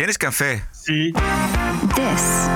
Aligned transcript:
Tennis 0.00 0.16
Café. 0.16 0.62
Zie. 0.70 1.12
This 1.94 2.48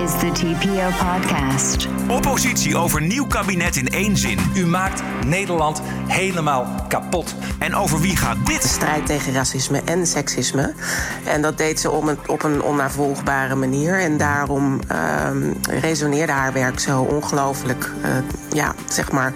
is 0.00 0.16
the 0.18 0.30
TPO 0.32 0.90
podcast. 0.96 1.88
Oppositie 2.08 2.76
over 2.76 3.02
nieuw 3.02 3.26
kabinet 3.26 3.76
in 3.76 3.88
één 3.88 4.16
zin. 4.16 4.38
U 4.54 4.66
maakt 4.66 5.02
Nederland 5.26 5.82
helemaal 6.06 6.85
kapot. 6.86 7.34
En 7.58 7.74
over 7.74 8.00
wie 8.00 8.16
gaat 8.16 8.36
de 8.36 8.52
dit? 8.52 8.64
strijd 8.64 9.06
tegen 9.06 9.32
racisme 9.32 9.82
en 9.84 10.06
seksisme. 10.06 10.74
En 11.24 11.42
dat 11.42 11.58
deed 11.58 11.80
ze 11.80 11.90
om 11.90 12.08
het, 12.08 12.18
op 12.26 12.42
een 12.42 12.62
onnavolgbare 12.62 13.54
manier. 13.54 14.00
En 14.00 14.16
daarom 14.16 14.80
ehm, 14.88 15.52
resoneerde 15.80 16.32
haar 16.32 16.52
werk 16.52 16.80
zo 16.80 17.00
ongelooflijk, 17.00 17.90
eh, 18.02 18.10
ja, 18.50 18.74
zeg 18.88 19.12
maar, 19.12 19.32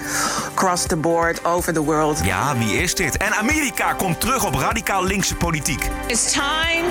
cross 0.54 0.86
the 0.86 0.96
board, 0.96 1.44
over 1.44 1.72
the 1.72 1.82
world. 1.82 2.20
Ja, 2.24 2.56
wie 2.56 2.82
is 2.82 2.94
dit? 2.94 3.16
En 3.16 3.34
Amerika 3.34 3.92
komt 3.92 4.20
terug 4.20 4.46
op 4.46 4.54
radicaal 4.54 5.04
linkse 5.04 5.34
politiek. 5.34 5.88
It's 6.06 6.32
time 6.32 6.84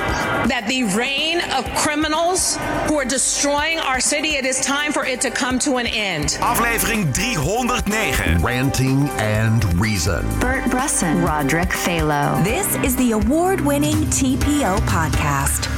that 0.48 0.68
the 0.68 0.86
reign 0.96 1.42
of 1.58 1.84
criminals 1.84 2.58
who 2.86 2.98
are 2.98 3.08
destroying 3.08 3.80
our 3.80 4.02
city, 4.02 4.28
it 4.28 4.46
is 4.46 4.66
time 4.66 4.92
for 4.92 5.08
it 5.08 5.22
to 5.22 5.30
come 5.30 5.58
to 5.58 5.78
an 5.78 5.86
end. 5.86 6.38
Aflevering 6.40 7.14
309. 7.14 8.42
Ranting 8.44 9.10
and 9.20 9.66
Reason. 9.80 10.26
Bert 10.50 10.70
Bresson, 10.70 11.26
Roderick 11.26 11.74
Phalo. 11.74 12.44
This 12.44 12.66
is 12.82 12.96
the 12.96 13.12
award 13.14 13.62
winning 13.62 14.08
TPO 14.10 14.74
podcast. 14.74 15.70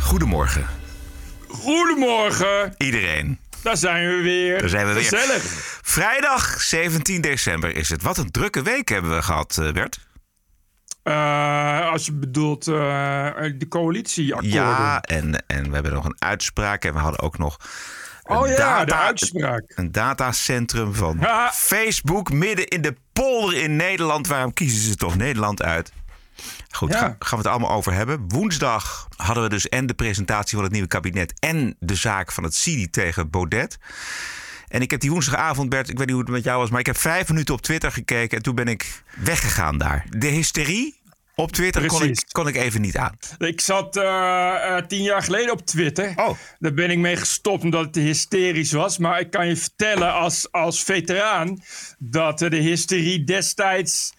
Goedemorgen, 0.00 0.66
Goedemorgen. 1.48 2.74
iedereen. 2.76 3.38
Daar 3.62 3.76
zijn 3.76 4.08
we 4.16 4.22
weer. 4.22 4.60
Daar 4.60 4.68
zijn 4.68 4.86
we 4.86 4.92
weer. 4.92 5.02
Gezellig. 5.02 5.42
Vrijdag 5.82 6.60
17 6.62 7.20
december 7.20 7.76
is 7.76 7.88
het. 7.88 8.02
Wat 8.02 8.18
een 8.18 8.30
drukke 8.30 8.62
week 8.62 8.88
hebben 8.88 9.14
we 9.14 9.22
gehad, 9.22 9.58
eh, 9.60 9.72
Bert. 9.72 9.98
Eh, 11.02 11.90
als 11.90 12.06
je 12.06 12.12
bedoelt 12.12 12.66
eh, 12.68 12.74
de 13.58 13.66
coalitieakkoorden. 13.68 14.50
Ja, 14.60 15.00
en, 15.00 15.44
en 15.46 15.68
we 15.68 15.74
hebben 15.74 15.92
nog 15.92 16.04
een 16.04 16.16
uitspraak. 16.18 16.84
En 16.84 16.92
we 16.92 16.98
hadden 16.98 17.20
ook 17.20 17.38
nog 17.38 17.56
een, 18.22 18.36
Oh 18.36 18.48
ja, 18.48 18.84
de 18.84 18.94
uitspraak. 18.94 19.62
een 19.74 19.92
datacentrum 19.92 20.94
van 20.94 21.16
Ja. 21.20 21.50
Facebook 21.52 22.32
midden 22.32 22.66
in 22.66 22.82
de 22.82 22.94
polder 23.12 23.62
in 23.62 23.76
Nederland. 23.76 24.26
Waarom 24.26 24.52
kiezen 24.52 24.80
ze 24.80 24.96
toch 24.96 25.16
Nederland 25.16 25.62
uit? 25.62 25.92
Goed, 26.70 26.92
Ja. 26.92 26.98
gaan 26.98 27.16
we 27.30 27.36
het 27.36 27.46
allemaal 27.46 27.70
over 27.70 27.92
hebben. 27.92 28.24
Woensdag 28.28 29.08
hadden 29.16 29.42
we 29.42 29.48
dus 29.48 29.68
en 29.68 29.86
de 29.86 29.94
presentatie 29.94 30.54
van 30.54 30.62
het 30.62 30.72
nieuwe 30.72 30.88
kabinet... 30.88 31.34
en 31.38 31.76
de 31.78 31.94
zaak 31.94 32.32
van 32.32 32.44
het 32.44 32.54
CIDI 32.54 32.90
tegen 32.90 33.30
Baudet. 33.30 33.78
En 34.68 34.80
ik 34.80 34.90
heb 34.90 35.00
die 35.00 35.10
woensdagavond, 35.10 35.68
Bert, 35.68 35.88
ik 35.88 35.96
weet 35.98 36.06
niet 36.06 36.14
hoe 36.16 36.24
het 36.24 36.32
met 36.34 36.44
jou 36.44 36.58
was... 36.58 36.70
maar 36.70 36.80
ik 36.80 36.86
heb 36.86 36.96
vijf 36.96 37.28
minuten 37.28 37.54
op 37.54 37.62
Twitter 37.62 37.92
gekeken 37.92 38.36
en 38.36 38.42
toen 38.42 38.54
ben 38.54 38.68
ik 38.68 39.02
weggegaan 39.16 39.78
daar. 39.78 40.04
De 40.10 40.26
hysterie 40.26 41.00
op 41.34 41.52
Twitter 41.52 41.86
kon 41.86 42.02
ik, 42.02 42.22
kon 42.32 42.48
ik 42.48 42.56
even 42.56 42.80
niet 42.80 42.96
aan. 42.96 43.16
Ik 43.38 43.60
zat 43.60 43.96
eh, 43.96 44.76
eh, 44.76 44.86
tien 44.86 45.02
jaar 45.02 45.22
geleden 45.22 45.52
op 45.52 45.66
Twitter. 45.66 46.12
Oh. 46.16 46.38
Daar 46.58 46.74
ben 46.74 46.90
ik 46.90 46.98
mee 46.98 47.16
gestopt 47.16 47.62
omdat 47.62 47.84
het 47.84 47.92
te 47.92 48.00
hysterisch 48.00 48.72
was. 48.72 48.98
Maar 48.98 49.20
ik 49.20 49.30
kan 49.30 49.48
je 49.48 49.56
vertellen 49.56 50.12
als, 50.12 50.52
als 50.52 50.82
veteraan 50.82 51.62
dat 51.98 52.38
de 52.38 52.56
hysterie 52.56 53.24
destijds 53.24 54.12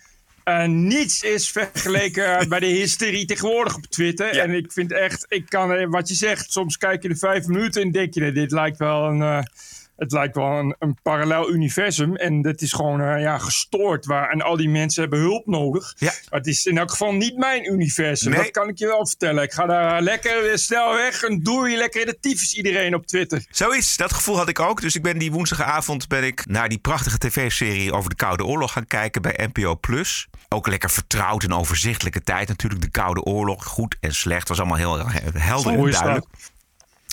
eh, 0.44 0.66
niets 0.66 1.22
is 1.24 1.52
vergeleken 1.52 2.40
bij 2.50 2.60
de 2.60 2.66
hysterie 2.66 3.26
tegenwoordig 3.26 3.76
op 3.76 3.86
Twitter. 3.86 4.40
En 4.40 4.52
ik 4.52 4.72
vind 4.72 4.92
echt, 4.92 5.26
ik 5.30 5.46
kan, 5.50 5.90
wat 5.90 6.08
je 6.08 6.16
zegt, 6.16 6.52
soms 6.52 6.78
kijk 6.78 7.02
je 7.02 7.10
de 7.10 7.16
vijf 7.16 7.46
minuten 7.46 7.82
en 7.82 7.92
denk 7.92 8.14
je, 8.14 8.32
dit 8.32 8.52
lijkt 8.52 8.78
wel 8.78 9.06
een... 9.06 9.48
eh, 9.96 10.04
het 10.04 10.12
lijkt 10.12 10.36
wel 10.36 10.52
een, 10.52 10.76
een 10.80 10.98
parallel 11.02 11.52
universum. 11.52 12.16
En 12.16 12.42
dat 12.42 12.62
is 12.62 12.74
gewoon 12.74 13.02
eh, 13.02 13.22
ja, 13.22 13.38
gestoord. 13.38 14.06
Waar, 14.06 14.30
en 14.30 14.42
al 14.42 14.58
die 14.58 14.70
mensen 14.70 15.02
hebben 15.02 15.20
hulp 15.20 15.48
nodig. 15.48 15.94
Ja. 15.98 16.12
Maar 16.30 16.40
het 16.40 16.48
is 16.48 16.66
in 16.66 16.78
elk 16.78 16.92
geval 16.92 17.14
niet 17.14 17.38
mijn 17.38 17.72
universum. 17.72 18.32
Nee. 18.32 18.42
Dat 18.42 18.52
kan 18.52 18.70
ik 18.70 18.78
je 18.78 18.88
wel 18.88 19.08
vertellen. 19.08 19.44
Ik 19.44 19.54
ga 19.54 19.66
daar 19.66 20.02
lekker 20.02 20.42
weer 20.42 20.58
snel 20.58 20.94
weg. 20.94 21.24
En 21.24 21.44
doei, 21.44 21.78
lekker 21.78 22.02
in 22.02 22.08
de 22.08 22.20
tyfus 22.20 22.54
iedereen 22.54 22.96
op 22.96 23.08
Twitter. 23.08 23.46
Zoiets, 23.50 23.98
dat 23.98 24.14
gevoel 24.14 24.38
had 24.38 24.50
ik 24.50 24.60
ook. 24.60 24.82
Dus 24.82 24.96
ik 24.96 25.02
ben 25.02 25.18
die 25.18 25.32
woensdagavond 25.32 26.08
ben 26.08 26.24
ik 26.24 26.46
naar 26.46 26.70
die 26.70 26.80
prachtige 26.80 27.18
tv-serie 27.18 27.94
over 27.94 28.10
de 28.10 28.16
Koude 28.16 28.46
Oorlog 28.46 28.72
gaan 28.72 28.88
kijken 28.88 29.22
bij 29.22 29.50
NPO 29.54 29.76
Plus. 29.76 30.28
Ook 30.50 30.68
lekker 30.68 30.90
vertrouwd 30.90 31.44
en 31.44 31.54
overzichtelijke 31.54 32.22
tijd 32.22 32.48
natuurlijk. 32.48 32.82
De 32.82 32.90
Koude 32.90 33.24
Oorlog, 33.24 33.66
goed 33.66 33.98
en 34.00 34.14
slecht, 34.14 34.48
was 34.48 34.60
allemaal 34.60 34.78
heel 34.78 35.08
helder 35.34 35.74
Zo 35.74 35.80
en 35.80 35.88
is 35.88 36.00
dat. 36.00 36.28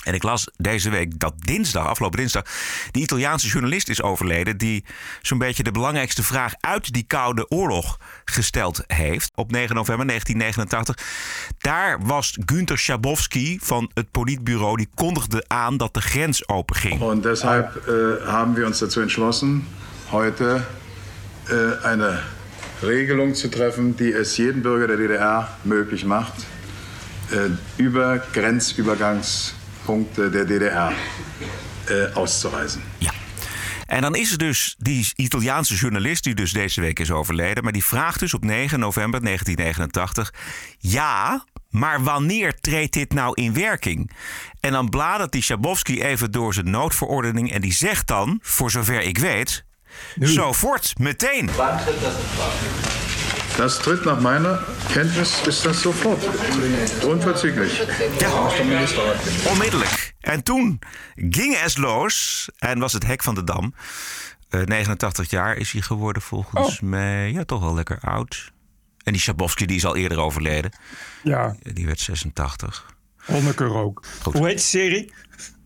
En 0.03 0.13
ik 0.13 0.23
las 0.23 0.47
deze 0.57 0.89
week 0.89 1.19
dat 1.19 1.33
dinsdag, 1.37 1.85
afgelopen 1.85 2.19
dinsdag, 2.19 2.43
die 2.91 3.01
Italiaanse 3.01 3.47
journalist 3.47 3.89
is 3.89 4.01
overleden. 4.01 4.57
die 4.57 4.85
zo'n 5.21 5.37
beetje 5.37 5.63
de 5.63 5.71
belangrijkste 5.71 6.23
vraag 6.23 6.53
uit 6.59 6.93
die 6.93 7.03
Koude 7.07 7.49
Oorlog 7.49 7.99
gesteld 8.25 8.83
heeft. 8.87 9.31
Op 9.35 9.51
9 9.51 9.75
november 9.75 10.07
1989. 10.07 11.53
Daar 11.57 11.97
was 12.05 12.37
Günter 12.45 12.77
Schabowski 12.77 13.59
van 13.61 13.91
het 13.93 14.11
Politbureau. 14.11 14.77
die 14.77 14.89
kondigde 14.95 15.43
aan 15.47 15.77
dat 15.77 15.93
de 15.93 16.01
grens 16.01 16.47
openging. 16.47 17.01
Und 17.01 17.23
deshalb 17.23 17.87
äh, 17.87 18.25
haben 18.25 18.55
wir 18.55 18.65
uns 18.65 18.79
dazu 18.79 19.01
entschlossen, 19.01 19.67
heute 20.11 20.65
äh, 21.49 21.85
eine 21.85 22.19
Regelung 22.81 23.35
zu 23.35 23.49
treffen, 23.49 23.95
die 23.95 24.11
es 24.11 24.37
jedem 24.37 24.61
Bürger 24.61 24.87
der 24.87 24.97
DDR 24.97 25.47
möglich 25.63 26.05
macht, 26.05 26.33
äh, 27.31 27.49
über 27.77 28.19
Grenzübergangspunkte 29.91 30.29
der 30.29 30.45
DDR 30.45 30.91
äh, 31.89 32.13
auszureisen. 32.13 32.81
Ja. 32.97 33.11
En 33.85 34.01
dan 34.01 34.15
is 34.15 34.31
er 34.31 34.37
dus 34.37 34.75
die 34.77 35.11
Italiaanse 35.15 35.75
journalist 35.75 36.23
die 36.23 36.35
dus 36.35 36.51
deze 36.51 36.81
week 36.81 36.99
is 36.99 37.11
overleden. 37.11 37.63
Maar 37.63 37.71
die 37.71 37.85
vraagt 37.85 38.19
dus 38.19 38.33
op 38.33 38.43
9 38.43 38.79
november 38.79 39.23
1989... 39.23 40.33
Ja, 40.77 41.45
maar 41.69 42.03
wanneer 42.03 42.59
treedt 42.59 42.93
dit 42.93 43.13
nou 43.13 43.41
in 43.41 43.53
werking? 43.53 44.11
En 44.59 44.71
dan 44.71 44.89
bladert 44.89 45.31
die 45.31 45.41
Schabowski 45.41 46.03
even 46.03 46.31
door 46.31 46.53
zijn 46.53 46.69
noodverordening... 46.69 47.51
en 47.51 47.61
die 47.61 47.73
zegt 47.73 48.07
dan, 48.07 48.39
voor 48.41 48.71
zover 48.71 49.01
ik 49.01 49.17
weet... 49.17 49.65
Zo 50.21 50.51
voort, 50.51 50.93
meteen. 50.97 51.49
Das 53.57 53.77
tritt 53.79 54.05
nach 54.05 54.19
meiner 54.19 54.59
Kenntnis 54.93 55.41
ist 55.47 55.65
das 55.65 55.81
sofort. 55.81 56.19
Unverzüglich. 57.05 57.81
Ja, 58.19 58.29
onmiddellijk. 59.49 60.13
En 60.19 60.43
toen 60.43 60.79
ging 61.15 61.55
es 61.55 61.77
los 61.77 62.49
en 62.57 62.79
was 62.79 62.93
het 62.93 63.05
hek 63.05 63.23
van 63.23 63.35
de 63.35 63.43
dam. 63.43 63.73
Eh, 64.49 64.61
89 64.61 65.29
jaar 65.29 65.57
is 65.57 65.71
hij 65.71 65.81
geworden 65.81 66.21
volgens 66.21 66.79
mij. 66.79 67.31
Ja, 67.31 67.43
toch 67.43 67.59
wel 67.61 67.73
lekker 67.73 67.97
oud. 68.01 68.51
En 69.03 69.11
die 69.13 69.21
Schabowski 69.21 69.65
die 69.65 69.75
is 69.77 69.85
al 69.85 69.95
eerder 69.95 70.19
overleden. 70.19 70.71
Ja, 71.23 71.55
Die 71.73 71.85
werd 71.85 71.99
86. 71.99 72.85
Honecker 73.25 73.73
ook. 73.73 74.03
Goed. 74.21 74.33
Hoe 74.33 74.47
heet 74.47 74.57
de 74.57 74.63
serie? 74.63 75.13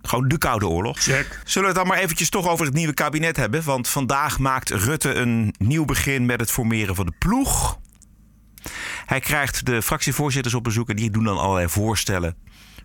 Gewoon 0.08 0.28
de 0.28 0.38
Koude 0.38 0.68
Oorlog. 0.68 1.00
Check. 1.00 1.42
Zullen 1.44 1.70
we 1.70 1.74
het 1.74 1.84
dan 1.86 1.88
maar 1.88 2.04
eventjes 2.04 2.30
toch 2.30 2.48
over 2.48 2.66
het 2.66 2.74
nieuwe 2.74 2.94
kabinet 2.94 3.36
hebben? 3.36 3.64
Want 3.64 3.88
vandaag 3.88 4.40
maakt 4.40 4.70
Rutte 4.70 5.14
een 5.14 5.56
nieuw 5.58 5.86
begin 5.86 6.26
met 6.26 6.40
het 6.40 6.52
formeren 6.52 6.96
van 6.96 7.06
de 7.06 7.14
ploeg. 7.20 7.80
Hij 9.06 9.20
krijgt 9.20 9.66
de 9.66 9.82
fractievoorzitters 9.82 10.54
op 10.54 10.64
bezoek 10.64 10.90
en 10.90 10.96
die 10.96 11.12
doen 11.12 11.24
dan 11.24 11.38
allerlei 11.38 11.70
voorstellen 11.70 12.36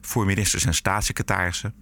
voor 0.01 0.27
ministers 0.27 0.65
en 0.65 0.75
staatssecretarissen. 0.75 1.75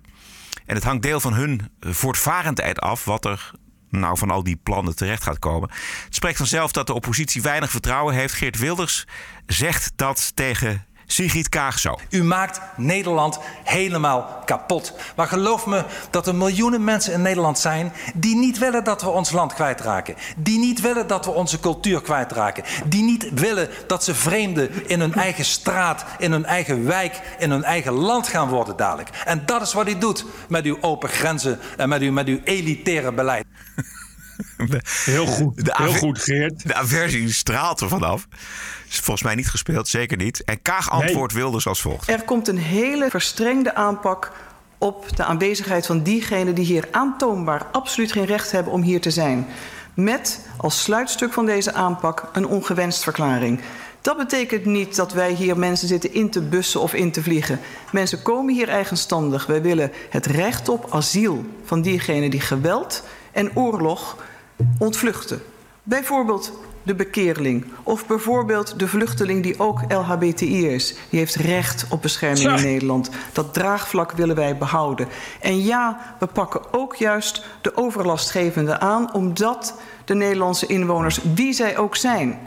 En 0.66 0.74
het 0.74 0.84
hangt 0.84 1.02
deel 1.02 1.20
van 1.20 1.34
hun 1.34 1.70
voortvarendheid 1.80 2.80
af 2.80 3.04
wat 3.04 3.24
er 3.24 3.52
nou 3.90 4.18
van 4.18 4.30
al 4.30 4.42
die 4.42 4.56
plannen 4.56 4.96
terecht 4.96 5.22
gaat 5.22 5.38
komen. 5.38 5.70
Het 6.04 6.14
spreekt 6.14 6.36
vanzelf 6.36 6.72
dat 6.72 6.86
de 6.86 6.94
oppositie 6.94 7.42
weinig 7.42 7.70
vertrouwen 7.70 8.14
heeft. 8.14 8.34
Geert 8.34 8.58
Wilders 8.58 9.06
zegt 9.46 9.92
dat 9.96 10.32
tegen 10.36 10.86
Sigrid 11.10 11.48
Kaag 11.48 11.78
zo. 11.78 11.98
U 12.10 12.22
maakt 12.22 12.60
Nederland 12.76 13.38
helemaal 13.64 14.42
kapot. 14.44 14.92
Maar 15.16 15.26
geloof 15.26 15.66
me 15.66 15.84
dat 16.10 16.26
er 16.26 16.34
miljoenen 16.34 16.84
mensen 16.84 17.12
in 17.12 17.22
Nederland 17.22 17.58
zijn 17.58 17.92
die 18.14 18.36
niet 18.36 18.58
willen 18.58 18.84
dat 18.84 19.02
we 19.02 19.08
ons 19.08 19.30
land 19.30 19.54
kwijtraken. 19.54 20.14
Die 20.36 20.58
niet 20.58 20.80
willen 20.80 21.06
dat 21.06 21.24
we 21.24 21.30
onze 21.30 21.60
cultuur 21.60 22.02
kwijtraken. 22.02 22.64
Die 22.86 23.02
niet 23.02 23.30
willen 23.34 23.68
dat 23.86 24.04
ze 24.04 24.14
vreemden 24.14 24.88
in 24.88 25.00
hun 25.00 25.14
eigen 25.14 25.44
straat, 25.44 26.04
in 26.18 26.32
hun 26.32 26.44
eigen 26.44 26.86
wijk, 26.86 27.20
in 27.38 27.50
hun 27.50 27.64
eigen 27.64 27.92
land 27.92 28.28
gaan 28.28 28.48
worden 28.48 28.76
dadelijk. 28.76 29.10
En 29.24 29.42
dat 29.46 29.62
is 29.62 29.72
wat 29.72 29.88
u 29.88 29.98
doet 29.98 30.24
met 30.48 30.64
uw 30.64 30.78
open 30.80 31.08
grenzen 31.08 31.58
en 31.76 31.88
met 31.88 32.00
uw, 32.00 32.12
met 32.12 32.26
uw 32.26 32.40
elitaire 32.44 33.12
beleid. 33.12 33.44
Heel 35.04 35.26
goed. 35.26 35.56
De 35.64 35.74
Heel 35.76 35.86
aver- 35.86 35.98
goed, 35.98 36.18
Geert. 36.18 36.66
De 36.66 36.74
aversie 36.74 37.32
straalt 37.32 37.80
er 37.80 37.88
vanaf. 37.88 38.26
Is 38.88 38.96
volgens 38.96 39.22
mij 39.22 39.34
niet 39.34 39.48
gespeeld, 39.48 39.88
zeker 39.88 40.16
niet. 40.16 40.44
En 40.44 40.62
Kaag 40.62 40.90
antwoordt 40.90 41.32
Wilders 41.32 41.66
als 41.66 41.80
volgt. 41.80 42.08
Er 42.08 42.22
komt 42.22 42.48
een 42.48 42.58
hele 42.58 43.10
verstrengde 43.10 43.74
aanpak 43.74 44.32
op 44.78 45.16
de 45.16 45.24
aanwezigheid 45.24 45.86
van 45.86 46.02
diegenen 46.02 46.54
die 46.54 46.64
hier 46.64 46.88
aantoonbaar 46.90 47.66
absoluut 47.72 48.12
geen 48.12 48.24
recht 48.24 48.50
hebben 48.52 48.72
om 48.72 48.82
hier 48.82 49.00
te 49.00 49.10
zijn. 49.10 49.46
Met 49.94 50.40
als 50.56 50.82
sluitstuk 50.82 51.32
van 51.32 51.46
deze 51.46 51.72
aanpak 51.72 52.28
een 52.32 52.46
ongewenst 52.46 53.02
verklaring. 53.02 53.60
Dat 54.00 54.16
betekent 54.16 54.64
niet 54.64 54.96
dat 54.96 55.12
wij 55.12 55.32
hier 55.32 55.58
mensen 55.58 55.88
zitten 55.88 56.14
in 56.14 56.30
te 56.30 56.40
bussen 56.42 56.80
of 56.80 56.94
in 56.94 57.12
te 57.12 57.22
vliegen. 57.22 57.60
Mensen 57.92 58.22
komen 58.22 58.54
hier 58.54 58.68
eigenstandig. 58.68 59.46
Wij 59.46 59.62
willen 59.62 59.92
het 60.10 60.26
recht 60.26 60.68
op 60.68 60.86
asiel 60.90 61.44
van 61.64 61.82
diegenen 61.82 62.30
die 62.30 62.40
geweld 62.40 63.02
en 63.38 63.56
oorlog 63.56 64.16
ontvluchten. 64.78 65.42
Bijvoorbeeld 65.82 66.52
de 66.82 66.94
bekeerling. 66.94 67.64
Of 67.82 68.06
bijvoorbeeld 68.06 68.78
de 68.78 68.88
vluchteling 68.88 69.42
die 69.42 69.58
ook 69.58 69.80
LHBTI 69.92 70.66
is. 70.68 70.94
Die 71.10 71.18
heeft 71.18 71.34
recht 71.34 71.86
op 71.88 72.02
bescherming 72.02 72.56
in 72.58 72.62
Nederland. 72.64 73.10
Dat 73.32 73.54
draagvlak 73.54 74.12
willen 74.12 74.36
wij 74.36 74.56
behouden. 74.56 75.08
En 75.40 75.64
ja, 75.64 76.14
we 76.18 76.26
pakken 76.26 76.72
ook 76.72 76.96
juist 76.96 77.44
de 77.62 77.76
overlastgevende 77.76 78.80
aan... 78.80 79.14
omdat 79.14 79.80
de 80.04 80.14
Nederlandse 80.14 80.66
inwoners, 80.66 81.20
wie 81.34 81.52
zij 81.52 81.76
ook 81.76 81.96
zijn... 81.96 82.38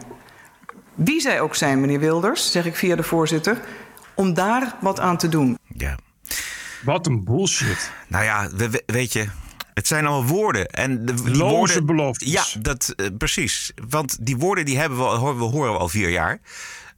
wie 0.96 1.22
zij 1.22 1.42
ook 1.42 1.56
zijn, 1.56 1.82
meneer 1.82 2.00
Wilders, 2.00 2.52
zeg 2.52 2.66
ik 2.66 2.76
via 2.76 2.96
de 2.96 3.04
voorzitter... 3.04 3.60
om 4.16 4.34
daar 4.34 4.76
wat 4.82 5.00
aan 5.00 5.18
te 5.18 5.30
doen. 5.30 5.58
Ja. 5.78 5.96
Wat 6.84 7.06
een 7.08 7.24
bullshit. 7.24 7.92
Nou 8.08 8.24
ja, 8.24 8.50
we- 8.56 8.70
we- 8.70 8.84
weet 8.86 9.14
je, 9.14 9.28
het 9.82 9.90
zijn 9.90 10.06
allemaal 10.06 10.30
woorden. 10.30 10.68
En 10.68 11.06
de, 11.06 11.14
die 11.14 11.36
Loze 11.36 11.56
woorden, 11.56 11.86
beloftes. 11.86 12.32
Ja, 12.32 12.44
dat, 12.62 12.94
eh, 12.96 13.08
precies. 13.18 13.72
Want 13.90 14.26
die 14.26 14.38
woorden 14.38 14.66
die 14.66 14.78
hebben 14.78 14.98
we, 14.98 15.04
horen 15.04 15.38
we 15.38 15.44
horen 15.44 15.80
al 15.80 15.90
vier 15.90 16.10
jaar. 16.10 16.40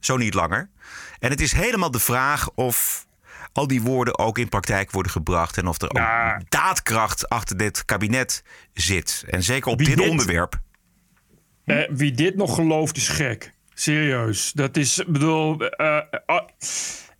Zo 0.00 0.16
niet 0.16 0.34
langer. 0.34 0.70
En 1.18 1.30
het 1.30 1.40
is 1.40 1.52
helemaal 1.52 1.90
de 1.90 1.98
vraag 1.98 2.50
of 2.54 3.06
al 3.52 3.66
die 3.66 3.82
woorden 3.82 4.18
ook 4.18 4.38
in 4.38 4.48
praktijk 4.48 4.90
worden 4.90 5.12
gebracht. 5.12 5.56
En 5.58 5.66
of 5.66 5.80
er 5.82 5.88
Ja. 5.96 6.34
ook 6.34 6.50
daadkracht 6.50 7.28
achter 7.28 7.56
dit 7.56 7.84
kabinet 7.84 8.42
zit. 8.72 9.24
En 9.28 9.42
zeker 9.42 9.70
op 9.70 9.78
Wie 9.78 9.88
dit, 9.88 9.96
dit- 9.96 10.08
onderwerp. 10.08 10.60
Eh, 11.64 11.76
wie 11.90 12.12
dit 12.12 12.36
nog 12.36 12.54
gelooft 12.54 12.96
is 12.96 13.08
gek. 13.08 13.52
Serieus. 13.74 14.52
Dat 14.52 14.76
is, 14.76 14.98
ik 14.98 15.06
bedoel, 15.12 15.60
eh, 15.68 15.96
eh, 16.26 16.40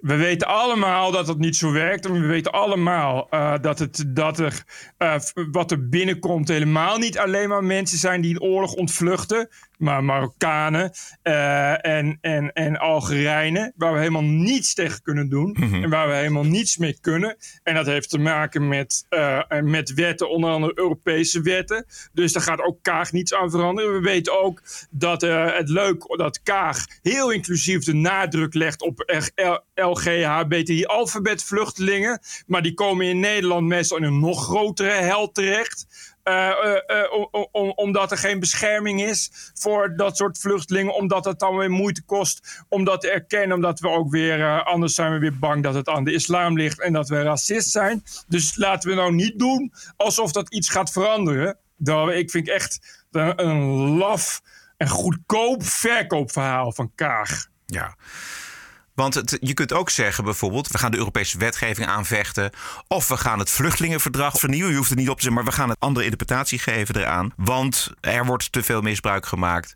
we 0.04 0.16
weten 0.16 0.46
allemaal 0.46 1.10
dat 1.10 1.28
het 1.28 1.38
niet 1.38 1.56
zo 1.56 1.72
werkt. 1.72 2.06
En 2.06 2.12
we 2.12 2.26
weten 2.26 2.52
allemaal 2.52 3.26
eh, 3.30 3.54
dat, 3.60 3.78
het, 3.78 4.04
dat 4.08 4.38
er 4.38 4.64
eh, 4.98 5.14
wat 5.50 5.70
er 5.70 5.88
binnenkomt 5.88 6.48
helemaal 6.48 6.98
niet 6.98 7.18
alleen 7.18 7.48
maar 7.48 7.64
mensen 7.64 7.98
zijn 7.98 8.20
die 8.20 8.34
een 8.34 8.40
oorlog 8.40 8.72
ontvluchten. 8.72 9.48
Maar 9.78 10.04
Marokkanen 10.04 10.92
eh, 11.22 11.86
en, 11.86 12.18
en, 12.20 12.52
en 12.52 12.76
Algerijnen, 12.76 13.72
waar 13.76 13.92
we 13.92 13.98
helemaal 13.98 14.22
niets 14.22 14.74
tegen 14.74 15.02
kunnen 15.02 15.28
doen. 15.28 15.56
En 15.82 15.90
waar 15.90 16.08
we 16.08 16.14
helemaal 16.14 16.44
niets 16.44 16.76
mee 16.76 16.98
kunnen. 17.00 17.36
En 17.62 17.74
dat 17.74 17.86
heeft 17.86 18.10
te 18.10 18.18
maken 18.18 18.68
met, 18.68 19.06
eh, 19.08 19.40
met 19.60 19.94
wetten, 19.94 20.30
onder 20.30 20.50
andere 20.50 20.78
Europese 20.78 21.40
wetten. 21.40 21.86
Dus 22.12 22.32
daar 22.32 22.42
gaat 22.42 22.60
ook 22.60 22.82
Kaag 22.82 23.12
niets 23.12 23.34
aan 23.34 23.50
veranderen. 23.50 23.92
We 23.92 24.00
weten 24.00 24.42
ook 24.42 24.62
dat 24.90 25.22
eh, 25.22 25.56
het 25.56 25.68
leuk 25.68 26.16
dat 26.16 26.42
Kaag 26.42 26.86
heel 27.02 27.32
inclusief 27.32 27.84
de 27.84 27.94
nadruk 27.94 28.54
legt 28.54 28.82
op 28.82 29.04
LGHBTI-alfabetvluchtelingen. 29.74 32.20
Maar 32.46 32.62
die 32.62 32.74
komen 32.74 33.06
in 33.06 33.20
Nederland 33.20 33.66
meestal 33.66 33.96
in 33.96 34.02
een 34.02 34.20
nog 34.20 34.44
grotere 34.44 34.90
hel 34.90 35.32
terecht. 35.32 35.86
Eh, 36.24 36.48
eh, 36.48 36.76
eh, 37.02 37.12
om- 37.12 37.48
om- 37.52 37.72
omdat 37.74 38.10
er 38.10 38.18
geen 38.18 38.40
bescherming 38.40 39.02
is 39.02 39.30
voor 39.54 39.96
dat 39.96 40.16
soort 40.16 40.38
vluchtelingen. 40.38 40.94
Omdat 40.94 41.24
het 41.24 41.38
dan 41.38 41.56
weer 41.56 41.70
moeite 41.70 42.02
kost 42.02 42.64
om 42.68 42.84
dat 42.84 43.00
te 43.00 43.10
erkennen. 43.10 43.56
Omdat 43.56 43.80
we 43.80 43.88
ook 43.88 44.10
weer, 44.10 44.62
anders 44.62 44.94
zijn 44.94 45.12
we 45.12 45.18
weer 45.18 45.38
bang 45.38 45.62
dat 45.62 45.74
het 45.74 45.88
aan 45.88 46.04
de 46.04 46.12
islam 46.12 46.56
ligt 46.56 46.80
en 46.80 46.92
dat 46.92 47.08
we 47.08 47.22
racist 47.22 47.70
zijn. 47.70 48.02
Dus 48.28 48.56
laten 48.56 48.90
we 48.90 48.96
nou 48.96 49.12
niet 49.14 49.38
doen 49.38 49.72
alsof 49.96 50.32
dat 50.32 50.52
iets 50.52 50.68
gaat 50.68 50.92
veranderen. 50.92 51.56
Dat, 51.76 52.10
ik 52.10 52.30
vind 52.30 52.48
echt 52.48 53.04
een, 53.10 53.44
een 53.46 53.62
laf 53.98 54.40
en 54.76 54.88
goedkoop 54.88 55.62
verkoopverhaal 55.64 56.72
van 56.72 56.92
Kaag. 56.94 57.46
Ja. 57.66 57.96
Want 58.94 59.14
het, 59.14 59.36
je 59.40 59.54
kunt 59.54 59.72
ook 59.72 59.90
zeggen 59.90 60.24
bijvoorbeeld, 60.24 60.68
we 60.68 60.78
gaan 60.78 60.90
de 60.90 60.96
Europese 60.96 61.38
wetgeving 61.38 61.88
aanvechten. 61.88 62.50
Of 62.88 63.08
we 63.08 63.16
gaan 63.16 63.38
het 63.38 63.50
vluchtelingenverdrag 63.50 64.38
vernieuwen. 64.38 64.70
Je 64.70 64.76
hoeft 64.76 64.90
het 64.90 64.98
niet 64.98 65.08
op 65.08 65.16
te 65.16 65.22
zeggen, 65.22 65.42
maar 65.42 65.52
we 65.52 65.56
gaan 65.58 65.70
een 65.70 65.76
andere 65.78 66.04
interpretatie 66.04 66.58
geven 66.58 66.96
eraan. 66.96 67.32
Want 67.36 67.90
er 68.00 68.26
wordt 68.26 68.52
te 68.52 68.62
veel 68.62 68.80
misbruik 68.80 69.26
gemaakt 69.26 69.74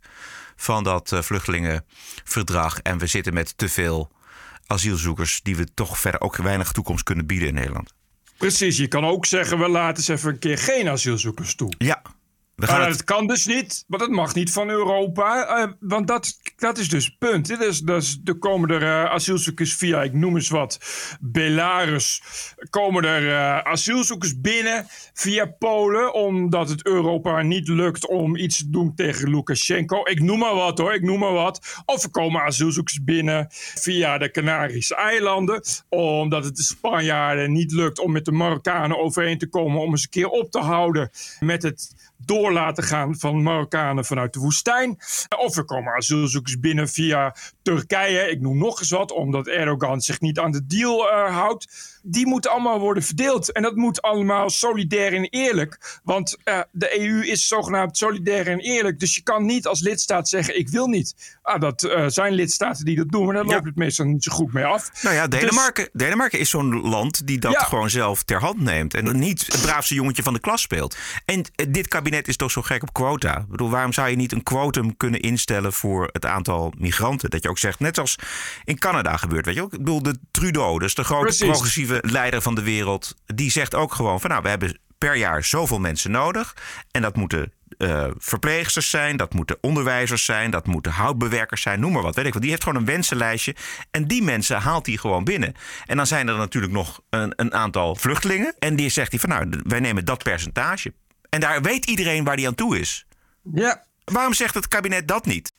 van 0.57 0.85
dat 0.85 1.13
eh, 1.13 1.23
vluchtelingenverdrag. 1.23 2.79
En 2.79 2.99
we 2.99 3.07
zitten 3.07 3.35
met 3.35 3.59
te 3.59 3.69
veel 3.69 4.11
asielzoekers 4.67 5.41
die 5.43 5.57
we 5.57 5.67
toch 5.75 5.99
verder 5.99 6.21
ook 6.21 6.37
weinig 6.37 6.73
toekomst 6.73 7.03
kunnen 7.03 7.27
bieden 7.27 7.49
in 7.49 7.55
Nederland. 7.55 7.93
Precies, 8.37 8.77
je 8.77 8.89
kan 8.89 9.05
ook 9.05 9.27
zeggen, 9.27 9.59
we 9.59 9.69
laten 9.69 9.97
eens 9.97 10.09
even 10.09 10.31
een 10.31 10.39
keer 10.39 10.59
geen 10.59 10.89
asielzoekers 10.89 11.55
toe. 11.55 11.73
Ja, 11.79 12.03
Maar 12.67 12.79
dat 12.79 12.89
het... 12.89 13.05
kan 13.05 13.27
dus 13.27 13.47
niet, 13.47 13.85
want 13.87 14.03
dat 14.03 14.11
mag 14.11 14.35
niet 14.35 14.53
van 14.53 14.69
Europa. 14.69 15.47
eh, 15.47 15.73
want 15.81 16.07
dat, 16.07 16.39
dat 16.57 16.79
is 16.79 16.89
dus 16.89 17.05
het 17.05 17.19
punt. 17.19 17.47
Dit 17.47 17.61
is, 17.61 17.81
dus, 17.81 18.21
er 18.25 18.39
komen 18.39 18.71
er 18.71 18.83
eh, 18.83 19.13
asielzoekers 19.13 19.75
via, 19.75 20.03
ik 20.03 20.13
noem 20.13 20.35
eens 20.35 20.49
wat, 20.49 20.79
Belarus. 21.21 22.23
Komen 22.71 23.05
er 23.05 23.29
eh, 23.29 23.59
asielzoekers 23.59 24.41
binnen 24.41 24.87
via 25.13 25.47
Polen, 25.47 26.15
omdat 26.15 26.69
het 26.69 26.87
Europa 26.87 27.43
niet 27.43 27.69
lukt 27.69 28.07
om 28.07 28.37
iets 28.37 28.57
te 28.57 28.71
doen 28.71 28.95
tegen 28.95 29.31
Lukashenko. 29.31 30.01
Ik 30.05 30.21
noem 30.21 30.39
maar 30.39 30.55
wat 30.55 30.79
hoor, 30.79 30.95
ik 30.95 31.03
noem 31.03 31.19
maar 31.19 31.33
wat. 31.33 31.83
Of 31.85 32.03
er 32.03 32.11
komen 32.11 32.43
asielzoekers 32.43 33.05
binnen 33.05 33.47
via 33.75 34.19
de 34.19 34.31
Canarische 34.31 34.95
eilanden, 34.95 35.63
omdat 35.89 36.45
het 36.45 36.57
de 36.57 36.63
Spanjaarden 36.63 37.53
niet 37.53 37.73
lukt 37.73 37.99
om 37.99 38.13
met 38.13 38.25
de 38.25 38.33
Marokkanen 38.33 38.99
overeen 38.99 39.39
te 39.39 39.49
komen 39.49 39.81
om 39.81 39.91
eens 39.91 40.03
een 40.03 40.09
keer 40.09 40.29
op 40.29 40.51
te 40.51 40.59
houden 40.61 41.11
met 41.41 41.63
het 41.63 42.08
door 42.19 42.53
laten 42.53 42.85
gaan 42.85 43.19
van 43.19 43.43
Marokkanen 43.43 44.05
vanuit 44.05 44.33
de 44.33 44.41
woestijn. 44.41 44.99
Of 45.39 45.57
er 45.57 45.65
komen 45.65 45.93
asielzoekers 45.93 46.59
binnen 46.61 46.89
via 46.89 47.37
Turkije. 47.63 48.31
Ik 48.31 48.41
noem 48.41 48.59
nog 48.59 48.79
eens 48.81 48.91
wat, 48.91 49.13
omdat 49.13 49.47
Erdogan 49.47 50.01
zich 50.01 50.21
niet 50.21 50.39
aan 50.39 50.51
de 50.51 50.67
deal 50.67 51.11
eh, 51.11 51.35
houdt. 51.37 51.98
Die 52.11 52.27
moeten 52.27 52.51
allemaal 52.51 52.79
worden 52.81 53.03
verdeeld. 53.03 53.53
En 53.53 53.63
dat 53.63 53.77
moet 53.77 54.03
allemaal 54.03 54.51
solidair 54.51 55.13
en 55.15 55.25
eerlijk. 55.25 56.01
Want 56.05 56.37
eh, 56.45 56.61
de 56.73 57.01
EU 57.01 57.27
is 57.27 57.49
zogenaamd 57.49 57.97
solidair 57.97 58.47
en 58.49 58.59
eerlijk. 58.59 59.01
Dus 59.01 59.15
je 59.15 59.23
kan 59.23 59.47
niet 59.47 59.67
als 59.67 59.81
lidstaat 59.81 60.29
zeggen: 60.29 60.59
Ik 60.59 60.69
wil 60.69 60.87
niet. 60.87 61.39
Ah, 61.43 61.61
dat 61.61 61.83
eh, 61.83 62.05
zijn 62.07 62.33
lidstaten 62.33 62.85
die 62.85 62.97
dat 62.97 63.09
doen, 63.09 63.25
maar 63.25 63.35
daar 63.35 63.47
Ja. 63.47 63.53
loopt 63.55 63.65
het 63.67 63.77
meestal 63.77 64.07
niet 64.07 64.23
zo 64.23 64.33
goed 64.33 64.53
mee 64.53 64.65
af. 64.65 64.91
Nou 65.03 65.15
ja, 65.15 65.27
Dus- 65.29 65.41
Denemarken, 65.41 65.89
Denemarken 65.93 66.39
is 66.39 66.51
zo'n 66.51 66.81
land 66.81 67.27
die 67.27 67.39
dat 67.39 67.53
Ja. 67.53 67.59
gewoon 67.61 67.91
zelf 67.91 68.23
ter 68.23 68.41
hand 68.41 68.61
neemt. 68.61 68.95
En 68.95 69.19
niet 69.19 69.47
het 69.47 69.61
braafste 69.63 69.95
jongetje 69.95 70.23
van 70.23 70.33
de 70.33 70.41
klas 70.41 70.63
speelt. 70.63 70.97
En 71.25 71.45
eh, 71.55 71.67
dit 71.71 71.89
kabinet 71.89 72.29
is 72.29 72.37
toch 72.37 72.51
zo 72.51 72.63
gek 72.63 72.83
op 72.83 72.93
quota. 72.93 73.39
Ik 73.39 73.49
bedoel, 73.49 73.71
waarom 73.71 73.93
zou 73.93 74.09
je 74.09 74.17
niet 74.17 74.33
een 74.33 74.43
quotum 74.43 74.97
kunnen 74.97 75.21
instellen 75.21 75.73
voor 75.73 76.09
het 76.13 76.27
aantal 76.27 76.73
migranten? 76.79 77.31
Dat 77.31 77.43
je 77.43 77.49
ook 77.49 77.59
zegt, 77.59 77.81
net 77.81 77.95
zoals 77.95 78.17
in 78.65 78.79
Canada 78.79 79.17
gebeurt. 79.17 79.45
Weet 79.47 79.55
je 79.55 79.63
ook? 79.63 79.73
Ik 79.73 79.79
bedoel, 79.79 80.03
de 80.03 80.15
Trudeau, 80.31 80.79
dus 80.79 80.95
de 80.95 81.05
grote 81.05 81.23
Precies. 81.25 81.47
progressieve 81.47 81.98
leider 82.01 82.43
van 82.43 82.55
de 82.55 82.63
wereld. 82.63 83.15
Die 83.27 83.51
zegt 83.51 83.75
ook 83.75 83.95
gewoon 83.95 84.21
van 84.21 84.31
nou, 84.31 84.43
we 84.43 84.49
hebben 84.49 84.79
per 84.99 85.17
jaar 85.17 85.45
zoveel 85.45 85.79
mensen 85.79 86.11
nodig. 86.11 86.57
En 86.91 87.03
dat 87.03 87.17
moeten 87.17 87.53
eh, 87.79 88.07
verpleegsters 88.19 88.91
zijn, 88.91 89.17
dat 89.17 89.35
moeten 89.35 89.59
onderwijzers 89.61 90.25
zijn, 90.25 90.51
dat 90.51 90.67
moeten 90.67 90.93
houtbewerkers 90.93 91.63
zijn, 91.63 91.81
noem 91.81 91.93
maar 91.93 92.03
wat. 92.03 92.15
Weet 92.15 92.27
ik 92.27 92.33
wat. 92.33 92.43
Die 92.43 92.51
heeft 92.51 92.63
gewoon 92.63 92.79
een 92.79 92.87
wensenlijstje. 92.87 93.55
En 93.91 94.07
die 94.07 94.23
mensen 94.23 94.61
haalt 94.61 94.87
hij 94.87 94.97
gewoon 94.97 95.25
binnen. 95.25 95.55
En 95.87 95.97
dan 95.97 96.07
zijn 96.07 96.29
er 96.29 96.37
natuurlijk 96.37 96.73
nog 96.73 97.01
een, 97.11 97.33
een 97.37 97.55
aantal 97.55 97.95
vluchtelingen. 97.95 98.55
En 98.59 98.77
die 98.77 98.89
zegt 98.89 99.11
hij 99.11 99.21
van 99.21 99.29
nou, 99.29 99.61
wij 99.63 99.81
nemen 99.81 100.05
dat 100.05 100.23
percentage. 100.23 100.93
En 101.29 101.41
daar 101.41 101.63
weet 101.63 101.87
iedereen 101.87 102.25
waar 102.25 102.37
die 102.37 102.47
aan 102.47 102.55
toe 102.55 102.79
is. 102.79 103.07
Ja, 103.55 103.87
Waarom 104.13 104.35
zegt 104.35 104.55
het 104.55 104.69
kabinet 104.69 105.09
dat 105.09 105.27
niet? 105.27 105.53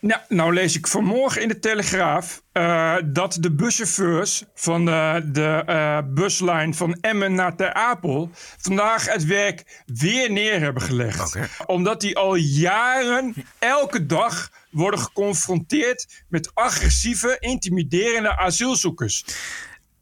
Nou, 0.00 0.20
nou 0.28 0.54
lees 0.54 0.76
ik 0.76 0.86
vanmorgen 0.86 1.42
in 1.42 1.48
de 1.48 1.58
Telegraaf 1.58 2.42
eh, 2.52 2.96
dat 3.04 3.36
de 3.40 3.52
buschauffeurs 3.52 4.44
van 4.54 4.84
de, 4.84 5.28
de 5.32 5.62
eh, 5.66 5.98
buslijn 6.06 6.74
van 6.74 6.98
Emmen 7.00 7.34
naar 7.34 7.56
Ter 7.56 7.72
Apel 7.72 8.30
vandaag 8.58 9.12
het 9.12 9.24
werk 9.24 9.82
weer 9.86 10.32
neer 10.32 10.60
hebben 10.60 10.82
gelegd. 10.82 11.36
Omdat 11.66 12.00
die 12.00 12.16
al 12.16 12.34
jaren 12.34 13.34
elke 13.58 14.06
dag 14.06 14.50
worden 14.70 15.00
geconfronteerd 15.00 16.24
met 16.28 16.54
agressieve, 16.54 17.36
intimiderende 17.40 18.36
asielzoekers. 18.36 19.24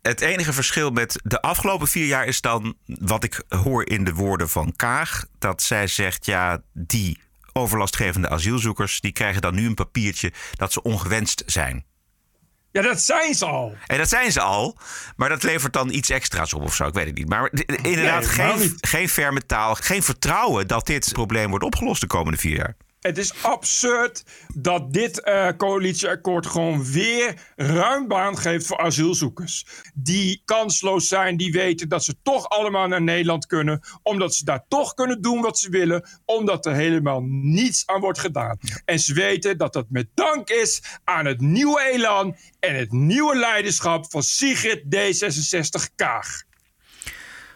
Het 0.03 0.21
enige 0.21 0.53
verschil 0.53 0.91
met 0.91 1.21
de 1.23 1.41
afgelopen 1.41 1.89
vier 1.89 2.07
jaar 2.07 2.27
is 2.27 2.41
dan 2.41 2.77
wat 2.85 3.25
ik 3.25 3.43
hoor 3.49 3.89
in 3.89 4.05
de 4.05 4.15
woorden 4.15 4.49
van 4.49 4.77
Kaag. 4.77 5.25
Dat 5.39 5.63
zij 5.63 5.87
zegt, 5.87 6.27
ja, 6.27 6.63
die 6.73 7.19
overlastgevende 7.59 8.29
asielzoekers, 8.29 9.01
die 9.01 9.13
krijgen 9.13 9.43
dan 9.43 9.55
nu 9.55 9.67
een 9.67 9.75
papiertje 9.75 10.33
dat 10.55 10.73
ze 10.73 10.83
ongewenst 10.83 11.43
zijn. 11.47 11.85
Ja, 12.73 12.83
dat 12.83 13.01
zijn 13.01 13.35
ze 13.35 13.45
al. 13.47 13.77
En 13.87 13.99
dat 13.99 14.09
zijn 14.09 14.33
ze 14.33 14.41
al, 14.41 14.79
maar 15.17 15.29
dat 15.29 15.43
levert 15.43 15.73
dan 15.73 15.91
iets 15.91 16.11
extra's 16.11 16.53
op 16.53 16.63
of 16.63 16.75
zo. 16.75 16.87
Ik 16.87 16.95
weet 16.95 17.07
het 17.07 17.15
niet. 17.15 17.29
Maar 17.29 17.51
inderdaad, 17.83 18.21
Nee, 18.21 18.31
geen, 18.31 18.59
niet. 18.59 18.87
geen 18.87 19.09
ferme 19.09 19.47
taal, 19.47 19.75
geen 19.75 20.03
vertrouwen 20.03 20.67
dat 20.67 20.87
dit 20.87 21.13
probleem 21.13 21.51
wordt 21.51 21.65
opgelost 21.65 22.01
de 22.01 22.07
komende 22.07 22.39
vier 22.39 22.57
jaar. 22.57 22.77
Het 23.09 23.19
is 23.19 23.43
absurd 23.43 24.25
dat 24.55 24.93
dit 24.93 25.21
eh, 25.21 25.49
coalitieakkoord 25.57 26.47
gewoon 26.47 26.85
weer 26.85 27.53
ruim 27.57 28.09
baan 28.09 28.39
geeft 28.39 28.67
voor 28.67 28.79
asielzoekers. 28.79 29.67
Die 29.95 30.43
kansloos 30.45 31.09
zijn, 31.09 31.37
die 31.37 31.53
weten 31.53 31.89
dat 31.89 32.05
ze 32.05 32.15
toch 32.23 32.49
allemaal 32.49 32.89
naar 32.89 33.03
Nederland 33.03 33.47
kunnen. 33.47 33.81
Omdat 34.03 34.35
ze 34.35 34.45
daar 34.45 34.65
toch 34.69 34.95
kunnen 34.95 35.23
doen 35.23 35.41
wat 35.41 35.59
ze 35.59 35.71
willen. 35.71 36.09
Omdat 36.25 36.67
er 36.67 36.75
helemaal 36.75 37.21
niets 37.23 37.87
aan 37.87 38.01
wordt 38.01 38.19
gedaan. 38.19 38.59
En 38.85 38.99
ze 38.99 39.15
weten 39.15 39.59
dat 39.59 39.73
dat 39.73 39.87
met 39.89 40.07
dank 40.15 40.49
is 40.49 40.83
aan 41.05 41.27
het 41.27 41.41
nieuwe 41.41 41.91
elan 41.93 42.37
en 42.61 42.75
het 42.75 42.93
nieuwe 42.93 43.37
leiderschap 43.37 44.11
van 44.11 44.23
Sigrid 44.23 44.83
D66 44.83 45.95
Kaag. 45.95 46.47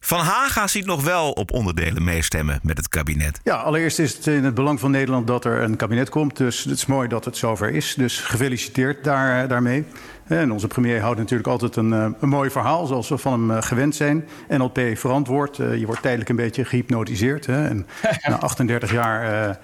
Van 0.04 0.20
Haga 0.20 0.66
ziet 0.66 0.86
nog 0.86 1.04
wel 1.04 1.30
op 1.30 1.52
onderdelen 1.52 2.04
meestemmen 2.04 2.60
met 2.62 2.76
het 2.76 2.88
kabinet. 2.88 3.40
Ja, 3.42 3.56
allereerst 3.56 3.98
is 3.98 4.14
het 4.14 4.26
in 4.26 4.44
het 4.44 4.54
belang 4.54 4.80
van 4.80 4.90
Nederland 4.90 5.26
dat 5.26 5.44
er 5.44 5.62
een 5.62 5.76
kabinet 5.76 6.08
komt. 6.08 6.36
Dus 6.36 6.64
het 6.64 6.72
is 6.72 6.86
mooi 6.86 7.08
dat 7.08 7.24
het 7.24 7.36
zover 7.36 7.70
is. 7.70 7.94
Dus 7.94 8.20
gefeliciteerd 8.20 9.04
daar, 9.04 9.48
daarmee. 9.48 9.84
En 10.26 10.52
onze 10.52 10.66
premier 10.66 11.00
houdt 11.00 11.18
natuurlijk 11.18 11.48
altijd 11.48 11.76
een, 11.76 11.92
eh, 11.92 12.06
een 12.20 12.28
mooi 12.28 12.50
verhaal, 12.50 12.86
zoals 12.86 13.08
we 13.08 13.18
van 13.18 13.32
hem 13.32 13.50
eh, 13.50 13.62
gewend 13.62 13.94
zijn. 13.94 14.28
NLP 14.48 14.80
verantwoord. 14.94 15.56
Je 15.56 15.86
wordt 15.86 16.02
tijdelijk 16.02 16.30
een 16.30 16.36
beetje 16.36 16.64
gehypnotiseerd. 16.64 17.46
Hè? 17.46 17.68
En 17.68 17.86
na 18.28 18.38
38 18.38 18.92
jaar 18.92 19.48
uh, 19.48 19.54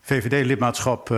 VVD-lidmaatschap 0.00 1.10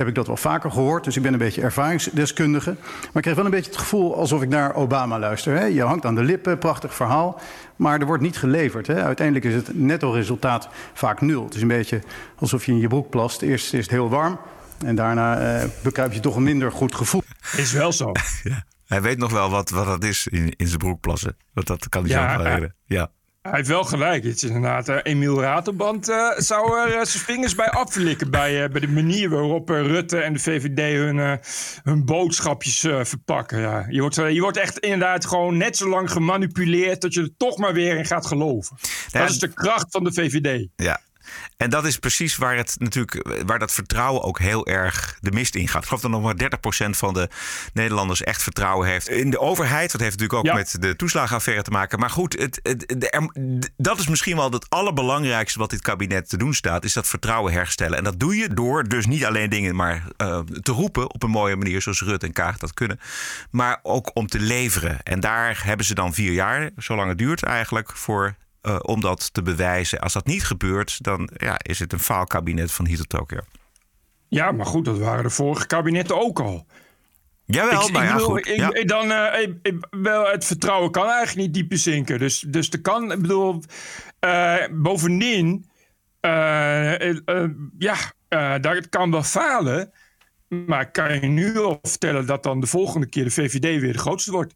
heb 0.00 0.08
ik 0.08 0.14
dat 0.14 0.26
wel 0.26 0.36
vaker 0.36 0.70
gehoord. 0.70 1.04
Dus 1.04 1.16
ik 1.16 1.22
ben 1.22 1.32
een 1.32 1.38
beetje 1.38 1.62
ervaringsdeskundige. 1.62 2.76
Maar 2.80 3.10
ik 3.12 3.22
kreeg 3.22 3.34
wel 3.34 3.44
een 3.44 3.50
beetje 3.50 3.70
het 3.70 3.80
gevoel 3.80 4.16
alsof 4.16 4.42
ik 4.42 4.48
naar 4.48 4.74
Obama 4.74 5.18
luister. 5.18 5.56
Hè? 5.56 5.64
Je 5.64 5.82
hangt 5.82 6.04
aan 6.04 6.14
de 6.14 6.22
lippen, 6.22 6.58
prachtig 6.58 6.94
verhaal. 6.94 7.40
Maar 7.76 8.00
er 8.00 8.06
wordt 8.06 8.22
niet 8.22 8.36
geleverd. 8.36 8.86
Hè? 8.86 9.04
Uiteindelijk 9.04 9.46
is 9.46 9.54
het 9.54 9.78
netto-resultaat 9.78 10.68
vaak 10.92 11.20
nul. 11.20 11.44
Het 11.44 11.54
is 11.54 11.62
een 11.62 11.68
beetje 11.68 12.02
alsof 12.36 12.66
je 12.66 12.72
in 12.72 12.78
je 12.78 12.88
broek 12.88 13.10
plast. 13.10 13.42
Eerst 13.42 13.74
is 13.74 13.82
het 13.82 13.90
heel 13.90 14.08
warm. 14.08 14.38
En 14.84 14.94
daarna 14.94 15.60
uh, 15.60 15.68
bekruip 15.82 16.12
je 16.12 16.20
toch 16.20 16.36
een 16.36 16.42
minder 16.42 16.72
goed 16.72 16.94
gevoel. 16.94 17.22
Is 17.56 17.72
wel 17.72 17.92
zo. 17.92 18.12
ja. 18.42 18.64
Hij 18.86 19.02
weet 19.02 19.18
nog 19.18 19.32
wel 19.32 19.50
wat, 19.50 19.70
wat 19.70 19.86
dat 19.86 20.04
is 20.04 20.26
in, 20.26 20.52
in 20.56 20.66
zijn 20.66 20.78
broek 20.78 21.00
plassen. 21.00 21.36
Want 21.52 21.66
dat 21.66 21.88
kan 21.88 22.02
hij 22.02 22.10
Ja, 22.10 22.36
zo 22.36 22.42
leren. 22.42 22.74
Ja. 22.84 23.10
Hij 23.42 23.52
heeft 23.52 23.68
wel 23.68 23.84
gelijk. 23.84 24.24
Het 24.24 24.34
is 24.34 24.42
inderdaad, 24.42 24.88
eh, 24.88 24.96
Emiel 25.02 25.40
Raterband 25.40 26.08
eh, 26.08 26.30
zou 26.36 26.78
er 26.78 26.86
eh, 26.86 27.04
zijn 27.04 27.24
vingers 27.24 27.54
bij 27.54 27.70
aflikken. 27.70 28.30
Bij, 28.30 28.70
bij 28.70 28.80
de 28.80 28.88
manier 28.88 29.30
waarop 29.30 29.68
Rutte 29.68 30.18
en 30.18 30.32
de 30.32 30.38
VVD 30.38 30.96
hun, 30.98 31.38
hun 31.82 32.04
boodschapjes 32.04 32.80
verpakken. 33.02 33.60
Ja. 33.60 33.86
Je, 33.88 34.00
wordt, 34.00 34.14
je 34.14 34.40
wordt 34.40 34.56
echt 34.56 34.78
inderdaad 34.78 35.26
gewoon 35.26 35.56
net 35.56 35.76
zo 35.76 35.88
lang 35.88 36.10
gemanipuleerd 36.10 37.00
dat 37.00 37.14
je 37.14 37.20
er 37.20 37.36
toch 37.36 37.58
maar 37.58 37.72
weer 37.72 37.96
in 37.96 38.06
gaat 38.06 38.26
geloven. 38.26 38.76
Ja, 39.08 39.20
dat 39.20 39.30
is 39.30 39.38
de 39.38 39.52
kracht 39.54 39.86
van 39.90 40.04
de 40.04 40.12
VVD. 40.12 40.68
Ja. 40.76 41.00
En 41.60 41.70
dat 41.70 41.86
is 41.86 41.98
precies 41.98 42.36
waar 42.36 42.56
het 42.56 42.74
natuurlijk, 42.78 43.42
waar 43.46 43.58
dat 43.58 43.72
vertrouwen 43.72 44.22
ook 44.22 44.38
heel 44.38 44.66
erg 44.66 45.16
de 45.20 45.30
mist 45.30 45.54
in 45.54 45.68
gaat. 45.68 45.80
Ik 45.82 45.88
geloof 45.88 46.02
dat 46.02 46.10
nog 46.10 46.22
maar 46.22 46.34
30% 46.86 46.90
van 46.90 47.14
de 47.14 47.28
Nederlanders 47.72 48.22
echt 48.22 48.42
vertrouwen 48.42 48.88
heeft 48.88 49.08
in 49.08 49.30
de 49.30 49.38
overheid. 49.40 49.92
Dat 49.92 50.00
heeft 50.00 50.18
natuurlijk 50.18 50.38
ook 50.38 50.44
Ja. 50.46 50.54
met 50.54 50.76
de 50.82 50.96
toeslagenaffaire 50.96 51.62
te 51.62 51.70
maken. 51.70 51.98
Maar 51.98 52.10
goed, 52.10 52.38
het, 52.38 52.60
het, 52.62 52.94
de- 52.98 53.70
dat 53.76 53.98
is 53.98 54.08
misschien 54.08 54.36
wel 54.36 54.50
het 54.50 54.70
allerbelangrijkste 54.70 55.58
wat 55.58 55.70
dit 55.70 55.80
kabinet 55.82 56.28
te 56.28 56.36
doen 56.36 56.54
staat. 56.54 56.84
Is 56.84 56.92
dat 56.92 57.06
vertrouwen 57.08 57.52
herstellen. 57.52 57.98
En 57.98 58.04
dat 58.04 58.20
doe 58.20 58.36
je 58.36 58.54
door 58.54 58.84
dus 58.88 59.06
niet 59.06 59.24
alleen 59.24 59.50
dingen 59.50 59.76
maar 59.76 60.04
eh, 60.16 60.38
te 60.38 60.72
roepen 60.72 61.12
op 61.14 61.22
een 61.22 61.30
mooie 61.30 61.56
manier. 61.56 61.82
Zoals 61.82 62.02
Rutte 62.02 62.26
en 62.26 62.32
Kaag 62.32 62.58
dat 62.58 62.74
kunnen. 62.74 63.00
Maar 63.50 63.78
ook 63.82 64.10
om 64.16 64.26
te 64.26 64.40
leveren. 64.40 65.02
En 65.02 65.20
daar 65.20 65.60
hebben 65.64 65.86
ze 65.86 65.94
dan 65.94 66.14
vier 66.14 66.32
jaar, 66.32 66.70
zolang 66.76 67.08
het 67.08 67.18
duurt 67.18 67.42
eigenlijk, 67.42 67.90
voor 67.96 68.34
eh, 68.62 68.76
om 68.82 69.00
dat 69.00 69.32
te 69.34 69.42
bewijzen. 69.42 69.98
Als 70.00 70.12
dat 70.12 70.26
niet 70.26 70.44
gebeurt, 70.44 71.02
dan 71.04 71.30
ja, 71.36 71.56
is 71.62 71.78
het 71.78 71.92
een 71.92 72.00
faalkabinet 72.00 72.72
van 72.72 72.86
hier 72.86 72.96
tot 72.96 73.08
Tokio. 73.08 73.40
Ja, 74.28 74.52
maar 74.52 74.66
goed, 74.66 74.84
dat 74.84 74.98
waren 74.98 75.22
de 75.24 75.30
vorige 75.30 75.66
kabinetten 75.66 76.20
ook 76.20 76.40
al. 76.40 76.66
Jawel, 77.44 77.86
Ik- 77.86 77.92
maar 77.92 78.02
ik 78.02 78.08
ja, 78.08 78.14
bedoel, 78.14 78.28
goed. 78.30 78.46
ik- 78.48 78.56
ja. 78.56 78.84
dan, 78.84 79.10
eh, 79.12 79.42
ik- 79.62 79.86
wel, 79.90 80.26
het 80.30 80.44
vertrouwen 80.44 80.90
kan 80.90 81.06
eigenlijk 81.08 81.36
niet 81.36 81.54
dieper 81.54 81.78
zinken. 81.78 82.18
Dus, 82.18 82.40
dus 82.48 82.70
er 82.70 82.80
kan, 82.80 83.12
ik 83.12 83.20
bedoel, 83.20 83.62
eh, 84.18 84.56
bovendien, 84.70 85.68
ja, 87.78 87.96
dat 88.58 88.74
het 88.74 88.88
kan 88.88 89.10
wel 89.10 89.22
falen. 89.22 89.92
Maar 90.48 90.90
kan 90.90 91.20
je 91.20 91.26
nu 91.26 91.58
al 91.58 91.78
vertellen 91.82 92.26
dat 92.26 92.42
dan 92.42 92.60
de 92.60 92.66
volgende 92.66 93.06
keer 93.08 93.24
de 93.24 93.30
VVD 93.30 93.80
weer 93.80 93.92
de 93.92 93.98
grootste 93.98 94.30
wordt. 94.30 94.54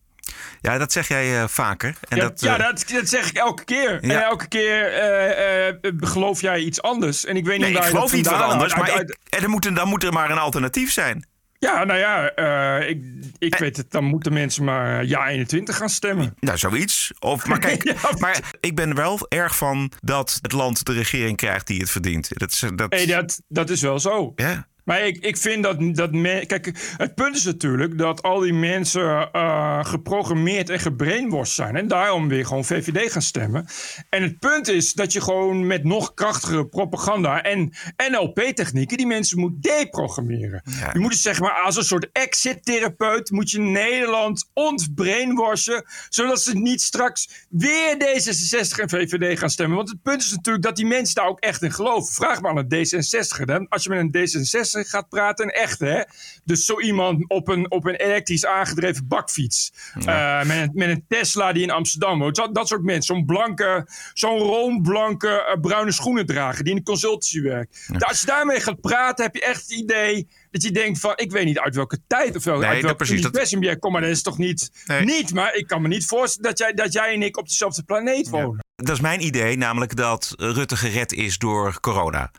Ja, 0.72 0.78
dat 0.78 0.92
zeg 0.92 1.08
jij 1.08 1.40
eh, 1.40 1.48
vaker. 1.48 1.94
En 2.08 2.16
ja, 2.16 2.22
dat, 2.22 2.40
ja 2.40 2.58
eh, 2.58 2.64
dat, 2.64 2.84
dat 2.92 3.08
zeg 3.08 3.28
ik 3.28 3.36
elke 3.36 3.64
keer. 3.64 4.02
En 4.02 4.08
Ja. 4.08 4.22
elke 4.22 4.48
keer 4.48 4.92
eh, 4.92 5.68
eh, 5.68 5.74
geloof 6.00 6.40
jij 6.40 6.58
iets 6.60 6.82
anders. 6.82 7.24
En 7.24 7.36
ik 7.36 7.44
weet 7.44 7.58
nee, 7.58 7.68
niet 7.68 7.76
ik 7.76 7.82
waar 7.82 7.92
je 7.92 7.98
dat 7.98 8.08
geloof 8.10 8.12
niet 8.12 8.24
wat 8.26 8.34
vandaan 8.34 8.52
anders. 8.52 8.74
Maar 8.74 9.00
ik, 9.00 9.16
en 9.28 9.42
er 9.42 9.48
moet, 9.48 9.74
dan 9.76 9.88
moet 9.88 10.04
er 10.04 10.12
maar 10.12 10.30
een 10.30 10.38
alternatief 10.38 10.92
zijn. 10.92 11.26
Ja, 11.58 11.84
nou 11.84 11.98
ja, 11.98 12.30
ik, 12.78 13.02
ik 13.38 13.54
weet 13.54 13.76
het. 13.76 13.90
Dan 13.90 14.04
moeten 14.04 14.32
mensen 14.32 14.64
maar 14.64 15.04
ja 15.04 15.28
21 15.28 15.76
gaan 15.76 15.88
stemmen. 15.88 16.34
Nou, 16.40 16.58
zoiets. 16.58 17.12
Of, 17.18 17.46
maar 17.46 17.58
kijk, 17.68 17.82
Ja. 17.82 17.94
maar 18.18 18.40
ik 18.60 18.74
ben 18.74 18.94
wel 18.94 19.26
erg 19.28 19.56
van 19.56 19.92
dat 20.00 20.38
het 20.42 20.52
land 20.52 20.84
de 20.84 20.92
regering 20.92 21.36
krijgt 21.36 21.66
die 21.66 21.80
het 21.80 21.90
verdient. 21.90 22.28
Dat, 22.32 22.52
is- 22.52 22.64
dat, 22.74 22.92
Hey, 22.92 23.06
dat, 23.06 23.40
dat 23.48 23.70
is 23.70 23.80
wel 23.80 23.98
zo. 23.98 24.32
ja. 24.36 24.66
Maar 24.84 25.06
ik, 25.06 25.16
ik 25.16 25.36
vind 25.36 25.62
dat, 25.62 25.94
dat 25.94 26.12
men, 26.12 26.46
kijk, 26.46 26.94
het 26.96 27.14
punt 27.14 27.36
is 27.36 27.44
natuurlijk 27.44 27.98
dat 27.98 28.22
al 28.22 28.40
die 28.40 28.54
mensen 28.54 29.32
eh, 29.32 29.84
geprogrammeerd 29.84 30.70
en 30.70 30.80
gebrainwashed 30.80 31.54
zijn. 31.54 31.76
En 31.76 31.88
daarom 31.88 32.28
weer 32.28 32.46
gewoon 32.46 32.64
VVD 32.64 33.12
gaan 33.12 33.22
stemmen. 33.22 33.66
En 34.08 34.22
het 34.22 34.38
punt 34.38 34.68
is 34.68 34.92
dat 34.92 35.12
je 35.12 35.20
gewoon 35.20 35.66
met 35.66 35.84
nog 35.84 36.14
krachtigere 36.14 36.66
propaganda 36.66 37.42
en 37.42 37.72
NLP-technieken 38.10 38.96
die 38.96 39.06
mensen 39.06 39.38
moet 39.38 39.62
deprogrammeren. 39.62 40.62
Ja. 40.80 40.90
Je 40.92 40.98
moet 40.98 41.12
het 41.12 41.20
zeg 41.20 41.40
maar 41.40 41.62
als 41.64 41.76
een 41.76 41.84
soort 41.84 42.08
exit-therapeut 42.12 43.30
moet 43.30 43.50
je 43.50 43.60
Nederland 43.60 44.50
ontbrainwashen. 44.52 45.84
Zodat 46.08 46.42
ze 46.42 46.56
niet 46.58 46.82
straks 46.82 47.46
weer 47.48 47.94
D66 47.94 48.80
en 48.80 48.88
VVD 48.88 49.38
gaan 49.38 49.50
stemmen. 49.50 49.76
Want 49.76 49.88
het 49.88 50.02
punt 50.02 50.22
is 50.22 50.30
natuurlijk 50.30 50.64
dat 50.64 50.76
die 50.76 50.86
mensen 50.86 51.14
daar 51.14 51.26
ook 51.26 51.40
echt 51.40 51.62
in 51.62 51.72
geloven. 51.72 52.14
Vraag 52.14 52.40
maar 52.40 52.50
aan 52.50 52.66
een 52.68 52.86
D66. 52.86 53.44
Dan. 53.44 53.68
Als 53.68 53.82
je 53.82 53.88
met 53.88 53.98
een 53.98 54.10
D66 54.12 54.73
gaat 54.74 55.08
praten, 55.08 55.44
een 55.44 55.50
echte 55.50 55.84
hè. 55.84 56.02
Dus 56.44 56.64
zo 56.64 56.80
iemand 56.80 57.28
op 57.30 57.48
een, 57.48 57.70
op 57.70 57.84
een 57.86 57.94
elektrisch 57.94 58.46
aangedreven 58.46 59.08
bakfiets. 59.08 59.72
Eh, 60.04 60.44
met, 60.44 60.56
een, 60.56 60.70
met 60.72 60.88
een 60.88 61.04
Tesla 61.08 61.52
die 61.52 61.62
in 61.62 61.70
Amsterdam 61.70 62.18
woont. 62.18 62.36
Dat, 62.36 62.54
dat 62.54 62.68
soort 62.68 62.82
mensen. 62.82 63.14
Zo'n 63.16 63.24
blanke, 63.26 63.88
zo'n 64.12 64.38
roomblanke 64.38 65.28
eh, 65.28 65.60
bruine 65.60 65.92
schoenen 65.92 66.26
dragen. 66.26 66.64
Die 66.64 66.72
in 66.72 66.78
de 66.78 66.84
consultancy 66.84 67.40
werkt. 67.42 67.88
Als 67.98 68.20
je 68.20 68.26
daarmee 68.26 68.60
gaat 68.60 68.80
praten, 68.80 69.24
heb 69.24 69.34
je 69.34 69.42
echt 69.44 69.60
het 69.62 69.70
idee 69.70 70.28
dat 70.50 70.62
je 70.62 70.70
denkt 70.70 70.98
van... 71.00 71.12
Ik 71.16 71.30
weet 71.32 71.44
niet 71.44 71.58
uit 71.58 71.74
welke 71.74 71.98
tijd 72.06 72.36
of 72.36 72.44
wel, 72.44 72.54
Nee, 72.58 72.64
uit 72.64 72.74
dat 72.74 72.84
welk 72.84 72.96
precies, 72.96 73.20
dat- 73.20 73.78
komt. 73.78 73.92
Maar 73.92 74.02
dat 74.02 74.10
is 74.10 74.22
toch 74.22 74.38
niet... 74.38 74.70
Nee. 74.86 75.04
Niet, 75.04 75.34
maar 75.34 75.54
ik 75.54 75.66
kan 75.66 75.82
me 75.82 75.88
niet 75.88 76.06
voorstellen 76.06 76.50
dat 76.50 76.58
jij, 76.58 76.72
dat 76.72 76.92
jij 76.92 77.14
en 77.14 77.22
ik 77.22 77.36
op 77.36 77.48
dezelfde 77.48 77.82
planeet 77.82 78.28
wonen. 78.28 78.63
Dat 78.76 78.94
is 78.94 79.00
mijn 79.00 79.24
idee, 79.24 79.56
namelijk 79.56 79.96
dat 79.96 80.34
Rutte 80.36 80.76
gered 80.76 81.12
is 81.12 81.38
door 81.38 81.80
corona. 81.80 82.30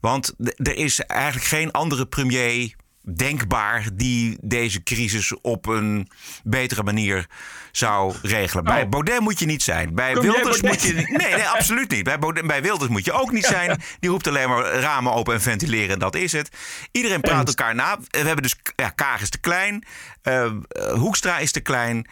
Want 0.00 0.34
er 0.56 0.76
is 0.76 1.00
eigenlijk 1.00 1.46
geen 1.46 1.70
andere 1.70 2.06
premier 2.06 2.74
denkbaar 3.14 3.84
die 3.94 4.38
deze 4.40 4.82
crisis 4.82 5.40
op 5.40 5.66
een 5.66 6.08
betere 6.44 6.82
manier 6.82 7.26
zou 7.72 8.14
regelen. 8.22 8.64
Bij 8.64 8.82
Oh. 8.82 8.88
Baudet 8.88 9.20
moet 9.20 9.38
je 9.38 9.46
niet 9.46 9.62
zijn. 9.62 9.94
Bij 9.94 10.14
Wilders 10.16 10.62
moet 10.62 10.82
je 10.82 10.92
niet- 10.94 11.08
Nee, 11.08 11.34
nee, 11.34 11.48
absoluut 11.48 11.90
niet. 11.90 12.04
Bij, 12.04 12.18
Baudet- 12.18 12.46
bij 12.46 12.62
Wilders 12.62 12.90
moet 12.90 13.04
je 13.04 13.12
ook 13.12 13.32
niet 13.32 13.44
zijn. 13.44 13.80
Die 14.00 14.10
roept 14.10 14.26
alleen 14.26 14.48
maar 14.48 14.64
ramen 14.74 15.12
open 15.12 15.34
en 15.34 15.40
ventileren 15.40 15.90
en 15.90 15.98
dat 15.98 16.14
is 16.14 16.32
het. 16.32 16.48
Iedereen 16.92 17.20
praat 17.20 17.48
elkaar 17.48 17.74
na. 17.74 17.98
We 18.10 18.18
hebben 18.18 18.42
dus 18.42 18.54
ja, 18.76 18.88
Kaag 18.88 19.20
is 19.20 19.30
te 19.30 19.38
klein, 19.40 19.84
eh, 20.22 20.50
Hoekstra 20.92 21.38
is 21.38 21.52
te 21.52 21.60
klein. 21.60 22.06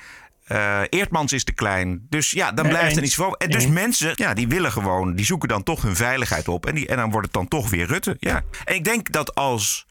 Eh, 0.49 0.81
Eertmans 0.89 1.33
is 1.33 1.45
te 1.45 1.53
klein. 1.53 2.07
Dus 2.09 2.31
ja, 2.31 2.53
dan 2.53 2.69
blijft 2.69 2.97
er 2.97 3.03
niets 3.03 3.15
voor. 3.15 3.33
En 3.33 3.51
dus 3.51 3.67
mensen, 3.67 4.13
ja, 4.15 4.35
die 4.35 4.49
willen 4.49 4.73
gewoon, 4.73 5.15
die 5.15 5.25
zoeken 5.25 5.49
dan 5.49 5.63
toch 5.63 5.83
hun 5.83 5.97
veiligheid 5.97 6.49
op. 6.49 6.67
En, 6.67 6.75
die, 6.75 6.87
en 6.87 6.97
dan 6.97 7.11
wordt 7.11 7.27
het 7.27 7.35
dan 7.35 7.49
toch 7.49 7.71
weer 7.71 7.87
Rutte. 7.87 8.17
Ja. 8.21 8.43
En 8.65 8.75
ik 8.75 8.85
denk 8.85 9.13
dat 9.13 9.35
als 9.35 9.87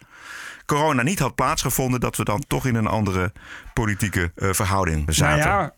corona 0.65 1.01
niet 1.01 1.19
had 1.19 1.35
plaatsgevonden, 1.35 1.99
dat 1.99 2.15
we 2.15 2.23
dan 2.23 2.43
toch 2.47 2.65
in 2.65 2.75
een 2.75 2.87
andere 2.87 3.31
politieke 3.73 4.31
eh, 4.35 4.49
verhouding 4.53 5.13
zaten. 5.13 5.45
Nou 5.47 5.61
ja, 5.61 5.73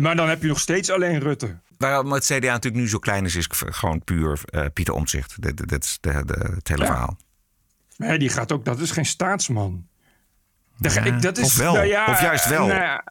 maar 0.00 0.16
dan 0.16 0.28
heb 0.28 0.42
je 0.42 0.48
nog 0.48 0.60
steeds 0.60 0.90
alleen 0.90 1.18
Rutte. 1.20 1.56
Waarom 1.78 2.12
het 2.12 2.24
CDA 2.24 2.36
natuurlijk 2.52 2.82
nu 2.82 2.88
zo 2.88 2.98
klein 2.98 3.24
is, 3.24 3.36
is 3.36 3.46
gewoon 3.50 4.04
puur 4.04 4.40
eh, 4.44 4.64
Pieter 4.72 4.94
Omtzigt. 4.94 5.42
Dat, 5.42 5.82
is 5.82 5.98
de, 6.00 6.24
de, 6.24 6.50
het 6.54 6.68
hele 6.68 6.82
Ja. 6.82 6.88
verhaal. 6.90 7.16
Nee, 7.96 8.18
die 8.18 8.28
gaat 8.28 8.52
ook, 8.52 8.64
dat 8.64 8.78
is 8.80 8.90
geen 8.90 9.06
staatsman. 9.06 9.86
Dat, 10.76 10.94
Ja, 10.94 11.02
ik, 11.04 11.22
dat 11.22 11.38
is, 11.38 11.44
of 11.44 11.56
wel, 11.56 11.72
nou 11.74 11.86
ja, 11.86 12.06
of 12.06 12.20
juist 12.20 12.48
wel. 12.48 12.66
nou 12.66 12.80
ja, 12.80 13.04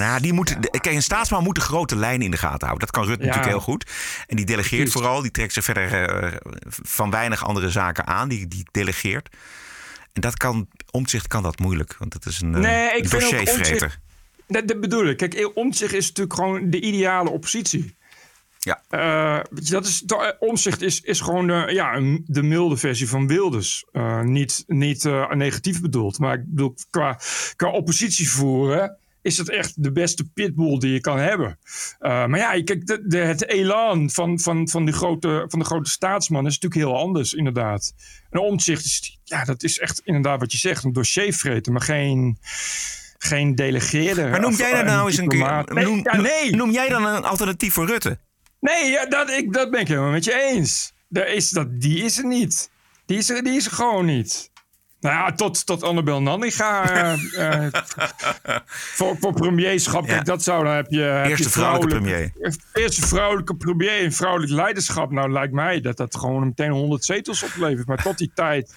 Nou, 0.00 0.20
die 0.20 0.32
moet, 0.32 0.62
de- 0.62 0.70
kijk, 0.80 0.94
een 0.94 1.02
staatsman 1.02 1.42
moet 1.42 1.54
de 1.54 1.60
grote 1.60 1.96
lijnen 1.96 2.24
in 2.24 2.30
de 2.30 2.36
gaten 2.36 2.66
houden. 2.66 2.78
Dat 2.78 2.90
kan 2.90 3.04
Rutte 3.04 3.20
Ja. 3.24 3.26
natuurlijk 3.28 3.54
heel 3.56 3.64
goed. 3.64 3.90
En 4.26 4.36
die 4.36 4.44
delegeert 4.46 4.82
Precies. 4.82 4.92
vooral. 5.00 5.22
Die 5.22 5.30
trekt 5.30 5.52
zich 5.52 5.64
verder 5.64 5.92
eh, 6.08 6.36
van 6.82 7.10
weinig 7.10 7.44
andere 7.44 7.70
zaken 7.70 8.06
aan. 8.06 8.28
Die, 8.28 8.48
die 8.48 8.66
delegeert. 8.70 9.28
En 10.12 10.20
dat 10.20 10.36
kan, 10.36 10.68
Omtzigt 10.90 11.26
kan 11.28 11.42
dat 11.42 11.58
moeilijk. 11.58 11.96
Want 11.98 12.12
het 12.14 12.26
is 12.26 12.40
een 12.40 12.54
eh, 12.54 12.60
Nee, 12.60 12.96
ook 13.04 13.10
dossiervreter. 13.10 13.98
Dat, 14.46 14.68
dat 14.68 14.80
bedoel 14.80 15.06
ik. 15.06 15.16
Kijk, 15.16 15.50
Omtzigt 15.54 15.92
is 15.94 16.06
natuurlijk 16.08 16.34
gewoon 16.36 16.70
de 16.70 16.80
ideale 16.80 17.30
oppositie. 17.30 17.96
Ja. 18.58 18.82
Eh, 18.88 19.40
dat 19.70 19.86
is, 19.86 20.00
dat- 20.00 20.36
Omtzigt 20.38 20.82
is, 20.82 21.00
is 21.00 21.20
gewoon 21.20 21.46
de, 21.46 21.68
ja, 21.72 21.94
een- 21.94 22.24
de 22.26 22.42
milde 22.42 22.76
versie 22.76 23.08
van 23.08 23.26
Wilders. 23.26 23.84
Niet 24.22 24.64
niet 24.66 25.04
negatief 25.34 25.80
bedoeld, 25.80 26.18
maar 26.18 26.34
ik 26.34 26.42
bedoel, 26.46 26.74
qua, 26.90 27.18
qua 27.56 27.70
oppositie 27.70 28.30
voeren 28.30 28.96
is 29.22 29.38
het 29.38 29.50
echt 29.50 29.82
de 29.82 29.92
beste 29.92 30.30
pitbull 30.30 30.78
die 30.78 30.92
je 30.92 31.00
kan 31.00 31.18
hebben. 31.18 31.58
Eh, 31.98 32.26
maar 32.26 32.38
ja, 32.38 32.62
kijk, 32.62 32.86
de, 32.86 33.06
de, 33.06 33.18
het 33.18 33.48
elan 33.48 34.10
van, 34.10 34.38
van, 34.38 34.68
van, 34.68 34.86
de 34.86 34.92
grote, 34.92 35.44
van 35.48 35.58
de 35.58 35.64
grote 35.64 35.90
staatsman 35.90 36.46
is 36.46 36.58
natuurlijk 36.58 36.90
heel 36.90 37.00
anders, 37.00 37.32
inderdaad. 37.32 37.94
En 38.30 38.40
Omtzigt 38.40 38.84
is, 38.84 39.18
ja, 39.24 39.44
dat 39.44 39.62
is 39.62 39.78
echt 39.78 40.00
inderdaad 40.04 40.40
wat 40.40 40.52
je 40.52 40.58
zegt, 40.58 40.84
een 40.84 40.92
dossiervreter, 40.92 41.72
maar 41.72 41.82
geen... 41.82 42.38
geen 43.18 43.54
delegeerde. 43.54 44.28
Maar 44.28 44.40
noem 44.40 44.54
jij 44.54 44.72
dat 44.72 44.84
nou 44.84 45.06
eens 45.06 45.18
een 45.18 45.28
keer? 45.28 45.64
Nee, 45.66 45.84
Noem, 45.84 46.00
ja, 46.02 46.16
nee. 46.20 46.56
noem 46.56 46.70
jij 46.70 46.88
dan 46.88 47.06
een 47.06 47.24
alternatief 47.24 47.72
voor 47.72 47.86
Rutte? 47.86 48.18
Nee, 48.60 48.90
ja, 48.90 49.06
dat, 49.06 49.30
ik, 49.30 49.52
dat 49.52 49.70
ben 49.70 49.80
ik 49.80 49.88
helemaal 49.88 50.10
met 50.10 50.24
je 50.24 50.34
eens. 50.34 50.92
Daar 51.08 51.28
is, 51.28 51.50
dat, 51.50 51.80
die 51.80 52.04
is 52.04 52.18
er 52.18 52.26
niet. 52.26 52.70
Die 53.06 53.18
is 53.18 53.30
er, 53.30 53.42
die 53.42 53.56
is 53.56 53.66
er 53.66 53.72
gewoon 53.72 54.04
niet. 54.04 54.50
Nou 55.00 55.14
ja, 55.14 55.32
tot, 55.32 55.66
tot 55.66 55.82
Annabel 55.82 56.22
Nanninga. 56.22 56.90
eh 56.90 57.64
eh, 57.64 57.72
voor, 58.96 59.16
voor 59.20 59.32
premierschap, 59.32 60.06
kijk, 60.06 60.24
dat 60.24 60.42
zou 60.42 60.64
dan 60.64 60.74
heb 60.74 60.86
je. 60.90 61.00
heb 61.00 61.26
Eerste 61.26 61.42
je 61.44 61.50
vrouwelijke 61.50 62.02
vrouwelijk- 62.02 62.56
Eerste 62.72 63.06
vrouwelijke 63.06 63.56
premier 63.56 64.04
en 64.04 64.12
vrouwelijk 64.12 64.52
leiderschap. 64.52 65.10
Nou, 65.10 65.32
lijkt 65.32 65.52
mij 65.52 65.80
dat 65.80 65.96
dat 65.96 66.16
gewoon 66.16 66.44
meteen 66.44 66.70
100 66.70 67.04
zetels 67.04 67.42
oplevert. 67.42 67.86
Maar 67.86 68.02
tot 68.02 68.18
die 68.18 68.30
tijd 68.34 68.74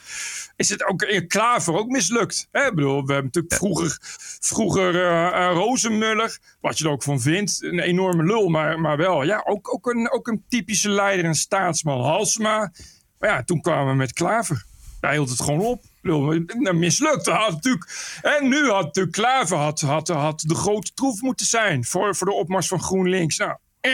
is 0.56 0.70
het 0.70 0.86
ook 0.86 1.02
in 1.02 1.28
Klaver 1.28 1.74
ook 1.74 1.88
mislukt. 1.88 2.48
Hè? 2.52 2.66
Ik 2.66 2.76
bedoel, 2.76 3.06
we 3.06 3.14
hebben 3.14 3.32
natuurlijk 3.34 3.54
vroeger, 3.54 3.98
vroeger 4.40 5.06
eh, 5.06 5.52
Rozenmuller, 5.54 6.38
wat 6.62 6.78
je 6.78 6.86
er 6.86 6.92
ook 6.92 7.04
van 7.04 7.22
vindt, 7.22 7.64
een 7.64 7.80
enorme 7.80 8.24
lul, 8.24 8.48
maar, 8.50 8.80
maar 8.80 8.98
wel. 8.98 9.24
Ja, 9.24 9.42
ook, 9.46 9.74
ook, 9.74 9.86
een, 9.88 10.12
ook 10.12 10.28
een 10.28 10.44
typische 10.50 10.90
leider 10.90 11.26
en 11.26 11.36
staatsman. 11.36 12.02
Halsma. 12.02 12.72
Maar 13.20 13.30
ja, 13.30 13.44
toen 13.44 13.62
kwamen 13.62 13.88
we 13.88 13.94
met 13.98 14.14
Klaver. 14.14 14.64
Hij 15.00 15.12
hield 15.14 15.30
het 15.30 15.42
gewoon 15.42 15.60
op. 15.62 15.84
Bedoel, 16.04 16.44
nou, 16.58 16.76
mislukt. 16.76 17.26
Had 17.26 17.52
natuurlijk, 17.52 18.20
en 18.22 18.48
nu 18.50 18.70
had 18.70 18.84
natuurlijk 18.84 19.16
Klaver 19.16 19.58
had, 19.58 19.82
had, 19.82 20.08
had 20.08 20.44
de 20.46 20.56
grote 20.56 20.94
troef 20.94 21.22
moeten 21.22 21.46
zijn 21.46 21.86
voor, 21.86 22.16
voor 22.16 22.28
de 22.28 22.34
opmars 22.34 22.68
van 22.68 22.82
GroenLinks. 22.82 23.38
Nou, 23.38 23.58
eh, 23.82 23.92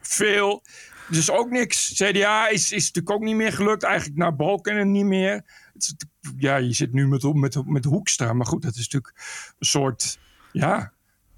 veel. 0.00 0.62
Dus 1.08 1.30
ook 1.30 1.50
niks. 1.50 1.92
CDA 1.94 2.48
is, 2.48 2.72
is 2.72 2.86
natuurlijk 2.86 3.10
ook 3.10 3.22
niet 3.22 3.34
meer 3.34 3.52
gelukt. 3.52 3.82
Eigenlijk 3.82 4.18
naar 4.18 4.36
Balken 4.36 4.90
niet 4.90 5.04
meer. 5.04 5.42
Het 5.72 5.94
ja, 6.36 6.56
je 6.56 6.72
zit 6.72 6.92
nu 6.92 7.08
met, 7.08 7.34
met, 7.34 7.66
met 7.66 7.84
Hoekstra. 7.84 8.32
Maar 8.32 8.46
goed, 8.46 8.62
dat 8.62 8.74
is 8.74 8.88
natuurlijk 8.88 9.14
een 9.58 9.66
soort... 9.66 10.18
Ja, 10.52 10.92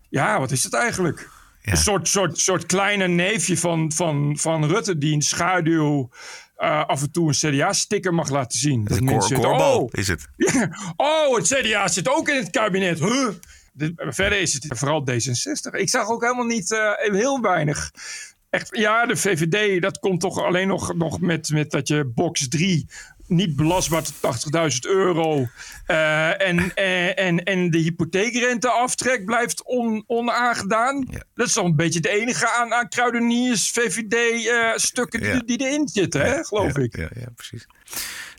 ja 0.09 0.39
wat 0.39 0.51
is 0.51 0.65
het 0.65 0.75
eigenlijk? 0.75 1.31
Een 1.63 1.77
soort, 1.77 2.09
soort, 2.09 2.39
soort 2.39 2.67
kleine 2.67 3.09
neefje 3.09 3.59
van, 3.59 3.93
van, 3.93 4.39
van 4.39 4.65
Rutte... 4.65 4.99
die 4.99 5.19
de 5.19 5.25
schaduw 5.25 6.11
eh, 6.63 6.85
af 6.87 7.03
en 7.03 7.13
toe 7.13 7.29
een 7.29 7.35
CDA-sticker 7.35 8.15
mag 8.15 8.29
laten 8.31 8.59
zien. 8.59 8.85
Dat 8.85 8.99
Een 8.99 9.05
mensen 9.05 9.41
korbal 9.41 9.81
oh, 9.81 9.89
is 9.91 10.09
het. 10.09 10.29
oh, 10.97 11.37
het 11.37 11.47
CDA 11.47 11.89
zit 11.89 12.09
ook 12.09 12.29
in 12.29 12.37
het 12.37 12.51
kabinet. 12.51 12.99
Huh? 12.99 13.29
Verder 13.97 14.41
is 14.41 14.53
het 14.53 14.67
vooral 14.69 15.07
D66. 15.11 15.79
Ik 15.79 15.89
zag 15.89 16.09
ook 16.09 16.23
helemaal 16.23 16.45
niet 16.45 16.73
eh, 16.73 16.93
heel 16.97 17.41
weinig. 17.41 17.91
Echt, 18.51 18.77
ja, 18.77 19.07
de 19.07 19.17
VVD, 19.17 19.83
dat 19.83 19.99
komt 19.99 20.21
toch 20.21 20.43
alleen 20.43 20.69
nog, 20.69 20.95
nog 20.95 21.21
met, 21.21 21.51
met 21.51 21.71
dat 21.71 21.89
je 21.89 22.05
box 22.15 22.49
3 22.49 22.89
niet 23.35 23.57
belastbaar 23.57 24.03
tot 24.03 24.21
80.000 24.21 24.79
euro. 24.81 25.49
eh, 25.87 26.49
en, 26.49 26.75
eh, 26.75 27.19
en, 27.19 27.45
en 27.45 27.71
de 27.71 27.79
hypotheekrenteaftrek 27.79 29.25
blijft 29.25 29.63
on, 29.65 30.05
onaangedaan. 30.07 31.07
Dat 31.35 31.47
is 31.47 31.53
toch 31.53 31.65
een 31.65 31.77
beetje 31.77 31.99
het 31.99 32.09
enige 32.09 32.49
aan, 32.51 32.73
aan 32.75 32.89
kruideniers, 32.89 33.71
VVD-stukken 33.71 35.25
Ja. 35.25 35.33
die, 35.33 35.45
die 35.45 35.67
erin 35.69 35.89
zitten, 35.89 36.21
hè, 36.25 36.45
geloof 36.45 36.77
ik. 36.77 36.97
Ja, 36.97 37.09
ja, 37.15 37.27
precies. 37.37 37.67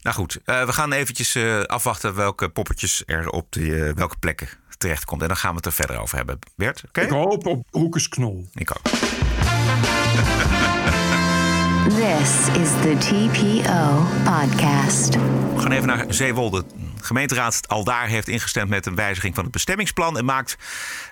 Nou 0.01 0.15
goed, 0.15 0.39
eh, 0.45 0.65
we 0.65 0.73
gaan 0.73 0.91
eventjes 0.91 1.35
eh, 1.35 1.59
afwachten 1.62 2.15
welke 2.15 2.50
poppetjes 2.50 3.03
er 3.05 3.29
op 3.29 3.51
de, 3.51 3.85
eh, 3.85 3.93
welke 3.95 4.17
plekken 4.19 4.47
terechtkomt. 4.77 5.21
En 5.21 5.27
dan 5.27 5.38
gaan 5.38 5.50
we 5.50 5.55
het 5.55 5.65
er 5.65 5.73
verder 5.73 6.00
over 6.00 6.17
hebben. 6.17 6.39
Bert, 6.55 6.83
oké? 6.88 7.01
Ik 7.01 7.09
hoop 7.09 7.45
op 7.47 7.65
Broekersknol. 7.71 8.47
Ik 8.53 8.71
ook. 8.71 8.81
This 11.83 12.47
is 12.47 12.69
the 12.81 12.95
TPO 12.99 14.03
podcast. 14.23 15.15
We 15.55 15.61
gaan 15.61 15.71
even 15.71 15.87
naar 15.87 16.05
Zeewolde. 16.09 16.63
De 16.97 17.03
gemeenteraad 17.03 17.67
aldaar 17.67 18.07
heeft 18.07 18.27
ingestemd 18.27 18.69
met 18.69 18.85
een 18.85 18.95
wijziging 18.95 19.35
van 19.35 19.43
het 19.43 19.53
bestemmingsplan... 19.53 20.17
en 20.17 20.25
maakt 20.25 20.57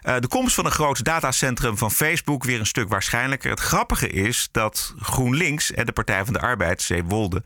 eh, 0.02 0.16
de 0.20 0.28
komst 0.28 0.56
van 0.56 0.66
een 0.66 0.72
groot 0.72 1.04
datacentrum 1.04 1.78
van 1.78 1.92
Facebook 1.92 2.44
weer 2.44 2.60
een 2.60 2.66
stuk 2.66 2.90
waarschijnlijker. 2.90 3.50
Het 3.50 3.60
grappige 3.60 4.10
is 4.10 4.50
dat 4.52 4.94
GroenLinks 5.00 5.72
en 5.72 5.86
de 5.86 5.92
Partij 5.92 6.26
van 6.26 6.34
de 6.34 6.42
Arbeid, 6.42 6.82
Zeewolde... 6.82 7.44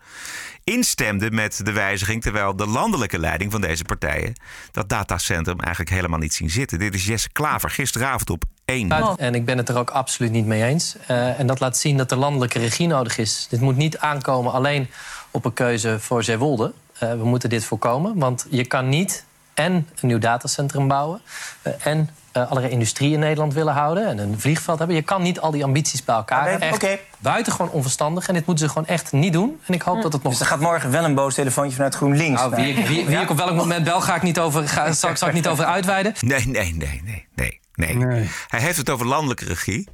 instemden 0.63 1.35
met 1.35 1.65
de 1.65 1.71
wijziging... 1.71 2.21
terwijl 2.21 2.55
de 2.55 2.67
landelijke 2.67 3.19
leiding 3.19 3.51
van 3.51 3.61
deze 3.61 3.83
partijen... 3.83 4.33
dat 4.71 4.89
datacentrum 4.89 5.59
eigenlijk 5.59 5.95
helemaal 5.95 6.19
niet 6.19 6.33
zien 6.33 6.49
zitten. 6.49 6.79
Dit 6.79 6.93
is 6.93 7.05
Jesse 7.05 7.29
Klaver 7.31 7.69
gisteravond 7.69 8.29
op 8.29 8.43
1. 8.65 9.17
En 9.17 9.35
ik 9.35 9.45
ben 9.45 9.57
het 9.57 9.69
er 9.69 9.77
ook 9.77 9.89
absoluut 9.89 10.31
niet 10.31 10.45
mee 10.45 10.63
eens. 10.63 10.95
Eh, 11.07 11.39
en 11.39 11.47
dat 11.47 11.59
laat 11.59 11.77
zien 11.77 11.97
dat 11.97 12.11
er 12.11 12.17
landelijke 12.17 12.59
regie 12.59 12.87
nodig 12.87 13.17
is. 13.17 13.47
Dit 13.49 13.61
moet 13.61 13.77
niet 13.77 13.97
aankomen 13.97 14.51
alleen 14.51 14.89
op 15.31 15.45
een 15.45 15.53
keuze 15.53 15.99
voor 15.99 16.23
Zeewolde. 16.23 16.73
Eh, 16.99 17.09
we 17.09 17.25
moeten 17.25 17.49
dit 17.49 17.63
voorkomen, 17.65 18.17
want 18.19 18.45
je 18.49 18.65
kan 18.65 18.89
niet 18.89 19.25
en 19.53 19.73
een 19.73 19.85
nieuw 20.01 20.17
datacentrum 20.19 20.87
bouwen... 20.87 21.21
eh, 21.61 21.73
en 21.83 22.09
eh, 22.31 22.49
allerlei 22.49 22.73
industrie 22.73 23.13
in 23.13 23.19
Nederland 23.19 23.53
willen 23.53 23.73
houden 23.73 24.07
en 24.07 24.17
een 24.17 24.39
vliegveld 24.39 24.77
hebben. 24.77 24.95
Je 24.95 25.01
kan 25.01 25.21
niet 25.21 25.39
al 25.39 25.51
die 25.51 25.63
ambities 25.63 26.03
bij 26.03 26.15
elkaar 26.15 26.41
Oké, 26.41 26.49
hebben. 26.49 26.67
Echt 26.67 26.83
oké. 26.83 26.97
buitengewoon 27.19 27.69
onverstandig. 27.69 28.27
En 28.27 28.33
dit 28.33 28.45
moeten 28.45 28.65
ze 28.67 28.73
gewoon 28.73 28.87
echt 28.87 29.11
niet 29.11 29.33
doen. 29.33 29.59
En 29.65 29.73
ik 29.73 29.81
hoop 29.81 30.01
dat 30.01 30.13
het 30.13 30.23
nog... 30.23 30.31
Dus 30.31 30.41
er 30.41 30.47
gaat 30.47 30.59
morgen 30.59 30.91
wel 30.91 31.03
een 31.03 31.15
boos 31.15 31.33
telefoontje 31.33 31.75
vanuit 31.75 31.95
GroenLinks. 31.95 32.41
Nou, 32.41 32.55
wie, 32.55 32.73
ik- 32.73 32.85
wie, 32.87 33.05
wie 33.05 33.17
ik 33.17 33.29
op 33.29 33.37
welk 33.37 33.53
moment 33.55 33.83
bel, 33.83 34.01
ga 34.01 34.15
ik 34.15 34.21
niet 34.21 34.39
over, 34.39 34.67
ga, 34.67 34.91
zal, 34.93 35.09
ik- 35.09 35.17
zal 35.17 35.27
ik 35.27 35.33
niet 35.33 35.47
over 35.47 35.65
uitweiden. 35.65 36.13
Nee, 36.19 36.47
nee, 36.47 36.73
nee, 36.75 37.01
nee, 37.05 37.25
nee, 37.35 37.59
nee. 37.75 38.29
Hij 38.47 38.59
heeft 38.59 38.77
het 38.77 38.89
over 38.89 39.05
landelijke 39.05 39.45
regie. 39.45 39.87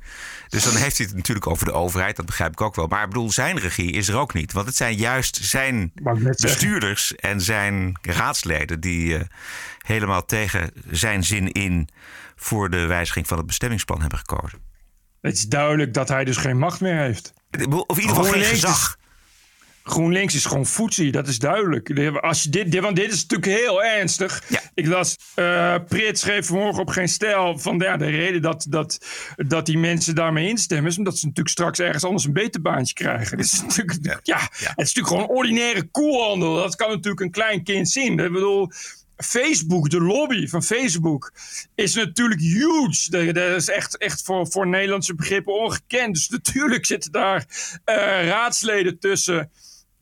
Dus 0.47 0.63
dan 0.63 0.75
heeft 0.75 0.97
hij 0.97 1.05
het 1.05 1.15
natuurlijk 1.15 1.47
over 1.47 1.65
de 1.65 1.71
overheid. 1.71 2.15
Dat 2.15 2.25
begrijp 2.25 2.51
ik 2.51 2.61
ook 2.61 2.75
wel. 2.75 2.87
Maar 2.87 3.03
ik 3.03 3.07
bedoel, 3.07 3.31
zijn 3.31 3.59
regie 3.59 3.91
is 3.91 4.07
er 4.07 4.17
ook 4.17 4.33
niet. 4.33 4.53
Want 4.53 4.65
het 4.65 4.75
zijn 4.75 4.95
juist 4.95 5.39
zijn 5.41 5.91
bestuurders 6.41 7.15
en 7.15 7.41
zijn 7.41 7.99
raadsleden... 8.01 8.79
die 8.79 9.17
eh, 9.17 9.21
helemaal 9.77 10.25
tegen 10.25 10.71
zijn 10.89 11.23
zin 11.23 11.51
in... 11.51 11.89
voor 12.35 12.69
de 12.69 12.85
wijziging 12.85 13.27
van 13.27 13.37
het 13.37 13.45
bestemmingsplan 13.45 14.01
hebben 14.01 14.19
gekozen. 14.19 14.59
Het 15.21 15.33
is 15.33 15.47
duidelijk 15.47 15.93
dat 15.93 16.09
hij 16.09 16.23
dus 16.23 16.37
geen 16.37 16.57
macht 16.57 16.81
meer 16.81 16.97
heeft. 16.97 17.33
Of 17.69 17.97
in 17.97 18.01
ieder 18.01 18.15
geval 18.15 18.31
geen 18.31 18.43
gezag. 18.43 18.99
GroenLinks 19.83 20.35
is 20.35 20.45
gewoon 20.45 20.65
foetsie, 20.65 21.11
dat 21.11 21.27
is 21.27 21.39
duidelijk. 21.39 22.11
Als 22.19 22.43
je 22.43 22.49
dit, 22.49 22.71
dit, 22.71 22.81
want 22.81 22.95
dit 22.95 23.11
is 23.11 23.25
natuurlijk 23.25 23.59
heel 23.59 23.83
ernstig. 23.83 24.43
Ik 24.73 24.87
las, 24.87 25.17
eh 25.35 25.75
Prit 25.87 26.19
schreef 26.19 26.45
vanmorgen 26.45 26.81
op 26.81 26.89
Geen 26.89 27.09
Stijl... 27.09 27.57
van 27.57 27.79
ja, 27.79 27.97
de 27.97 28.05
reden 28.05 28.41
dat, 28.41 28.65
dat, 28.69 29.05
dat 29.35 29.65
die 29.65 29.77
mensen 29.77 30.15
daarmee 30.15 30.47
instemmen... 30.47 30.91
is 30.91 30.97
omdat 30.97 31.17
ze 31.17 31.25
natuurlijk 31.25 31.55
straks 31.55 31.79
ergens 31.79 32.03
anders 32.03 32.25
een 32.25 32.33
beter 32.33 32.61
baantje 32.61 32.93
krijgen. 32.93 33.37
Dit 33.37 33.45
is 33.45 33.61
natuurlijk, 33.61 34.19
ja. 34.23 34.39
het 34.41 34.59
is 34.59 34.93
natuurlijk 34.93 35.07
gewoon 35.07 35.27
ordinaire 35.27 35.83
koelhandel. 35.83 36.55
Dat 36.55 36.75
kan 36.75 36.89
natuurlijk 36.89 37.21
een 37.21 37.31
klein 37.31 37.63
kind 37.63 37.89
zien. 37.89 38.19
Ik 38.19 38.31
bedoel... 38.31 38.71
Facebook, 39.17 39.89
de 39.89 40.01
lobby 40.01 40.47
van 40.47 40.63
Facebook, 40.63 41.33
is 41.75 41.93
natuurlijk 41.93 42.41
huge. 42.41 43.09
Dat, 43.09 43.35
dat 43.35 43.55
is 43.55 43.69
echt, 43.69 43.97
echt 43.97 44.23
voor, 44.23 44.47
voor 44.47 44.67
Nederlandse 44.67 45.15
begrippen 45.15 45.53
ongekend. 45.53 46.13
Dus 46.13 46.29
natuurlijk 46.29 46.85
zitten 46.85 47.11
daar 47.11 47.45
eh, 47.85 47.95
raadsleden 48.27 48.99
tussen 48.99 49.51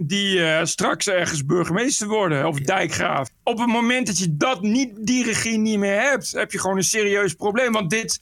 die 0.01 0.43
eh, 0.43 0.65
straks 0.65 1.07
ergens 1.07 1.45
burgemeester 1.45 2.07
worden 2.07 2.47
of 2.47 2.59
dijkgraaf. 2.59 3.29
Op 3.43 3.57
het 3.57 3.67
moment 3.67 4.07
dat 4.07 4.19
je 4.19 4.38
dat 4.38 4.62
niet, 4.62 4.91
die 4.99 5.23
regie 5.23 5.57
niet 5.57 5.79
meer 5.79 6.01
hebt, 6.01 6.31
heb 6.31 6.51
je 6.51 6.59
gewoon 6.59 6.77
een 6.77 6.83
serieus 6.83 7.33
probleem. 7.33 7.71
Want 7.71 7.89
dit, 7.89 8.19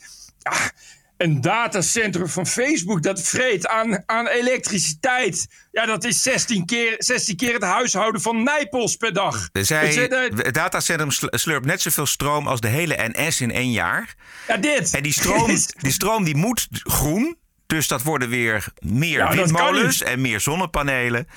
een 1.17 1.41
datacentrum 1.41 2.27
van 2.27 2.47
Facebook, 2.47 3.03
dat 3.03 3.21
vreet 3.21 3.67
aan, 3.67 4.03
aan 4.05 4.27
elektriciteit. 4.27 5.47
Ja, 5.71 5.85
dat 5.85 6.03
is 6.03 6.23
16 6.23 6.65
keer, 6.65 6.95
16 6.97 7.35
keer 7.35 7.53
het 7.53 7.63
huishouden 7.63 8.21
van 8.21 8.43
Nijpels 8.43 8.95
per 8.95 9.13
dag. 9.13 9.49
Zij, 9.51 9.93
je, 9.93 10.31
het 10.35 10.53
datacentrum 10.53 11.11
sl- 11.11 11.27
slurpt 11.29 11.65
net 11.65 11.81
zoveel 11.81 12.05
stroom 12.05 12.47
als 12.47 12.59
de 12.59 12.67
hele 12.67 13.11
NS 13.13 13.41
in 13.41 13.51
één 13.51 13.71
jaar. 13.71 14.15
Ja, 14.47 14.57
dit. 14.57 14.93
En 14.93 15.03
die 15.03 15.13
stroom, 15.13 15.45
die, 15.81 15.91
stroom 15.91 16.23
die 16.23 16.35
moet 16.35 16.67
groen. 16.71 17.37
Dus 17.67 17.87
dat 17.87 18.03
worden 18.03 18.29
weer 18.29 18.67
meer 18.79 19.17
Ja, 19.17 19.31
windmolens 19.35 20.03
en 20.03 20.21
meer 20.21 20.39
zonnepanelen. 20.39 21.27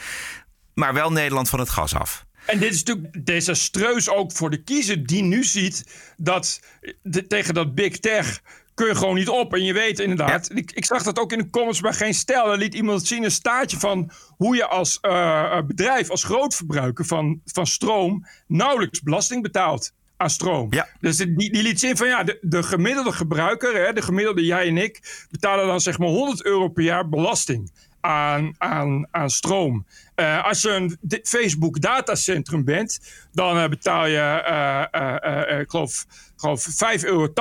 Maar 0.75 0.95
wel 0.95 1.13
Nederland 1.13 1.49
van 1.49 1.59
het 1.59 1.69
gas 1.71 1.95
af. 1.95 2.25
En 2.47 2.59
dit 2.59 2.73
is 2.75 2.83
natuurlijk 2.83 3.27
desastreus 3.27 4.09
ook 4.09 4.33
voor 4.33 4.51
de 4.51 4.63
kiezer 4.63 5.07
die 5.07 5.23
nu 5.23 5.45
ziet 5.45 5.85
dat 6.17 6.61
de- 7.03 7.27
tegen 7.27 7.55
dat 7.55 7.75
big 7.75 7.99
tech 7.99 8.41
kun 8.75 8.87
je 8.89 8.95
gewoon 8.95 9.15
niet 9.15 9.29
op. 9.29 9.55
En 9.55 9.65
je 9.65 9.73
weet 9.73 9.99
inderdaad, 9.99 10.51
ik, 10.55 10.73
ik 10.73 10.85
zag 10.85 11.03
dat 11.03 11.19
ook 11.19 11.33
in 11.33 11.39
de 11.39 11.51
comments 11.51 11.81
bij 11.81 11.93
Geen 11.93 12.15
Stijl. 12.15 12.47
Daar 12.47 12.57
liet 12.57 12.75
iemand 12.75 13.07
zien 13.07 13.25
een 13.25 13.31
staartje 13.31 13.79
van 13.79 14.11
hoe 14.37 14.57
je 14.57 14.67
als 14.67 14.99
eh, 15.01 15.43
eh, 15.59 15.65
bedrijf, 15.67 16.11
als 16.11 16.25
grootverbruiker 16.25 17.05
van, 17.07 17.41
van 17.45 17.67
stroom 17.67 18.27
nauwelijks 18.47 19.01
belasting 19.03 19.43
betaalt 19.43 19.93
aan 20.21 20.31
stroom. 20.31 20.69
Dus 21.01 21.17
die, 21.17 21.35
die 21.35 21.63
liet 21.63 21.81
zien 21.81 21.97
van 21.97 22.07
ja, 22.07 22.25
de, 22.25 22.39
de 22.41 22.63
gemiddelde 22.63 23.13
gebruiker, 23.13 23.87
hè, 23.87 23.93
de 23.93 24.03
gemiddelde 24.03 24.45
jij 24.45 24.67
en 24.67 24.77
ik, 24.77 25.27
betalen 25.31 25.67
dan 25.67 25.81
zeg 25.81 25.99
maar 25.99 26.09
100 26.09 26.45
euro 26.45 26.69
per 26.69 26.83
jaar 26.83 27.09
belasting. 27.09 27.71
aan, 28.01 28.55
aan, 28.59 29.07
aan 29.11 29.31
stroom. 29.31 29.87
Eh, 30.15 30.45
als 30.45 30.63
je 30.63 30.71
een 30.71 31.21
Facebook 31.23 31.81
datacentrum 31.81 32.65
bent, 32.65 33.01
dan 33.33 33.59
eh, 33.59 33.69
betaal 33.69 34.07
je, 34.07 35.59
ik 35.61 35.71
geloof, 35.71 36.07
geloof 36.41 36.67
5,80 36.67 37.05
euro 37.05 37.33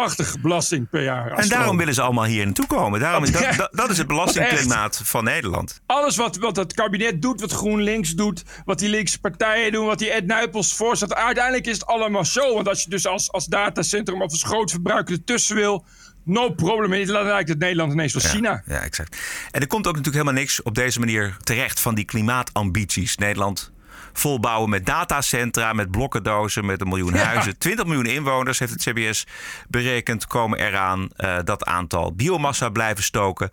belasting 0.42 0.90
per 0.90 1.04
jaar. 1.04 1.32
En 1.32 1.50
daarom 1.50 1.78
willen 1.78 1.94
ze 1.94 2.02
allemaal 2.02 2.24
hier 2.26 2.46
naartoe 2.46 2.68
komen. 2.68 3.00
Daarom 3.00 3.24
is, 3.24 3.32
dat, 3.38 3.42
Ja. 3.42 3.52
dat, 3.52 3.70
dat 3.72 3.90
is 3.90 3.98
het 3.98 4.08
belastingklimaat 4.08 5.02
van 5.04 5.24
Nederland. 5.24 5.82
Alles 5.86 6.16
wat, 6.16 6.38
wat 6.38 6.56
het 6.56 6.74
kabinet 6.74 7.22
doet, 7.22 7.42
wat 7.42 7.52
GroenLinks 7.52 8.16
doet, 8.16 8.44
wat 8.66 8.80
die 8.80 8.90
linkse 8.90 9.20
partijen 9.20 9.72
doen, 9.72 9.86
wat 9.86 10.00
die 10.00 10.12
Ed 10.12 10.26
Nuypels 10.26 10.74
voorstelt. 10.74 11.14
Uiteindelijk 11.14 11.68
is 11.68 11.74
het 11.74 11.86
allemaal 11.86 12.26
zo. 12.26 12.54
Want 12.54 12.68
als 12.68 12.84
je 12.84 12.90
dus 12.90 13.06
als, 13.08 13.32
als 13.32 13.46
datacentrum 13.46 14.22
of 14.22 14.32
als 14.32 14.44
grootverbruiker 14.44 15.16
ertussen 15.16 15.56
wil, 15.56 15.86
no 16.24 16.50
problem. 16.50 16.94
En 16.94 17.08
dan 17.08 17.26
lijkt 17.26 17.50
het 17.50 17.60
Nederland 17.60 17.94
ineens 17.94 18.14
wel 18.14 18.32
China. 18.32 18.64
Ja, 18.66 18.80
exact. 18.82 19.18
En 19.52 19.62
er 19.62 19.68
komt 19.68 19.88
ook 19.88 19.96
natuurlijk 19.96 20.24
helemaal 20.24 20.42
niks 20.42 20.62
op 20.62 20.76
deze 20.76 21.00
manier 21.00 21.38
terecht 21.44 21.80
van 21.80 21.96
die 21.96 22.06
klimaatambities. 22.06 23.18
Nederland 23.18 23.72
volbouwen 24.14 24.70
met 24.70 24.86
datacentra, 24.86 25.74
met 25.74 25.92
blokkendozen, 25.92 26.66
met 26.66 26.82
een 26.82 26.88
miljoen 26.88 27.14
Ja. 27.14 27.24
huizen. 27.24 27.58
20 27.58 27.86
miljoen 27.86 28.06
inwoners 28.06 28.60
heeft 28.60 28.72
het 28.72 28.82
CBS 28.82 29.28
berekend, 29.68 30.28
komen 30.28 30.60
eraan 30.60 31.10
eh, 31.16 31.38
dat 31.44 31.66
aantal 31.66 32.14
biomassa 32.14 32.70
blijven 32.70 33.04
stoken. 33.04 33.52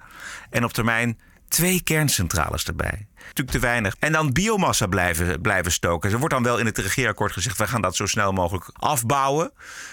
En 0.50 0.64
op 0.64 0.72
termijn 0.72 1.18
twee 1.48 1.82
kerncentrales 1.82 2.64
erbij. 2.64 3.06
Natuurlijk 3.26 3.50
te 3.50 3.58
weinig. 3.58 3.96
En 3.98 4.12
dan 4.12 4.32
biomassa 4.32 4.86
blijven, 4.86 5.40
blijven 5.40 5.72
stoken. 5.72 6.10
Er 6.10 6.18
wordt 6.18 6.34
dan 6.34 6.42
wel 6.42 6.58
in 6.58 6.66
het 6.66 6.78
regeerakkoord 6.78 7.32
gezegd... 7.32 7.58
we 7.58 7.66
gaan 7.66 7.80
dat 7.80 7.96
zo 7.96 8.06
snel 8.06 8.32
mogelijk 8.32 8.70
afbouwen. 8.72 9.52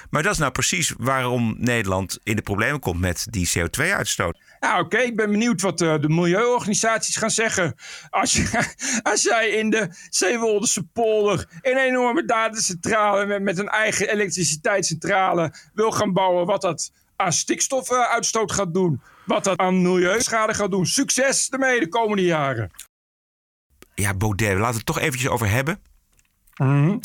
Maar 0.10 0.24
dat 0.24 0.32
is 0.32 0.38
nou 0.38 0.52
precies 0.52 0.94
waarom 0.98 1.56
Nederland 1.58 2.20
in 2.24 2.36
de 2.36 2.42
problemen 2.42 2.80
komt... 2.80 3.00
met 3.00 3.28
die 3.30 3.50
CO2-uitstoot. 3.50 4.38
Nou, 4.60 4.84
oké, 4.84 4.98
ik 4.98 5.16
ben 5.16 5.32
benieuwd 5.32 5.62
wat 5.62 5.82
eh, 5.82 6.00
de 6.00 6.10
milieuorganisaties 6.10 7.16
gaan 7.16 7.32
zeggen. 7.32 7.76
Als, 8.10 8.34
je, 8.34 8.72
als 9.12 9.22
jij 9.22 9.50
in 9.50 9.70
de 9.70 9.90
Zeewolderse 10.10 10.84
polder 10.84 11.46
een 11.62 11.78
enorme 11.78 12.26
datacentrale 12.26 13.26
met, 13.26 13.42
met 13.42 13.58
een 13.58 13.70
eigen 13.70 14.10
elektriciteitscentrale 14.10 15.54
wil 15.74 15.92
gaan 15.92 16.14
bouwen, 16.14 16.46
wat 16.46 16.62
dat 16.62 16.92
aan 17.16 17.34
stikstofuitstoot 17.34 18.52
gaat 18.52 18.74
doen, 18.74 19.02
wat 19.26 19.44
dat 19.44 19.58
aan 19.58 19.82
milieuschade 19.82 20.54
gaat 20.54 20.72
doen. 20.72 20.86
Succes 20.86 21.50
ermee 21.50 21.80
de 21.80 21.90
komende 21.90 22.24
jaren. 22.24 22.72
Ja, 23.96 24.14
Baudet, 24.14 24.58
laten 24.58 24.70
we 24.70 24.76
het 24.76 24.86
toch 24.86 25.00
eventjes 25.00 25.30
over 25.30 25.50
hebben. 25.50 25.80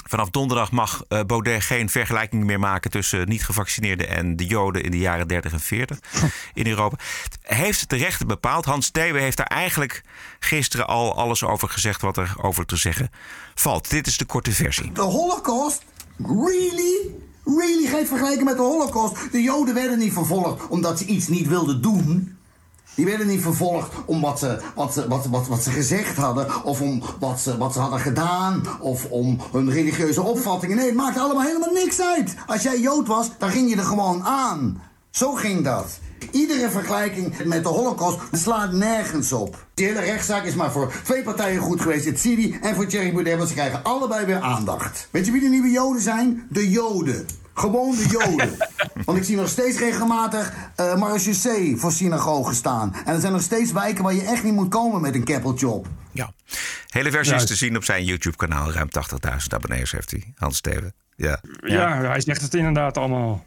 Vanaf 0.08 0.30
donderdag 0.30 0.70
mag 0.70 1.04
eh, 1.08 1.20
Baudet 1.26 1.62
geen 1.62 1.88
vergelijking 1.88 2.44
meer 2.44 2.60
maken 2.60 2.90
tussen 2.90 3.28
niet-gevaccineerden 3.28 4.08
en 4.08 4.36
de 4.36 4.46
Joden 4.46 4.82
in 4.82 4.90
de 4.90 4.98
jaren 4.98 5.28
30 5.28 5.52
en 5.52 5.60
40 5.60 5.98
in 6.54 6.66
Europa. 6.66 6.96
Heeft 7.42 7.90
de 7.90 7.96
rechter 7.96 8.26
bepaald? 8.26 8.64
Hans 8.64 8.90
Thewe 8.90 9.20
heeft 9.20 9.36
daar 9.36 9.46
eigenlijk 9.46 10.02
gisteren 10.38 10.86
al 10.86 11.16
alles 11.16 11.44
over 11.44 11.68
gezegd 11.68 12.00
wat 12.00 12.16
er 12.16 12.34
over 12.42 12.66
te 12.66 12.76
zeggen 12.76 13.10
valt. 13.54 13.90
Dit 13.90 14.06
is 14.06 14.16
de 14.16 14.24
korte 14.24 14.52
versie. 14.52 14.92
De 14.92 15.00
Holocaust? 15.00 15.84
Really? 16.16 17.10
Really? 17.44 17.86
Het 17.86 18.08
vergelijken 18.08 18.44
met 18.44 18.56
de 18.56 18.62
Holocaust? 18.62 19.32
De 19.32 19.42
Joden 19.42 19.74
werden 19.74 19.98
niet 19.98 20.12
vervolgd 20.12 20.66
omdat 20.68 20.98
ze 20.98 21.04
iets 21.04 21.28
niet 21.28 21.48
wilden 21.48 21.82
doen. 21.82 22.37
Die 22.98 23.06
werden 23.06 23.26
niet 23.26 23.42
vervolgd 23.42 23.92
om 24.06 24.20
wat 24.20 24.38
ze, 24.38 24.60
wat 24.74 24.92
ze, 24.92 25.08
wat, 25.08 25.26
wat, 25.26 25.46
wat 25.46 25.62
ze 25.62 25.70
gezegd 25.70 26.16
hadden, 26.16 26.64
of 26.64 26.80
om 26.80 27.02
wat 27.18 27.40
ze, 27.40 27.56
wat 27.56 27.72
ze 27.72 27.78
hadden 27.78 28.00
gedaan, 28.00 28.62
of 28.80 29.04
om 29.04 29.40
hun 29.52 29.70
religieuze 29.70 30.22
opvattingen. 30.22 30.76
Nee, 30.76 30.86
het 30.86 30.94
maakt 30.94 31.18
allemaal 31.18 31.42
helemaal 31.42 31.72
niks 31.72 32.00
uit. 32.00 32.34
Als 32.46 32.62
jij 32.62 32.80
Jood 32.80 33.06
was, 33.06 33.30
dan 33.38 33.50
ging 33.50 33.70
je 33.70 33.76
er 33.76 33.82
gewoon 33.82 34.24
aan. 34.24 34.82
Zo 35.10 35.32
ging 35.32 35.64
dat. 35.64 35.98
Iedere 36.30 36.70
vergelijking 36.70 37.44
met 37.44 37.62
de 37.62 37.68
Holocaust 37.68 38.18
slaat 38.32 38.72
nergens 38.72 39.32
op. 39.32 39.66
Die 39.74 39.86
hele 39.86 40.00
rechtszaak 40.00 40.44
is 40.44 40.54
maar 40.54 40.72
voor 40.72 40.92
twee 41.04 41.22
partijen 41.22 41.60
goed 41.60 41.80
geweest. 41.80 42.04
Het 42.04 42.20
Sidi 42.20 42.58
en 42.62 42.74
voor 42.74 42.86
Thierry 42.86 43.12
Baudet, 43.12 43.36
want 43.36 43.48
ze 43.48 43.54
krijgen 43.54 43.82
allebei 43.82 44.26
weer 44.26 44.40
aandacht. 44.40 45.08
Weet 45.10 45.26
je 45.26 45.32
wie 45.32 45.40
de 45.40 45.48
nieuwe 45.48 45.70
Joden 45.70 46.02
zijn? 46.02 46.46
De 46.50 46.70
Joden. 46.70 47.26
Gewoon 47.58 47.96
de 47.96 48.06
Joden. 48.08 48.56
Want 49.04 49.18
ik 49.18 49.24
zie 49.24 49.36
nog 49.36 49.48
steeds 49.48 49.78
regelmatig 49.78 50.52
uh, 50.80 50.96
marechaussee 50.96 51.76
voor 51.76 51.92
synagogen 51.92 52.54
staan. 52.54 52.94
En 53.04 53.14
er 53.14 53.20
zijn 53.20 53.32
nog 53.32 53.42
steeds 53.42 53.72
wijken 53.72 54.04
waar 54.04 54.14
je 54.14 54.22
echt 54.22 54.42
niet 54.44 54.54
moet 54.54 54.68
komen 54.68 55.00
met 55.00 55.14
een 55.14 55.24
keppeltje 55.24 55.68
op. 55.68 55.86
Ja. 56.12 56.32
Hele 56.88 57.10
versie 57.10 57.34
Ja. 57.34 57.40
is 57.40 57.46
te 57.46 57.54
zien 57.54 57.76
op 57.76 57.84
zijn 57.84 58.04
YouTube-kanaal. 58.04 58.72
Ruim 58.72 58.88
80.000 58.88 59.36
abonnees 59.48 59.90
heeft 59.92 60.10
hij, 60.10 60.32
Hans 60.36 60.56
Steven. 60.56 60.94
Ja. 61.16 61.40
Ja, 61.60 62.00
hij 62.00 62.20
zegt 62.20 62.40
het 62.42 62.54
inderdaad 62.54 62.98
allemaal. 62.98 63.46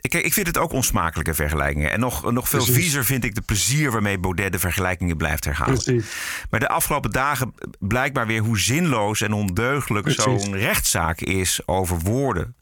Ik, 0.00 0.14
ik 0.14 0.32
vind 0.32 0.46
het 0.46 0.58
ook 0.58 0.72
onsmakelijke 0.72 1.34
vergelijkingen. 1.34 1.92
En 1.92 2.00
nog, 2.00 2.32
nog 2.32 2.48
veel 2.48 2.64
Precies. 2.64 2.82
viezer 2.82 3.04
vind 3.04 3.24
ik 3.24 3.34
de 3.34 3.40
plezier 3.40 3.90
waarmee 3.90 4.18
Baudet 4.18 4.52
de 4.52 4.58
vergelijkingen 4.58 5.16
blijft 5.16 5.44
herhalen. 5.44 5.74
Precies. 5.74 6.06
Maar 6.50 6.60
de 6.60 6.68
afgelopen 6.68 7.10
dagen 7.10 7.54
blijkbaar 7.78 8.26
weer 8.26 8.40
hoe 8.40 8.58
zinloos 8.58 9.20
en 9.20 9.32
ondeugelijk 9.32 10.10
zo'n 10.10 10.56
rechtszaak 10.56 11.20
is 11.20 11.60
over 11.66 11.98
woorden. 11.98 12.54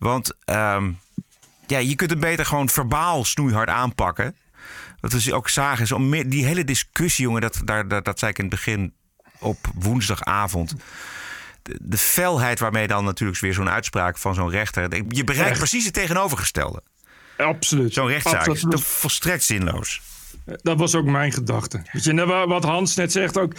Want 0.00 0.32
ehm, 0.44 0.92
ja, 1.66 1.78
je 1.78 1.94
kunt 1.94 2.10
het 2.10 2.20
beter 2.20 2.46
gewoon 2.46 2.68
verbaal 2.68 3.24
snoeihard 3.24 3.68
aanpakken. 3.68 4.36
Wat 5.00 5.12
we 5.12 5.34
ook 5.34 5.48
zagen 5.48 5.82
is 5.84 5.92
om 5.92 6.08
meer, 6.08 6.28
die 6.28 6.44
hele 6.44 6.64
discussie, 6.64 7.24
jongen, 7.24 7.40
dat, 7.40 7.60
daar, 7.64 7.88
dat, 7.88 8.04
dat 8.04 8.18
zei 8.18 8.30
ik 8.30 8.38
in 8.38 8.44
het 8.44 8.54
begin 8.54 8.94
op 9.38 9.58
woensdagavond. 9.74 10.74
De, 11.62 11.78
de 11.80 11.98
felheid 11.98 12.60
waarmee 12.60 12.86
dan 12.86 13.04
natuurlijk 13.04 13.40
weer 13.40 13.54
zo'n 13.54 13.70
uitspraak 13.70 14.18
van 14.18 14.34
zo'n 14.34 14.50
rechter. 14.50 15.04
Je 15.08 15.24
bereikt 15.24 15.50
Echt. 15.50 15.58
precies 15.58 15.84
het 15.84 15.94
tegenovergestelde. 15.94 16.82
Absoluut. 17.36 17.92
Zo'n 17.92 18.06
rechtszaak 18.06 18.40
is 18.40 18.48
Absoluut. 18.48 18.76
toch 18.76 18.84
volstrekt 18.86 19.42
zinloos. 19.42 20.00
Dat 20.62 20.78
was 20.78 20.94
ook 20.94 21.04
mijn 21.04 21.32
gedachte. 21.32 21.82
Weet 21.92 22.04
je, 22.04 22.10
en 22.10 22.26
wa- 22.26 22.46
wat 22.46 22.64
Hans 22.64 22.94
net 22.96 23.12
zegt 23.12 23.38
ook. 23.38 23.52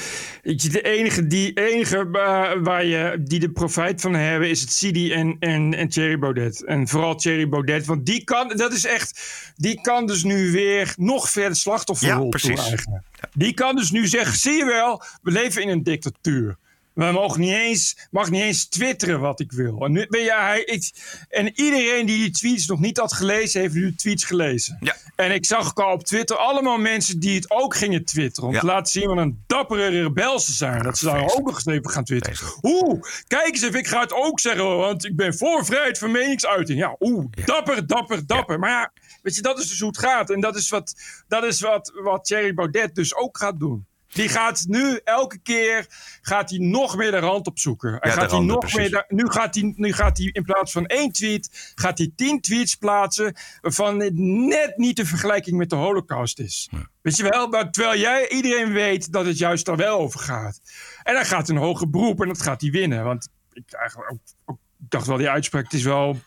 weet 0.44 0.62
je, 0.62 0.70
De 0.70 0.82
enige, 0.82 1.28
die, 1.28 1.54
enige 1.54 1.98
eh, 2.12 2.52
waar 2.64 2.86
je, 2.86 3.22
die 3.24 3.40
de 3.40 3.52
profijt 3.52 4.02
van 4.02 4.14
hebben 4.14 4.50
is 4.50 4.62
het 4.62 4.72
Sidi 4.72 5.12
en, 5.12 5.36
en, 5.40 5.74
en 5.74 5.88
Thierry 5.90 6.20
Baudet. 6.20 6.66
En 6.66 6.88
vooral 6.88 7.16
Thierry 7.16 7.50
Baudet. 7.50 7.86
Want 7.86 8.06
die 8.06 8.24
kan, 8.24 8.48
dat 8.56 8.74
is 8.74 8.86
echt, 8.86 9.22
die 9.56 9.82
kan 9.82 10.06
dus 10.06 10.24
nu 10.24 10.52
weer 10.52 10.94
nog 10.98 11.30
verder 11.30 11.56
slachtofferrol 11.56 12.24
Ja, 12.24 12.30
precies. 12.30 12.86
Die 13.34 13.54
kan 13.54 13.76
dus 13.76 13.92
nu 13.92 14.08
zeggen, 14.08 14.38
zie 14.38 14.54
je 14.54 14.66
wel, 14.66 15.04
we 15.22 15.32
leven 15.32 15.62
in 15.62 15.70
een 15.70 15.84
dictatuur. 15.84 16.58
We 16.94 17.12
mogen 17.12 17.40
niet 17.40 17.54
eens, 17.54 17.98
mag 18.12 18.30
niet 18.30 18.42
eens 18.42 18.66
twitteren 18.66 19.20
wat 19.20 19.40
ik 19.40 19.52
wil. 19.52 19.86
En, 19.86 19.92
nu, 19.92 20.08
je, 20.10 20.34
hij, 20.40 20.64
ik, 20.64 20.92
en 21.30 21.60
iedereen 21.60 22.06
die 22.06 22.18
die 22.18 22.32
tweets 22.32 22.68
nog 22.68 22.80
niet 22.80 22.98
had 22.98 23.14
gelezen, 23.14 23.62
heeft 23.62 23.74
nu 23.74 23.86
de 23.90 23.96
tweets 23.96 24.24
gelezen. 24.24 24.78
Ja. 24.80 24.96
En 25.16 25.32
ik 25.32 25.46
zag 25.46 25.68
ook 25.68 25.80
al 25.80 25.94
op 25.94 26.04
Twitter 26.04 26.36
allemaal 26.38 26.78
mensen 26.78 27.20
die 27.20 27.36
het 27.36 27.52
ook 27.52 27.76
gingen 27.76 28.06
twitteren. 28.06 28.48
Om 28.50 28.56
Ja. 28.56 28.60
te 28.60 28.66
laten 28.66 28.92
zien 28.92 29.08
wat 29.08 29.18
een 29.18 29.44
dappere 29.48 29.88
rebel 29.88 30.40
ze 30.40 30.54
zijn. 30.54 30.84
dat 30.84 30.98
ze 30.98 31.06
daar 31.06 31.24
ook 31.24 31.46
nog 31.46 31.56
eens 31.56 31.66
even 31.66 31.90
gaan 31.90 32.04
twitteren. 32.04 32.38
Oeh, 32.62 33.02
kijk 33.28 33.48
eens 33.48 33.62
even, 33.62 33.80
ik 33.80 33.88
ga 33.88 34.00
het 34.00 34.14
ook 34.14 34.40
zeggen. 34.40 34.78
Want 34.78 35.06
ik 35.06 35.16
ben 35.16 35.36
voor 35.38 35.66
vrijheid 35.66 35.98
van 35.98 36.12
meningsuiting. 36.12 36.80
Ja, 36.80 36.96
oeh, 37.00 37.26
dapper, 37.46 37.88
dapper, 37.88 38.26
dapper. 38.28 38.60
Maar 38.60 38.70
ja, 38.70 38.92
weet 39.22 39.36
je, 39.36 39.42
dat 39.42 39.60
is 39.60 39.68
dus 39.70 39.80
hoe 39.80 39.88
het 39.90 39.98
gaat. 39.98 40.30
En 40.30 40.40
dat 40.40 40.56
is 40.56 40.70
wat, 40.70 40.94
dat 41.28 41.44
is 41.44 41.60
wat, 41.62 41.92
wat 42.04 42.26
Thierry 42.26 42.54
Baudet 42.54 42.96
dus 42.96 43.16
ook 43.16 43.38
gaat 43.38 43.60
doen. 43.60 43.86
Die 44.14 44.30
gaat 44.30 44.66
nu 44.68 45.00
elke 45.04 45.38
keer 45.38 45.86
gaat 46.22 46.50
hij 46.50 46.60
nog 46.60 46.96
meer 46.96 47.12
de 47.12 47.18
rand 47.20 47.48
opzoeken. 47.48 47.90
Hij 48.00 48.12
Ja, 48.12 48.18
gaat 48.18 48.32
hij 48.32 48.40
nog 48.40 48.60
precies. 48.60 48.78
meer 48.92 49.06
nu, 49.08 49.30
gaat 49.30 49.56
hij, 49.56 49.74
nu 49.76 49.94
gaat 49.94 50.18
hij 50.18 50.30
in 50.32 50.44
plaats 50.44 50.72
van 50.72 50.86
één 50.86 51.12
tweet, 51.12 51.72
gaat 51.76 51.98
hij 51.98 52.12
tien 52.16 52.42
tweets 52.42 52.76
plaatsen. 52.76 53.36
waarvan 53.62 54.00
het 54.00 54.14
net 54.18 54.78
niet 54.78 54.96
de 54.96 55.06
vergelijking 55.06 55.58
met 55.58 55.70
de 55.70 55.76
Holocaust 55.76 56.40
is. 56.40 56.70
Weet 57.02 57.18
je 57.18 57.30
wel? 57.30 57.48
Maar 57.48 57.72
terwijl 57.72 58.00
jij, 58.00 58.30
iedereen 58.30 58.72
weet 58.74 59.12
dat 59.12 59.26
het 59.26 59.38
juist 59.38 59.66
daar 59.66 59.76
wel 59.76 60.00
over 60.00 60.20
gaat. 60.20 60.60
En 61.04 61.14
dan 61.14 61.26
gaat 61.26 61.50
een 61.50 61.58
hoger 61.58 61.90
beroep 61.90 62.22
en 62.22 62.28
dat 62.28 62.42
gaat 62.42 62.62
hij 62.62 62.72
winnen. 62.72 63.04
Want 63.04 63.28
ik, 63.54 63.64
eigenlijk 63.74 64.12
ook, 64.12 64.20
ook- 64.46 64.60
ik 64.80 64.90
dacht 64.90 65.08
wel, 65.08 65.18
die 65.18 65.30
uitspraak 65.30 65.64
het 65.64 65.74
is 65.74 65.84
wel. 65.84 66.20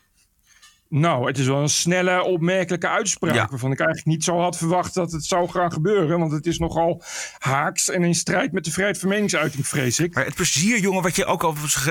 Nou, 0.97 1.27
het 1.27 1.39
is 1.39 1.47
wel 1.47 1.61
een 1.63 1.69
snelle, 1.69 2.23
opmerkelijke 2.23 2.89
uitspraak. 2.89 3.35
Ja. 3.35 3.47
Waarvan 3.51 3.73
ik 3.73 3.79
eigenlijk 3.79 4.09
niet 4.09 4.25
zo 4.25 4.41
had 4.41 4.57
verwacht 4.57 4.95
dat 4.95 5.13
het 5.13 5.25
zou 5.25 5.49
gaan 5.49 5.73
gebeuren. 5.73 6.19
Want 6.19 6.33
het 6.33 6.47
is 6.47 6.59
nogal 6.59 7.03
haaks 7.39 7.91
en 7.91 8.03
in 8.05 8.15
strijd 8.15 8.53
met 8.53 8.65
de 8.65 8.71
vrijheid 8.71 8.99
van 8.99 9.09
meningsuiting, 9.09 9.67
vrees 9.67 9.99
ik. 9.99 10.15
Maar 10.15 10.25
het 10.25 10.35
plezier, 10.35 10.79
jongen, 10.79 11.03
wat 11.03 11.17
je 11.17 11.25
ook 11.25 11.43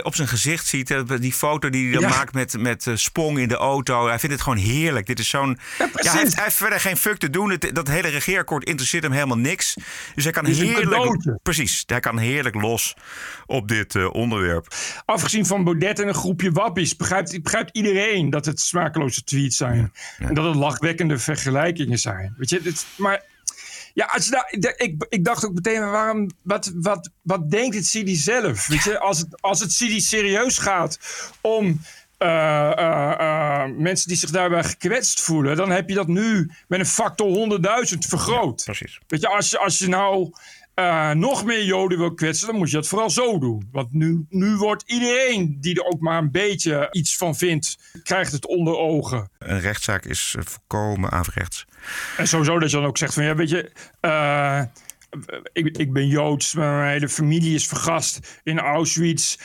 op, 0.04 0.16
zijn 0.16 0.28
gezicht 0.28 0.68
ziet. 0.68 1.04
Die 1.20 1.34
foto 1.34 1.70
die 1.70 1.84
hij 1.84 1.94
dan 1.94 2.02
Ja. 2.02 2.18
maakt 2.18 2.34
met, 2.34 2.58
met 2.60 2.88
eh, 2.88 2.96
Spong 2.96 3.39
in 3.39 3.48
de 3.48 3.56
auto. 3.56 4.08
Hij 4.08 4.20
vindt 4.20 4.36
het 4.36 4.44
gewoon 4.44 4.60
heerlijk. 4.60 5.06
Dit 5.06 5.20
is 5.20 5.30
zo'n. 5.30 5.58
Ja, 5.78 5.89
hij, 5.94 6.20
heeft, 6.20 6.36
hij 6.36 6.44
heeft 6.44 6.56
verder 6.56 6.80
geen 6.80 6.98
fuck 6.98 7.18
te 7.18 7.30
doen. 7.30 7.50
Het, 7.50 7.70
dat 7.74 7.88
hele 7.88 8.08
regeerakkoord 8.08 8.63
interesseert 8.63 9.04
hem 9.04 9.12
helemaal 9.12 9.38
niks. 9.38 9.76
Dus 10.16 10.24
hij 10.24 10.34
kan 10.34 10.46
heerlijk. 10.46 11.38
Precies. 11.42 11.84
Hij 11.86 12.00
kan 12.00 12.18
heerlijk 12.18 12.56
los 12.56 12.96
op 13.46 13.68
dit 13.68 13.96
eh, 13.96 14.13
onderwerp. 14.13 14.68
Afgezien 15.06 15.46
van 15.46 15.63
Baudet 15.63 16.00
en 16.00 16.08
een 16.08 16.13
groepje 16.13 16.52
wappies, 16.52 16.96
begrijpt, 16.96 17.44
begrijpt 17.44 17.70
iedereen 17.78 18.30
dat 18.30 18.46
het 18.46 18.60
smakeloze 18.94 19.24
tweets 19.24 19.58
zijn. 19.58 19.94
En 20.18 20.34
dat 20.34 20.46
het 20.46 20.56
lachwekkende 20.56 21.18
vergelijkingen 21.18 21.98
zijn. 21.98 22.34
Weet 22.38 22.50
je, 22.50 22.60
het, 22.64 22.86
maar 22.98 23.24
ja, 23.94 24.06
als 24.06 24.26
je 24.26 24.32
daar, 24.32 24.74
ik, 24.78 25.06
ik 25.10 25.26
dacht 25.26 25.46
ook 25.46 25.54
meteen, 25.54 25.90
waarom, 25.90 26.30
wat, 26.42 26.72
wat, 26.76 27.10
wat 27.22 27.52
denkt 27.52 27.76
het 27.76 27.86
CD 27.86 28.18
zelf? 28.18 28.68
Weet 28.68 28.84
je, 28.84 29.00
als 29.00 29.20
het, 29.20 29.42
als 29.42 29.60
het 29.60 29.70
CD 29.70 30.04
serieus 30.04 30.58
gaat 30.58 31.00
om 31.42 31.80
eh, 32.18 32.72
eh, 32.78 33.12
eh, 33.20 33.70
mensen 33.78 34.08
die 34.08 34.18
zich 34.18 34.30
daarbij 34.30 34.64
gekwetst 34.64 35.22
voelen, 35.22 35.56
dan 35.56 35.70
heb 35.70 35.90
je 35.90 35.96
dat 35.96 36.08
nu 36.08 36.52
met 36.68 36.80
een 36.80 36.86
factor 36.86 37.60
100.000 37.92 37.98
vergroot. 37.98 38.64
precies. 38.64 39.00
Weet 39.08 39.22
je, 39.22 39.28
als 39.28 39.50
je, 39.50 39.60
als 39.60 39.80
je 39.80 39.88
nou 39.88 40.32
eh, 40.74 41.12
nog 41.12 41.46
meer 41.46 41.64
Joden 41.64 41.98
wil 41.98 42.14
kwetsen, 42.14 42.48
dan 42.48 42.56
moet 42.56 42.70
je 42.70 42.76
dat 42.76 42.88
vooral 42.88 43.10
zo 43.10 43.40
doen. 43.40 43.68
Want 43.72 43.94
nu, 43.94 44.26
nu 44.30 44.56
wordt 44.56 44.84
iedereen 44.86 45.58
die 45.60 45.76
er 45.76 45.86
ook 45.86 46.00
maar 46.00 46.18
een 46.18 46.32
beetje 46.32 46.88
iets 46.92 47.18
van 47.18 47.36
vindt, 47.36 47.78
krijgt 48.04 48.32
het 48.32 48.48
onder 48.48 48.78
ogen. 48.78 49.30
Een 49.38 49.60
rechtszaak 49.60 50.06
is 50.06 50.36
eh, 50.38 50.44
volkomen 50.46 51.12
averechts. 51.12 51.66
En 52.18 52.28
sowieso 52.28 52.60
dat 52.60 52.72
je 52.72 52.78
dan 52.78 52.86
ook 52.86 52.98
zegt 52.98 53.14
van 53.14 53.24
ja, 53.24 53.36
weet 53.36 53.50
je, 53.50 53.72
eh, 54.00 54.62
ik, 55.54 55.78
ik 55.78 55.93
ben 55.93 56.08
Joods, 56.08 56.54
maar 56.54 56.78
mijn 56.78 56.91
hele 56.91 57.10
familie 57.10 57.56
is 57.56 57.67
vergast 57.67 58.39
in 58.43 58.60
Auschwitz. 58.60 59.38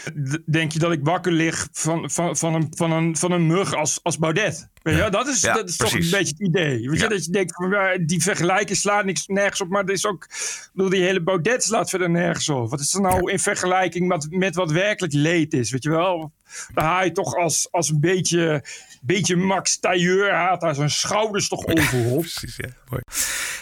Denk 0.47 0.73
je 0.73 0.79
dat 0.79 0.93
ik 0.93 1.01
wakker 1.03 1.33
lig 1.33 1.69
van, 1.73 2.11
van, 2.11 2.37
van, 2.37 2.55
een, 2.55 2.69
van, 2.71 2.93
een, 2.93 3.17
van 3.17 3.33
een 3.33 3.47
mug 3.47 3.75
als, 3.75 4.01
als 4.03 4.19
Baudet? 4.19 4.69
Weet 4.83 4.95
je, 4.95 5.01
wel? 5.01 5.11
dat 5.11 5.29
is, 5.29 5.41
Ja, 5.41 5.55
dat 5.55 5.69
is 5.69 5.77
toch 5.77 5.93
een 5.93 5.99
beetje 5.99 6.19
het 6.19 6.41
idee. 6.41 6.91
Weet 6.91 7.01
je, 7.01 7.09
dat 7.09 7.25
je 7.25 7.31
denkt, 7.31 7.55
van, 7.55 7.71
ja, 7.71 7.99
die 7.99 8.23
vergelijking 8.23 8.79
slaat 8.79 9.05
niks, 9.05 9.27
nergens 9.27 9.61
op. 9.61 9.69
Maar 9.69 9.85
er 9.85 9.93
is 9.93 10.07
ook, 10.07 10.29
bedoel, 10.73 10.91
die 10.91 11.03
hele 11.03 11.23
Baudet 11.23 11.63
slaat 11.63 11.91
verder 11.91 12.11
nergens 12.11 12.49
op. 12.49 12.71
Wat 12.71 12.81
is 12.81 12.95
er 12.95 13.01
nou 13.01 13.31
in 13.31 13.39
vergelijking 13.39 14.09
met, 14.09 14.27
met 14.31 14.55
wat 14.55 14.71
werkelijk 14.71 15.13
leed 15.13 15.55
is? 15.55 15.71
Weet 15.71 15.83
je 15.83 15.91
wel? 15.91 16.33
Dan 16.75 16.85
haal 16.85 17.05
je 17.05 17.13
toch 17.13 17.35
als, 17.35 17.69
als 17.71 17.91
een 17.91 18.01
beetje, 18.01 18.65
beetje 19.03 19.37
Max 19.37 19.79
Tailleur 19.79 20.33
haalt 20.33 20.61
daar 20.61 20.75
zijn 20.75 20.91
schouders 20.91 21.49
toch 21.49 21.67
overop. 21.67 22.21
Precies, 22.35 22.57
ja. 22.57 22.69
Mooi. 22.89 23.03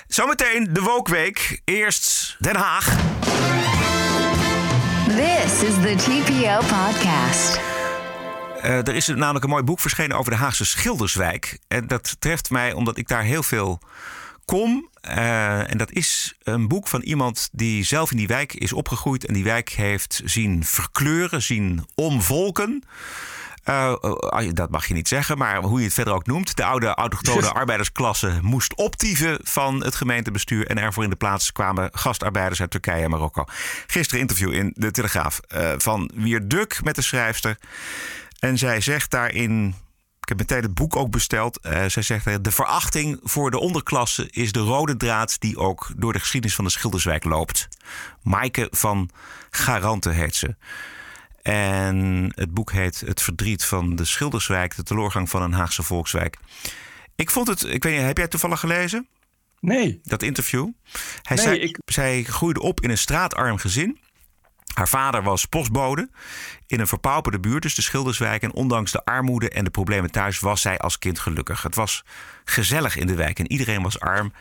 Zometeen 0.08 0.68
de 0.72 0.80
Wokweek. 0.80 1.60
Eerst 1.64 2.36
Den 2.38 2.56
Haag. 2.56 2.84
This 5.06 5.62
is 5.62 5.74
the 5.74 5.94
TPO 5.96 6.58
podcast. 6.58 7.60
Eh, 8.60 8.88
er 8.88 8.94
is 8.94 9.06
namelijk 9.06 9.44
een 9.44 9.50
mooi 9.50 9.62
boek 9.62 9.80
verschenen 9.80 10.16
over 10.16 10.30
de 10.30 10.36
Haagse 10.36 10.64
Schilderswijk. 10.64 11.58
En 11.68 11.86
dat 11.86 12.16
treft 12.18 12.50
mij 12.50 12.72
omdat 12.72 12.98
ik 12.98 13.08
daar 13.08 13.22
heel 13.22 13.42
veel 13.42 13.80
kom. 14.44 14.88
Eh, 15.00 15.70
en 15.70 15.78
dat 15.78 15.92
is 15.92 16.34
een 16.42 16.68
boek 16.68 16.88
van 16.88 17.00
iemand 17.00 17.48
die 17.52 17.84
zelf 17.84 18.10
in 18.10 18.16
die 18.16 18.26
wijk 18.26 18.54
is 18.54 18.72
opgegroeid. 18.72 19.26
En 19.26 19.34
die 19.34 19.44
wijk 19.44 19.68
heeft 19.68 20.20
zien 20.24 20.64
verkleuren, 20.64 21.42
zien 21.42 21.84
omvolken. 21.94 22.84
Eh, 23.66 23.92
eh, 23.92 24.48
dat 24.52 24.70
mag 24.70 24.86
je 24.86 24.94
niet 24.94 25.08
zeggen, 25.08 25.38
maar 25.38 25.62
hoe 25.62 25.78
je 25.78 25.84
het 25.84 25.94
verder 25.94 26.14
ook 26.14 26.26
noemt. 26.26 26.56
De 26.56 26.64
oude 26.64 26.86
autochtone 26.86 27.52
arbeidersklasse 27.60 28.38
moest 28.42 28.74
optieven 28.74 29.38
van 29.42 29.84
het 29.84 29.94
gemeentebestuur. 29.94 30.66
En 30.66 30.78
ervoor 30.78 31.04
in 31.04 31.10
de 31.10 31.16
plaats 31.16 31.52
kwamen 31.52 31.88
gastarbeiders 31.92 32.60
uit 32.60 32.70
Turkije 32.70 33.02
en 33.02 33.10
Marokko. 33.10 33.44
Gisteren 33.86 34.20
interview 34.20 34.52
in 34.52 34.72
de 34.74 34.90
Telegraaf 34.90 35.38
eh, 35.38 35.72
van 35.76 36.10
Wier 36.14 36.48
Duk 36.48 36.80
met 36.84 36.94
de 36.94 37.02
schrijfster. 37.02 37.58
En 38.38 38.58
zij 38.58 38.80
zegt 38.80 39.10
daarin. 39.10 39.74
Ik 40.20 40.28
heb 40.28 40.38
meteen 40.38 40.62
het 40.62 40.74
boek 40.74 40.96
ook 40.96 41.10
besteld. 41.10 41.60
Eh, 41.60 41.84
zij 41.86 42.02
zegt: 42.02 42.44
De 42.44 42.52
verachting 42.52 43.20
voor 43.22 43.50
de 43.50 43.58
onderklasse 43.58 44.28
is 44.30 44.52
de 44.52 44.60
rode 44.60 44.96
draad 44.96 45.40
die 45.40 45.58
ook 45.58 45.90
door 45.96 46.12
de 46.12 46.20
geschiedenis 46.20 46.56
van 46.56 46.64
de 46.64 46.70
Schilderswijk 46.70 47.24
loopt. 47.24 47.68
Maaike 48.22 48.68
van 48.70 49.10
Garante 49.50 50.10
heet 50.10 50.34
ze. 50.34 50.56
En 51.46 52.26
het 52.34 52.54
boek 52.54 52.72
heet 52.72 53.00
Het 53.00 53.22
verdriet 53.22 53.64
van 53.64 53.96
de 53.96 54.04
Schilderswijk, 54.04 54.76
de 54.76 54.82
teleurgang 54.82 55.30
van 55.30 55.42
een 55.42 55.52
Haagse 55.52 55.82
volkswijk. 55.82 56.38
Ik 57.16 57.30
vond 57.30 57.48
het, 57.48 57.64
ik 57.64 57.82
weet 57.82 57.92
niet, 57.96 58.02
heb 58.02 58.14
jij 58.14 58.22
het 58.22 58.30
toevallig 58.30 58.60
gelezen? 58.60 59.08
Nee. 59.60 60.00
Dat 60.02 60.22
interview? 60.22 60.68
Hij 61.22 61.36
Nee, 61.36 61.44
zei, 61.46 61.58
ik- 61.58 61.78
Zij 61.84 62.22
groeide 62.22 62.60
op 62.60 62.80
in 62.80 62.90
een 62.90 62.98
straatarm 62.98 63.56
gezin. 63.58 63.98
Haar 64.74 64.88
vader 64.88 65.22
was 65.22 65.44
postbode 65.44 66.10
in 66.66 66.80
een 66.80 66.86
verpauperde 66.86 67.40
buurt, 67.40 67.62
dus 67.62 67.74
de 67.74 67.82
Schilderswijk. 67.82 68.42
En 68.42 68.52
ondanks 68.52 68.92
de 68.92 69.04
armoede 69.04 69.48
en 69.50 69.64
de 69.64 69.70
problemen 69.70 70.10
thuis 70.10 70.40
was 70.40 70.60
zij 70.60 70.78
als 70.78 70.98
kind 70.98 71.18
gelukkig. 71.18 71.62
Het 71.62 71.74
was 71.74 72.04
gezellig 72.44 72.96
in 72.96 73.06
de 73.06 73.14
wijk 73.14 73.38
en 73.38 73.52
iedereen 73.52 73.82
was 73.82 74.00
arm. 74.00 74.32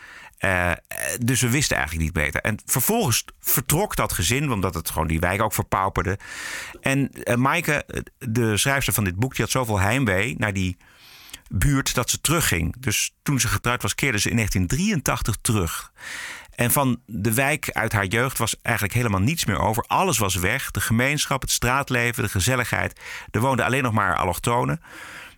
Eh, 0.46 0.72
eh, 0.72 0.78
dus 1.20 1.42
we 1.42 1.50
wisten 1.50 1.78
eigenlijk 1.78 2.06
niet 2.06 2.24
beter. 2.24 2.42
En 2.42 2.60
vervolgens 2.66 3.26
vertrok 3.40 3.96
dat 3.96 4.14
gezin, 4.14 4.52
omdat 4.52 4.74
het 4.74 4.90
gewoon 4.90 5.08
die 5.08 5.20
wijk 5.20 5.42
ook 5.42 5.54
verpauperde. 5.54 6.20
En 6.82 7.12
eh, 7.12 7.36
Maaike, 7.36 8.04
de 8.18 8.58
schrijfster 8.58 8.94
van 8.94 9.04
dit 9.04 9.16
boek, 9.16 9.36
die 9.36 9.44
had 9.44 9.54
zoveel 9.54 9.80
heimwee 9.80 10.36
naar 10.38 10.54
die 10.54 10.78
buurt 11.50 11.94
dat 11.94 12.10
ze 12.10 12.22
terugging. 12.22 12.76
Dus 12.80 13.16
toen 13.24 13.40
ze 13.40 13.48
getrouwd 13.48 13.82
was, 13.82 13.96
keerde 13.96 14.20
ze 14.20 14.30
in 14.30 14.36
1983 14.36 15.36
terug. 15.42 15.92
En 16.56 16.72
van 16.72 17.02
de 17.06 17.34
wijk 17.34 17.72
uit 17.72 17.92
haar 17.92 18.06
jeugd 18.06 18.38
was 18.38 18.56
eigenlijk 18.62 18.96
helemaal 18.96 19.20
niets 19.20 19.46
meer 19.46 19.60
over. 19.60 19.84
Alles 19.88 20.18
was 20.18 20.36
weg. 20.36 20.72
De 20.72 20.82
gemeenschap, 20.82 21.42
het 21.42 21.52
straatleven, 21.52 22.24
de 22.24 22.30
gezelligheid. 22.30 23.00
Er 23.32 23.42
woonden 23.42 23.66
alleen 23.66 23.84
nog 23.84 23.94
maar 23.94 24.16
allochtonen. 24.16 24.82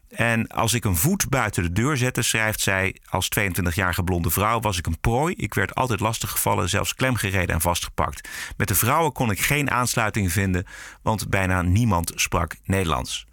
En 0.09 0.47
als 0.47 0.73
ik 0.73 0.85
een 0.85 0.95
voet 0.95 1.29
buiten 1.29 1.63
de 1.63 1.71
deur 1.71 1.97
zette, 1.97 2.21
schrijft 2.21 2.61
zij 2.61 2.95
als 3.09 3.29
22-jarige 3.39 4.03
blonde 4.03 4.29
vrouw, 4.29 4.59
was 4.59 4.77
ik 4.77 4.85
een 4.85 4.99
prooi. 4.99 5.33
Ik 5.37 5.53
werd 5.53 5.75
altijd 5.75 5.99
lastiggevallen, 5.99 6.69
zelfs 6.69 6.93
klemgereden 6.93 7.55
en 7.55 7.61
vastgepakt. 7.61 8.29
Met 8.57 8.67
de 8.67 8.75
vrouwen 8.75 9.11
kon 9.11 9.31
ik 9.31 9.39
geen 9.39 9.71
aansluiting 9.71 10.31
vinden, 10.31 10.65
want 11.01 11.29
bijna 11.29 11.61
niemand 11.61 12.11
sprak 12.15 12.55
Nederlands. 12.63 13.27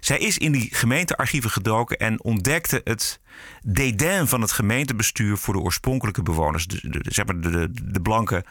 Zij 0.00 0.18
is 0.18 0.38
in 0.38 0.52
die 0.52 0.68
gemeentearchieven 0.74 1.50
gedoken 1.50 1.98
en 1.98 2.22
ontdekte 2.22 2.80
het 2.84 3.20
dédain 3.62 4.28
van 4.28 4.40
het 4.40 4.52
gemeentebestuur 4.52 5.36
voor 5.36 5.54
de 5.54 5.60
oorspronkelijke 5.60 6.22
bewoners. 6.22 6.66
De, 6.66 7.00
zeg 7.02 7.26
maar 7.26 7.40
de, 7.40 7.68
de, 7.72 8.00
blanke, 8.00 8.44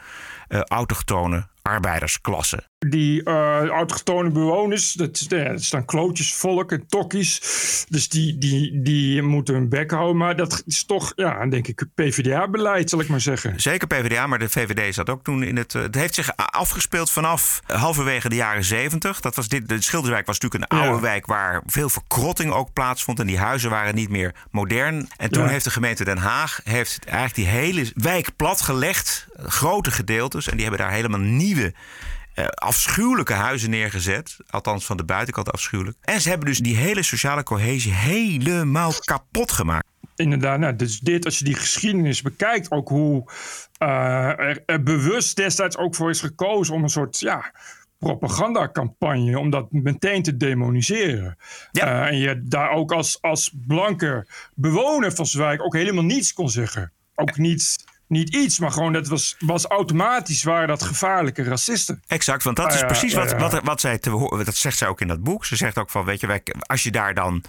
eh, 0.48 0.60
autochtone 0.60 1.48
arbeidersklasse. 1.62 2.68
Die 2.86 3.22
eh 3.22 3.66
autochtone 3.68 4.30
bewoners, 4.30 4.92
dat, 4.92 5.10
is- 5.16 5.26
ja, 5.28 5.44
dat 5.48 5.62
staan 5.62 5.84
klootjesvolk 5.84 6.72
en 6.72 6.86
tokkies. 6.86 7.40
Dus 7.88 8.08
die, 8.08 8.38
die, 8.38 8.82
die 8.82 9.22
moeten 9.22 9.54
hun 9.54 9.68
bek 9.68 9.90
houden. 9.90 10.16
Maar 10.16 10.36
dat 10.36 10.62
is 10.66 10.84
toch, 10.84 11.12
ja, 11.16 11.46
denk 11.46 11.66
ik, 11.68 11.84
PvdA-beleid, 11.94 12.90
zal 12.90 13.00
ik 13.00 13.08
maar 13.08 13.20
zeggen. 13.20 13.60
Zeker 13.60 13.86
PvdA, 13.86 14.26
maar 14.26 14.38
de 14.38 14.48
VVD 14.48 14.94
zat 14.94 15.10
ook 15.10 15.24
toen 15.24 15.42
in 15.42 15.56
het. 15.56 15.74
eh, 15.74 15.82
Het 15.82 15.94
heeft 15.94 16.14
zich 16.14 16.36
afgespeeld 16.36 17.10
vanaf 17.10 17.60
halverwege 17.66 18.28
de 18.28 18.34
jaren 18.34 18.64
70. 18.64 19.20
Dat 19.20 19.36
was 19.36 19.48
dit, 19.48 19.68
de 19.68 19.82
Schilderswijk 19.82 20.26
was 20.26 20.38
natuurlijk 20.38 20.72
een 20.72 20.78
Ja. 20.78 20.84
oude 20.84 21.00
wijk 21.02 21.26
waar 21.26 21.62
veel 21.66 21.88
verkrotting 21.88 22.52
ook 22.52 22.72
plaatsvond. 22.72 23.20
En 23.20 23.26
die 23.26 23.38
huizen 23.38 23.70
waren 23.70 23.94
niet 23.94 24.10
meer 24.10 24.34
modern. 24.50 25.08
En 25.16 25.30
toen 25.30 25.42
Ja. 25.44 25.48
heeft 25.48 25.64
de 25.64 25.70
gemeente 25.70 26.04
Den 26.04 26.18
Haag 26.18 26.60
heeft 26.64 27.04
eigenlijk 27.04 27.34
die 27.34 27.46
hele 27.46 27.90
wijk 27.94 28.36
platgelegd. 28.36 29.26
Grote 29.36 29.90
gedeeltes. 29.90 30.46
En 30.48 30.52
die 30.56 30.66
hebben 30.66 30.80
daar 30.86 30.94
helemaal 30.94 31.20
nieuwe. 31.20 31.72
Eh, 32.38 32.46
afschuwelijke 32.46 33.32
huizen 33.32 33.70
neergezet. 33.70 34.36
Althans, 34.50 34.86
van 34.86 34.96
de 34.96 35.04
buitenkant 35.04 35.52
afschuwelijk. 35.52 35.96
En 36.00 36.20
ze 36.20 36.28
hebben 36.28 36.46
dus 36.46 36.58
die 36.58 36.76
hele 36.76 37.02
sociale 37.02 37.42
cohesie 37.42 37.92
helemaal 37.92 38.92
kapot 39.04 39.52
gemaakt. 39.52 39.86
Inderdaad, 40.16 40.58
nou, 40.58 40.76
dus 40.76 41.00
dit, 41.00 41.24
als 41.24 41.38
je 41.38 41.44
die 41.44 41.54
geschiedenis 41.54 42.22
bekijkt, 42.22 42.70
ook 42.70 42.88
hoe 42.88 43.30
eh, 43.78 44.38
er, 44.38 44.62
er 44.66 44.82
bewust 44.82 45.36
destijds 45.36 45.76
ook 45.76 45.94
voor 45.94 46.10
is 46.10 46.20
gekozen 46.20 46.74
om 46.74 46.82
een 46.82 46.88
soort 46.88 47.18
ja, 47.18 47.52
propagandacampagne, 47.98 49.38
om 49.38 49.50
dat 49.50 49.72
meteen 49.72 50.22
te 50.22 50.36
demoniseren. 50.36 51.36
Eh, 51.72 52.06
en 52.06 52.16
je 52.16 52.42
daar 52.42 52.70
ook 52.70 52.92
als, 52.92 53.18
als 53.20 53.54
blanke 53.66 54.26
bewoner 54.54 55.12
van 55.12 55.26
Zwijk 55.26 55.62
ook 55.62 55.74
helemaal 55.74 56.04
niets 56.04 56.32
kon 56.32 56.50
zeggen. 56.50 56.92
Ook 57.14 57.36
niet, 57.36 57.84
niet 58.08 58.34
iets, 58.34 58.58
maar 58.58 58.72
gewoon 58.72 58.92
dat 58.92 59.08
was, 59.08 59.36
was 59.38 59.64
automatisch 59.64 60.42
waren 60.42 60.68
dat 60.68 60.82
gevaarlijke 60.82 61.42
racisten. 61.42 62.02
Exact, 62.06 62.42
want 62.42 62.56
dat 62.56 62.66
Ah, 62.66 62.74
is 62.74 62.80
ja, 62.80 62.86
precies 62.86 63.12
ja, 63.12 63.18
wat, 63.18 63.30
ja. 63.30 63.36
Wat, 63.38 63.60
wat 63.64 63.80
zij 63.80 63.98
te 63.98 64.10
horen. 64.10 64.44
Dat 64.44 64.56
zegt 64.56 64.78
zij 64.78 64.88
ook 64.88 65.00
in 65.00 65.08
dat 65.08 65.22
boek. 65.22 65.44
Ze 65.44 65.56
zegt 65.56 65.78
ook 65.78 65.90
van, 65.90 66.04
weet 66.04 66.20
je, 66.20 66.26
wij, 66.26 66.42
als 66.58 66.82
je 66.82 66.90
daar 66.90 67.14
dan 67.14 67.44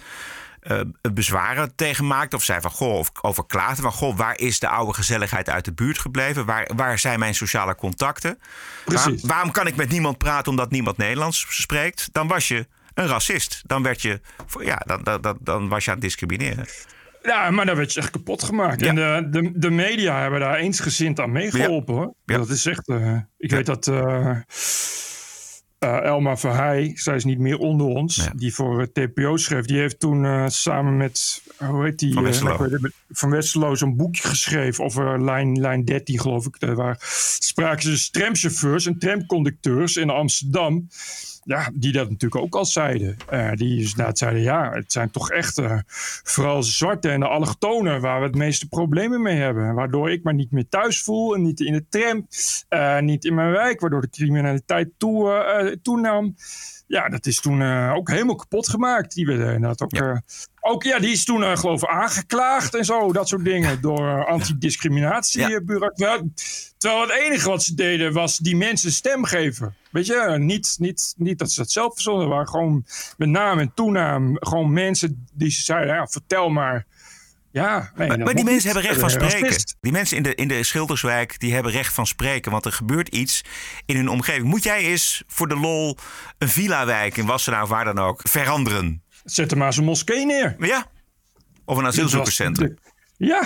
eh, 0.60 0.80
bezwaren 1.12 1.74
tegen 1.74 2.06
maakt, 2.06 2.34
of 2.34 2.42
zij 2.44 2.60
van 2.60 2.70
goh, 2.70 2.98
of 2.98 3.10
over 3.20 3.46
klaagde 3.46 3.82
van 3.82 3.92
goh, 3.92 4.16
waar 4.16 4.38
is 4.38 4.58
de 4.58 4.68
oude 4.68 4.92
gezelligheid 4.94 5.48
uit 5.48 5.64
de 5.64 5.72
buurt 5.72 5.98
gebleven? 5.98 6.44
Waar, 6.46 6.70
waar 6.76 6.98
zijn 6.98 7.18
mijn 7.18 7.34
sociale 7.34 7.74
contacten? 7.74 8.38
Waar- 8.84 9.12
waarom 9.22 9.50
kan 9.50 9.66
ik 9.66 9.76
met 9.76 9.88
niemand 9.88 10.18
praten 10.18 10.50
omdat 10.50 10.70
niemand 10.70 10.96
Nederlands 10.96 11.46
spreekt? 11.48 12.08
Dan 12.12 12.28
was 12.28 12.48
je 12.48 12.66
een 12.94 13.06
racist. 13.06 13.62
Dan 13.66 13.82
werd 13.82 14.02
je, 14.02 14.20
ja, 14.60 14.82
dan, 14.86 15.02
dan, 15.02 15.20
dan, 15.20 15.38
dan 15.40 15.68
was 15.68 15.84
je 15.84 15.90
aan 15.90 15.96
het 15.96 16.04
discrimineren. 16.04 16.66
Ja, 17.22 17.50
maar 17.50 17.66
dan 17.66 17.76
werd 17.76 17.92
je 17.92 18.00
echt 18.00 18.10
kapot 18.10 18.42
gemaakt. 18.42 18.82
En 18.82 18.94
de, 18.94 19.28
de, 19.30 19.50
de 19.58 19.70
media 19.70 20.20
hebben 20.20 20.40
daar 20.40 20.56
eensgezind 20.56 21.20
aan 21.20 21.32
meegeholpen 21.32 21.94
hoor. 21.94 22.14
Dat 22.24 22.48
is 22.48 22.66
echt. 22.66 22.88
eh, 22.88 23.16
ik 23.38 23.50
weet 23.50 23.66
dat. 23.66 23.86
eh 23.86 24.36
eh, 25.78 26.04
Elma 26.04 26.36
Verheij, 26.36 26.92
zij 26.94 27.14
is 27.16 27.24
niet 27.24 27.38
meer 27.38 27.58
onder 27.58 27.86
ons, 27.86 28.28
die 28.36 28.54
voor 28.54 28.80
het 28.80 28.94
TPO 28.94 29.36
schreef. 29.36 29.64
Die 29.64 29.78
heeft 29.78 30.00
toen 30.00 30.50
samen 30.50 30.96
met, 30.96 31.42
hoe 31.58 31.84
heet 31.84 31.98
die? 31.98 32.12
Van 32.12 32.22
Westerlo. 32.22 32.68
van 33.10 33.30
Westerlo 33.30 33.74
zo'n 33.74 33.96
boekje 33.96 34.28
geschreven 34.28 34.84
over 34.84 35.22
lijn, 35.24 35.60
lijn 35.60 35.84
13, 35.84 36.20
geloof 36.20 36.46
ik. 36.46 36.58
Daar 36.60 36.74
waar 36.74 36.96
spraken 37.38 37.82
ze 37.82 37.88
dus 37.90 38.10
tramchauffeurs 38.10 38.86
en 38.86 38.98
tramconducteurs 38.98 39.96
in 39.96 40.10
Amsterdam. 40.10 40.88
Ja, 41.42 41.70
die 41.74 41.92
dat 41.92 42.10
natuurlijk 42.10 42.42
ook 42.42 42.54
al 42.54 42.64
zeiden. 42.64 43.16
Eh, 43.28 43.52
die 43.52 43.76
dus 43.76 43.90
inderdaad 43.90 44.18
zeiden, 44.18 44.42
ja, 44.42 44.72
het 44.72 44.92
zijn 44.92 45.10
toch 45.10 45.30
echt 45.30 45.58
eh, 45.58 45.78
vooral 46.22 46.62
zwarte 46.62 47.08
en 47.08 47.20
de 47.20 47.28
allochtonen 47.28 48.00
waar 48.00 48.20
we 48.20 48.26
het 48.26 48.34
meeste 48.34 48.68
problemen 48.68 49.22
mee 49.22 49.36
hebben. 49.36 49.74
Waardoor 49.74 50.10
ik 50.10 50.24
me 50.24 50.32
niet 50.32 50.50
meer 50.50 50.68
thuis 50.68 51.02
voel 51.02 51.34
en 51.34 51.42
niet 51.42 51.60
in 51.60 51.72
de 51.72 51.84
tram, 51.88 52.26
eh, 52.68 53.00
niet 53.00 53.24
in 53.24 53.34
mijn 53.34 53.50
wijk, 53.50 53.80
waardoor 53.80 54.00
de 54.00 54.10
criminaliteit 54.10 54.88
toe, 54.98 55.78
toenam. 55.82 56.34
Ja, 56.90 57.08
dat 57.08 57.26
is 57.26 57.40
toen 57.40 57.62
eh, 57.62 57.92
ook 57.96 58.10
helemaal 58.10 58.34
kapot 58.34 58.68
gemaakt. 58.68 59.14
Die 59.14 59.26
werden 59.26 59.54
inderdaad 59.54 59.82
ook 59.82 59.92
eh, 59.92 60.16
Ook 60.60 60.82
ja, 60.82 60.98
die 60.98 61.10
is 61.10 61.24
toen 61.24 61.40
uh, 61.40 61.56
geloof 61.56 61.82
ik 61.82 61.88
aangeklaagd 61.88 62.74
en 62.74 62.84
zo, 62.84 63.12
dat 63.12 63.28
soort 63.28 63.44
dingen. 63.44 63.80
Door 63.80 64.26
antidiscriminatiebureau. 64.26 65.94
Terwijl, 65.94 66.32
terwijl 66.78 67.02
het 67.02 67.10
enige 67.10 67.48
wat 67.48 67.62
ze 67.62 67.74
deden 67.74 68.12
was 68.12 68.38
die 68.38 68.56
mensen 68.56 68.92
stem 68.92 69.24
geven. 69.24 69.74
Weet 69.90 70.06
je, 70.06 70.36
niet, 70.38 70.76
niet, 70.78 71.14
niet 71.16 71.38
dat 71.38 71.50
ze 71.50 71.60
dat 71.60 71.70
zelf 71.70 71.94
verzonnen 71.94 72.28
waren. 72.28 72.48
Gewoon 72.48 72.84
met 73.16 73.28
naam 73.28 73.58
en 73.58 73.72
toenaam. 73.74 74.36
Gewoon 74.40 74.72
mensen 74.72 75.26
die 75.32 75.50
ze 75.50 75.62
zeiden, 75.62 75.94
ja, 75.94 76.06
vertel 76.06 76.48
maar. 76.48 76.86
Ja, 77.52 77.92
nee, 77.94 78.08
maar, 78.08 78.18
maar 78.18 78.34
die 78.34 78.44
mensen 78.44 78.70
hebben 78.70 78.88
recht 78.88 79.00
van 79.00 79.10
spreken. 79.10 79.40
Racist. 79.40 79.76
Die 79.80 79.92
mensen 79.92 80.16
in 80.16 80.22
de, 80.22 80.34
in 80.34 80.48
de 80.48 80.64
Schilderswijk 80.64 81.38
die 81.38 81.54
hebben 81.54 81.72
recht 81.72 81.94
van 81.94 82.06
spreken. 82.06 82.52
Want 82.52 82.64
er 82.64 82.72
gebeurt 82.72 83.08
iets 83.08 83.44
in 83.86 83.96
hun 83.96 84.08
omgeving. 84.08 84.44
Moet 84.44 84.62
jij 84.62 84.80
eens 84.84 85.22
voor 85.26 85.48
de 85.48 85.56
lol 85.56 85.96
een 86.38 86.48
villa-wijk 86.48 87.16
in 87.16 87.26
Wassenaar 87.26 87.62
of 87.62 87.68
waar 87.68 87.84
dan 87.84 87.98
ook 87.98 88.20
veranderen? 88.22 89.02
Zet 89.24 89.50
er 89.50 89.56
maar 89.56 89.66
eens 89.66 89.76
een 89.76 89.84
moskee 89.84 90.26
neer. 90.26 90.56
Ja. 90.58 90.86
Of 91.64 91.78
een 91.78 91.86
asielzoekerscentrum. 91.86 92.78
Ja. 93.16 93.42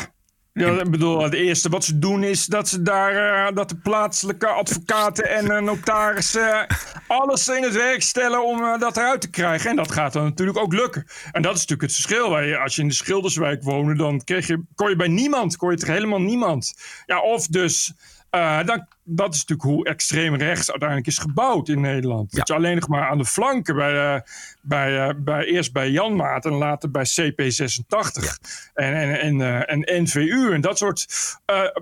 Ja, 0.61 0.81
ik 0.81 0.91
bedoel, 0.91 1.23
het 1.23 1.35
eerste 1.35 1.69
wat 1.69 1.85
ze 1.85 1.99
doen 1.99 2.23
is 2.23 2.47
dat 2.47 2.69
ze 2.69 2.83
daar, 2.83 3.49
uh, 3.49 3.57
dat 3.57 3.69
de 3.69 3.77
plaatselijke 3.77 4.47
advocaten 4.47 5.29
en 5.29 5.45
uh, 5.45 5.59
notarissen 5.61 6.67
alles 7.07 7.49
in 7.49 7.63
het 7.63 7.75
werk 7.75 8.03
stellen 8.03 8.45
om 8.45 8.61
uh, 8.61 8.79
dat 8.79 8.97
eruit 8.97 9.21
te 9.21 9.31
krijgen. 9.31 9.71
En 9.71 9.77
dat 9.77 9.93
gaat 9.93 10.13
dan 10.13 10.25
natuurlijk 10.25 10.59
ook 10.59 10.73
lukken. 10.73 11.07
En 11.33 11.43
dat 11.43 11.55
is 11.55 11.61
natuurlijk 11.61 11.83
het 11.83 11.93
verschil. 11.93 12.31
Waar 12.31 12.57
als 12.57 12.77
je 12.77 12.83
in 12.83 12.89
de 12.89 12.95
Schilderswijk 12.95 13.63
woonde, 13.63 13.95
dan 13.95 14.25
kreeg 14.25 14.47
je, 14.47 14.63
kon 14.75 14.89
je 14.89 14.97
bij 14.97 15.09
niemand, 15.09 15.57
kon 15.57 15.71
je 15.71 15.77
tegen 15.77 15.95
helemaal 15.95 16.21
niemand. 16.21 16.75
Ja, 17.07 17.21
of 17.21 17.47
dus 17.47 17.93
uh, 18.35 18.65
dan, 18.65 18.87
dat 19.03 19.35
is 19.35 19.45
natuurlijk 19.45 19.69
hoe 19.69 19.85
extreem 19.85 20.35
rechts 20.35 20.71
uiteindelijk 20.71 21.09
is 21.09 21.19
gebouwd 21.19 21.69
in 21.69 21.81
Nederland. 21.81 22.33
Ja. 22.33 22.39
Dat 22.39 22.49
je 22.49 22.55
alleen 22.55 22.75
nog 22.75 22.89
maar 22.89 23.09
aan 23.09 23.19
de 23.19 23.25
flanken, 23.25 23.77
bij, 23.77 24.15
uh, 24.15 24.21
bij, 24.63 25.09
uh, 25.09 25.15
bij, 25.17 25.45
eerst 25.45 25.73
bij 25.73 25.91
Janmaat 25.91 26.45
en 26.45 26.53
later 26.53 26.91
bij 26.91 27.07
CP86 27.07 28.23
ja. 28.23 28.37
en, 28.75 28.95
en, 28.95 29.41
en, 29.41 29.85
en 29.85 30.03
NVU 30.03 30.53
en 30.53 30.61
dat 30.61 30.79
soort, 30.79 31.07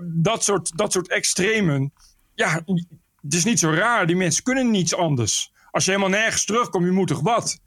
dat, 0.01 0.43
soort, 0.43 0.77
dat 0.77 0.91
soort 0.91 1.09
extremen. 1.09 1.93
Ja, 2.35 2.61
het 3.21 3.33
is 3.33 3.43
niet 3.43 3.59
zo 3.59 3.71
raar. 3.71 4.07
Die 4.07 4.15
mensen 4.15 4.43
kunnen 4.43 4.71
niets 4.71 4.95
anders. 4.95 5.53
Als 5.71 5.85
je 5.85 5.91
helemaal 5.91 6.19
nergens 6.19 6.45
terugkomt, 6.45 6.85
je 6.85 6.91
moet 6.91 7.07
toch 7.07 7.21
wat? 7.21 7.59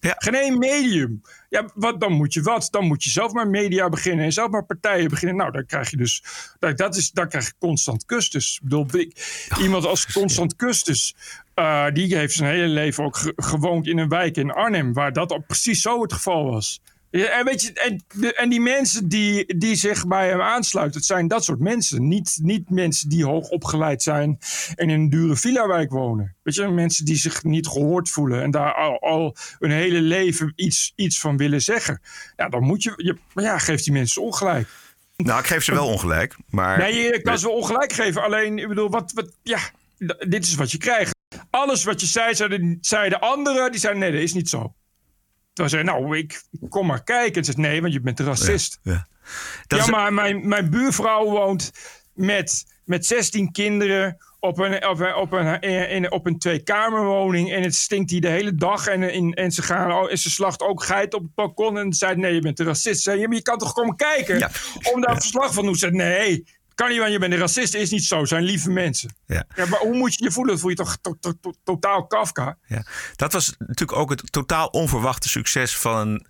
Ja. 0.00 0.14
Geen 0.18 0.34
één 0.34 0.58
medium. 0.58 1.22
Ja, 1.54 1.70
wat, 1.74 2.00
dan 2.00 2.12
moet 2.12 2.32
je 2.32 2.42
wat? 2.42 2.68
Dan 2.70 2.86
moet 2.86 3.04
je 3.04 3.10
zelf 3.10 3.32
maar 3.32 3.48
media 3.48 3.88
beginnen 3.88 4.24
en 4.24 4.32
zelf 4.32 4.50
maar 4.50 4.64
partijen 4.64 5.08
beginnen. 5.08 5.36
Nou, 5.36 5.50
dan 5.50 5.66
krijg 5.66 5.90
je 5.90 5.96
dus. 5.96 6.24
Dat, 6.58 6.78
dat 6.78 6.96
is, 6.96 7.10
dan 7.10 7.28
krijg 7.28 7.46
je 7.46 7.52
constant 7.58 8.04
kustus. 8.04 8.54
Ik 8.54 8.62
bedoel, 8.62 8.86
ik, 8.92 9.48
iemand 9.60 9.86
als 9.86 10.12
constant 10.12 10.56
kustus. 10.56 11.14
Uh, 11.54 11.86
die 11.92 12.16
heeft 12.16 12.34
zijn 12.34 12.50
hele 12.50 12.66
leven 12.66 13.04
ook 13.04 13.16
ge 13.16 13.32
gewoond 13.36 13.86
in 13.86 13.98
een 13.98 14.08
wijk 14.08 14.36
in 14.36 14.50
Arnhem. 14.50 14.92
Waar 14.92 15.12
dat 15.12 15.32
ook 15.32 15.46
precies 15.46 15.82
zo 15.82 16.02
het 16.02 16.12
geval 16.12 16.44
was. 16.44 16.80
Ja, 17.16 17.26
en, 17.26 17.44
weet 17.44 17.62
je, 17.62 17.72
en, 17.72 18.04
de, 18.14 18.34
en 18.34 18.48
die 18.48 18.60
mensen 18.60 19.08
die, 19.08 19.58
die 19.58 19.74
zich 19.74 20.06
bij 20.06 20.28
hem 20.28 20.40
aansluiten, 20.40 20.96
het 20.96 21.06
zijn 21.06 21.28
dat 21.28 21.44
soort 21.44 21.58
mensen. 21.58 22.08
Niet, 22.08 22.38
niet 22.42 22.70
mensen 22.70 23.08
die 23.08 23.24
hoog 23.24 23.48
opgeleid 23.48 24.02
zijn 24.02 24.38
en 24.74 24.88
in 24.88 25.00
een 25.00 25.10
dure 25.10 25.36
villa-wijk 25.36 25.90
wonen. 25.90 26.34
Weet 26.42 26.54
je, 26.54 26.68
mensen 26.68 27.04
die 27.04 27.16
zich 27.16 27.44
niet 27.44 27.66
gehoord 27.66 28.08
voelen 28.08 28.42
en 28.42 28.50
daar 28.50 28.74
al, 28.74 29.00
al 29.00 29.36
hun 29.58 29.70
hele 29.70 30.00
leven 30.00 30.52
iets, 30.56 30.92
iets 30.96 31.20
van 31.20 31.36
willen 31.36 31.62
zeggen. 31.62 32.00
Ja, 32.36 32.48
dan 32.48 32.62
moet 32.62 32.82
je, 32.82 32.92
je 32.96 33.16
ja, 33.42 33.58
geef 33.58 33.82
die 33.82 33.92
mensen 33.92 34.22
ongelijk. 34.22 34.68
Nou, 35.16 35.40
ik 35.40 35.46
geef 35.46 35.64
ze 35.64 35.72
wel 35.72 35.86
ongelijk, 35.86 36.36
maar... 36.48 36.78
Nee, 36.78 36.94
je 36.94 37.22
kan 37.22 37.38
ze 37.38 37.46
wel 37.46 37.56
ongelijk 37.56 37.92
geven. 37.92 38.22
Alleen, 38.22 38.58
ik 38.58 38.68
bedoel, 38.68 38.90
wat, 38.90 39.12
wat, 39.12 39.32
ja, 39.42 39.58
dit 40.28 40.44
is 40.44 40.54
wat 40.54 40.70
je 40.70 40.78
krijgt. 40.78 41.14
Alles 41.50 41.84
wat 41.84 42.00
je 42.00 42.06
zei, 42.06 42.34
zeiden, 42.34 42.78
zeiden 42.80 43.20
anderen, 43.20 43.70
die 43.70 43.80
zeiden 43.80 44.02
nee, 44.02 44.12
dat 44.12 44.20
is 44.20 44.34
niet 44.34 44.48
zo. 44.48 44.74
Toen 45.54 45.68
zei 45.68 45.82
nou, 45.82 46.18
ik 46.18 46.42
kom 46.68 46.86
maar 46.86 47.02
kijken. 47.02 47.34
En 47.34 47.44
zei 47.44 47.56
nee, 47.56 47.80
want 47.80 47.92
je 47.92 48.00
bent 48.00 48.18
een 48.18 48.26
racist. 48.26 48.78
Ja, 48.82 48.92
ja. 48.92 49.06
ja 49.66 49.76
is... 49.76 49.90
maar 49.90 50.12
mijn, 50.12 50.48
mijn 50.48 50.70
buurvrouw 50.70 51.24
woont 51.24 51.72
met, 52.12 52.66
met 52.84 53.06
16 53.06 53.52
kinderen 53.52 54.16
op 54.40 54.58
een, 54.58 54.86
op 54.88 55.00
een, 55.00 55.14
op 55.14 55.32
een, 55.32 55.60
in, 55.60 56.12
op 56.12 56.26
een 56.26 56.38
tweekamerwoning. 56.38 57.52
En 57.52 57.62
het 57.62 57.74
stinkt 57.74 58.10
hier 58.10 58.20
de 58.20 58.28
hele 58.28 58.54
dag. 58.54 58.86
En, 58.86 59.02
en, 59.02 59.32
en, 59.32 59.50
ze, 59.50 59.62
gaan, 59.62 60.08
en 60.08 60.18
ze 60.18 60.30
slacht 60.30 60.60
ook 60.60 60.82
geit 60.82 61.14
op 61.14 61.22
het 61.22 61.34
balkon. 61.34 61.78
En 61.78 61.92
zei, 61.92 62.16
nee, 62.16 62.34
je 62.34 62.40
bent 62.40 62.58
een 62.58 62.66
racist. 62.66 63.02
Zei, 63.02 63.20
ja, 63.20 63.26
maar 63.26 63.36
je 63.36 63.42
kan 63.42 63.58
toch 63.58 63.72
komen 63.72 63.96
kijken 63.96 64.38
ja. 64.38 64.50
om 64.92 65.00
daar 65.00 65.14
verslag 65.14 65.54
van 65.54 65.62
te 65.62 65.68
doen. 65.68 65.76
Zei, 65.76 65.92
nee, 65.92 66.44
kan 66.74 66.88
niet, 66.88 66.98
want 66.98 67.12
je 67.12 67.18
bent 67.18 67.32
een 67.32 67.38
racist. 67.38 67.74
Is 67.74 67.90
niet 67.90 68.04
zo. 68.04 68.24
Zijn 68.24 68.42
lieve 68.42 68.70
mensen. 68.70 69.14
Ja. 69.26 69.44
ja 69.56 69.66
maar 69.66 69.80
hoe 69.80 69.96
moet 69.96 70.14
je 70.14 70.24
je 70.24 70.30
voelen? 70.30 70.52
Dat 70.52 70.60
voel 70.60 70.70
je 70.70 70.76
toch 70.76 70.96
to, 71.00 71.16
to, 71.20 71.32
to, 71.40 71.52
totaal 71.64 72.06
Kafka? 72.06 72.56
Ja. 72.66 72.84
Dat 73.16 73.32
was 73.32 73.54
natuurlijk 73.58 73.98
ook 73.98 74.10
het 74.10 74.32
totaal 74.32 74.66
onverwachte 74.66 75.28
succes 75.28 75.76
van 75.76 76.08
een 76.08 76.26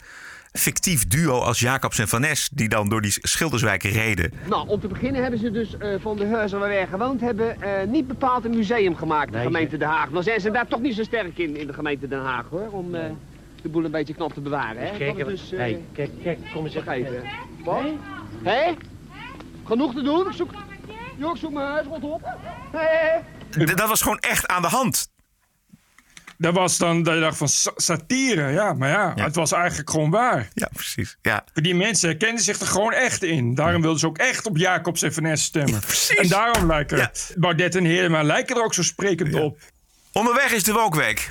fictief 0.52 1.07
duo 1.07 1.40
als 1.40 1.59
Jacobs 1.59 1.98
en 1.98 2.09
Van 2.09 2.20
Nes... 2.20 2.48
die 2.52 2.68
dan 2.68 2.88
door 2.88 3.00
die 3.00 3.14
Schilderswijken 3.20 3.90
reden. 3.90 4.33
Nou, 4.48 4.68
om 4.68 4.80
te 4.80 4.87
beginnen 4.87 5.22
hebben 5.22 5.40
ze 5.40 5.50
dus 5.50 5.74
uh, 5.78 5.94
van 6.00 6.16
de 6.16 6.26
huizen 6.26 6.59
waar 6.59 6.68
wij 6.68 6.87
gewoond 6.87 7.20
hebben... 7.20 7.57
Uh, 7.61 7.83
niet 7.87 8.07
bepaald 8.07 8.44
een 8.44 8.57
museum 8.57 8.96
gemaakt, 8.96 9.30
de 9.30 9.37
nee, 9.37 9.46
gemeente 9.46 9.76
Den 9.76 9.88
Haag. 9.88 10.11
Dan 10.11 10.22
zijn 10.22 10.40
ze 10.40 10.50
daar 10.50 10.66
toch 10.66 10.80
niet 10.80 10.94
zo 10.94 11.02
sterk 11.02 11.38
in, 11.38 11.57
in 11.57 11.66
de 11.66 11.72
gemeente 11.72 12.09
Den 12.09 12.20
Haag, 12.20 12.46
hoor. 12.50 12.68
Om 12.70 12.94
uh, 12.94 13.00
de 13.62 13.68
boel 13.68 13.85
een 13.85 13.90
beetje 13.90 14.14
knap 14.14 14.33
te 14.33 14.40
bewaren, 14.40 14.87
hè. 14.87 14.96
Kijk, 14.96 15.26
dus, 15.26 15.50
hey, 15.50 15.83
kijk, 15.92 16.11
kijk, 16.22 16.38
kom 16.52 16.64
eens 16.64 16.74
even. 16.74 17.22
Wat? 17.64 17.83
Hé? 18.42 18.50
Hey? 18.50 18.76
Genoeg 19.64 19.94
te 19.94 20.03
doen? 20.03 20.27
Ik 20.27 20.37
zoek... 20.37 20.50
Jo, 21.18 21.33
ik 21.33 21.37
zoek 21.37 21.53
mijn 21.53 21.66
huis 21.66 21.87
rondop. 21.87 22.37
Hey. 22.72 23.22
Dat 23.64 23.88
was 23.88 24.03
gewoon 24.03 24.18
echt 24.18 24.46
aan 24.46 24.62
de 24.62 24.68
hand. 24.68 25.12
Dat 26.38 26.55
was 26.55 26.79
dan 26.79 27.03
dat 27.03 27.14
je 27.14 27.20
dacht 27.20 27.37
van 27.37 27.48
satire, 27.77 28.50
ja, 28.50 28.72
maar 28.72 28.88
ja, 28.88 29.12
ja, 29.16 29.24
het 29.24 29.35
was 29.35 29.53
eigenlijk 29.53 29.90
gewoon 29.90 30.11
waar. 30.11 30.48
Ja, 30.55 30.68
precies. 30.72 31.16
Ja. 31.22 31.44
Die 31.53 31.74
mensen 31.74 32.09
herkenden 32.09 32.44
zich 32.44 32.61
er 32.61 32.66
gewoon 32.66 32.92
echt 32.92 33.22
in. 33.22 33.55
Daarom 33.55 33.81
wilden 33.83 34.00
ze 34.00 34.07
ook 34.07 34.18
echt 34.18 34.46
op 34.46 34.57
Jacobs 34.57 35.03
en 35.03 35.12
Van 35.12 35.37
stemmen. 35.37 35.81
Ja, 36.09 36.14
en 36.14 36.29
daarom 36.29 36.66
lijken 36.66 36.98
ja. 36.98 37.11
Baudet 37.37 37.74
en 37.74 37.85
Heerma 37.85 38.22
lijken 38.22 38.57
er 38.57 38.64
ook 38.64 38.74
zo 38.74 38.83
sprekend 38.83 39.35
op. 39.35 39.59
Onderweg 40.12 40.53
is 40.53 40.64
de 40.64 40.72
Wokweek. 40.72 41.31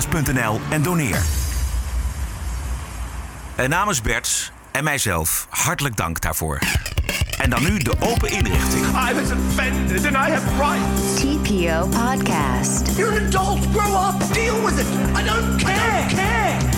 en 0.69 0.81
doneer. 0.81 1.21
En 3.55 3.69
namens 3.69 4.01
Bert 4.01 4.51
en 4.71 4.83
mijzelf, 4.83 5.47
hartelijk 5.49 5.95
dank 5.95 6.21
daarvoor. 6.21 6.59
En 7.37 7.49
dan 7.49 7.63
nu 7.63 7.77
de 7.77 7.95
open 7.99 8.31
inrichting. 8.31 8.85
I 8.85 9.13
was 9.13 9.31
offended 9.31 10.05
and 10.05 10.15
I 10.15 10.31
have 10.31 10.47
rights. 10.57 11.15
TPO 11.15 11.87
Podcast. 11.87 12.97
You're 12.97 13.19
an 13.19 13.25
adult. 13.25 13.59
Grow 13.73 14.07
up. 14.07 14.33
Deal 14.33 14.65
with 14.65 14.79
it. 14.79 14.87
I 14.87 15.23
don't 15.23 15.63
care. 15.63 15.99
I 15.99 16.07
don't 16.07 16.15
care. 16.15 16.69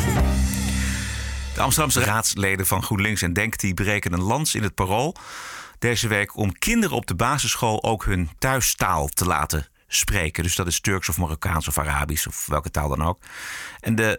De 1.54 1.62
Amsterdamse 1.62 2.04
raadsleden 2.04 2.66
van 2.66 2.84
GroenLinks 2.84 3.22
en 3.22 3.34
Denk 3.34 3.58
die 3.58 3.74
breken 3.74 4.14
een 4.14 4.22
lans 4.22 4.56
in 4.56 4.64
het 4.64 4.76
parool 4.76 5.16
deze 5.80 6.08
week 6.08 6.38
om 6.38 6.58
kinderen 6.60 6.96
op 6.96 7.06
de 7.06 7.16
basisschool 7.16 7.84
ook 7.84 8.06
hun 8.06 8.30
thuistaal 8.40 9.08
te 9.08 9.26
laten 9.26 9.68
spreken. 9.96 10.44
Dus 10.44 10.56
dat 10.56 10.68
is 10.68 10.80
Turks 10.80 11.10
of 11.10 11.18
Marokkaans 11.18 11.68
of 11.68 11.78
Arabisch 11.78 12.28
of 12.28 12.46
welke 12.46 12.72
taal 12.72 12.90
dan 12.90 13.04
ook. 13.04 13.20
En 13.80 13.96
de, 13.96 14.18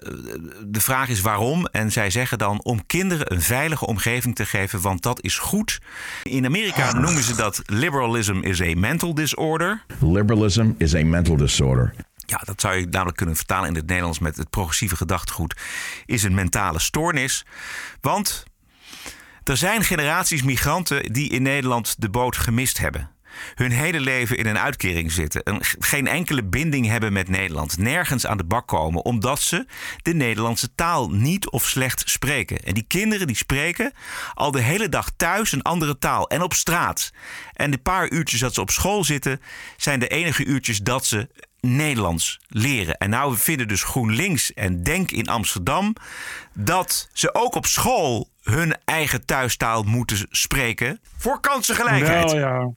de 0.66 0.80
vraag 0.80 1.08
is 1.08 1.20
waarom. 1.20 1.66
En 1.66 1.92
zij 1.92 2.10
zeggen 2.10 2.38
dan 2.38 2.62
om 2.62 2.86
kinderen 2.86 3.32
een 3.32 3.42
veilige 3.42 3.86
omgeving 3.86 4.34
te 4.34 4.46
geven, 4.46 4.80
want 4.80 5.02
dat 5.02 5.22
is 5.22 5.38
goed. 5.38 5.80
In 6.22 6.44
Amerika 6.44 6.92
noemen 6.92 7.22
ze 7.22 7.36
dat 7.36 7.62
liberalism 7.66 8.40
is 8.40 8.60
a 8.60 8.72
mental 8.76 9.14
disorder. 9.14 9.84
Liberalism 10.00 10.70
is 10.78 10.94
a 10.94 11.04
mental 11.04 11.36
disorder. 11.36 11.94
Ja, 12.26 12.40
dat 12.44 12.60
zou 12.60 12.74
je 12.76 12.86
namelijk 12.86 13.16
kunnen 13.16 13.36
vertalen 13.36 13.68
in 13.68 13.74
het 13.74 13.86
Nederlands 13.86 14.18
met 14.18 14.36
het 14.36 14.50
progressieve 14.50 14.96
gedachtegoed. 14.96 15.60
Is 16.06 16.22
een 16.22 16.34
mentale 16.34 16.78
stoornis. 16.78 17.44
Want 18.00 18.44
er 19.44 19.56
zijn 19.56 19.84
generaties 19.84 20.42
migranten 20.42 21.12
die 21.12 21.30
in 21.30 21.42
Nederland 21.42 21.94
de 21.98 22.08
boot 22.10 22.36
gemist 22.36 22.78
hebben 22.78 23.13
hun 23.54 23.70
hele 23.70 24.00
leven 24.00 24.38
in 24.38 24.46
een 24.46 24.58
uitkering 24.58 25.12
zitten. 25.12 25.40
Een, 25.44 25.60
geen 25.78 26.06
enkele 26.06 26.44
binding 26.44 26.86
hebben 26.86 27.12
met 27.12 27.28
Nederland. 27.28 27.78
Nergens 27.78 28.26
aan 28.26 28.36
de 28.36 28.44
bak 28.44 28.66
komen. 28.66 29.04
Omdat 29.04 29.40
ze 29.40 29.66
de 30.02 30.14
Nederlandse 30.14 30.74
taal 30.74 31.10
niet 31.10 31.50
of 31.50 31.66
slecht 31.68 32.02
spreken. 32.10 32.58
En 32.58 32.74
die 32.74 32.84
kinderen 32.88 33.26
die 33.26 33.36
spreken 33.36 33.92
al 34.34 34.50
de 34.50 34.60
hele 34.60 34.88
dag 34.88 35.10
thuis 35.16 35.52
een 35.52 35.62
andere 35.62 35.98
taal. 35.98 36.28
En 36.28 36.42
op 36.42 36.52
straat. 36.52 37.12
En 37.52 37.70
de 37.70 37.78
paar 37.78 38.10
uurtjes 38.10 38.40
dat 38.40 38.54
ze 38.54 38.60
op 38.60 38.70
school 38.70 39.04
zitten 39.04 39.40
zijn 39.76 40.00
de 40.00 40.08
enige 40.08 40.44
uurtjes 40.44 40.78
dat 40.78 41.06
ze 41.06 41.28
Nederlands 41.60 42.40
leren. 42.48 42.96
En 42.96 43.10
nou 43.10 43.36
vinden 43.36 43.68
dus 43.68 43.82
GroenLinks 43.82 44.54
en 44.54 44.82
Denk 44.82 45.10
in 45.10 45.28
Amsterdam 45.28 45.96
dat 46.52 47.08
ze 47.12 47.34
ook 47.34 47.54
op 47.54 47.66
school 47.66 48.28
hun 48.44 48.76
eigen 48.84 49.24
thuistaal 49.24 49.82
moeten 49.82 50.26
spreken 50.30 51.00
voor 51.16 51.40
kansengelijkheid. 51.40 52.32
Wel 52.32 52.40
ja, 52.40 52.70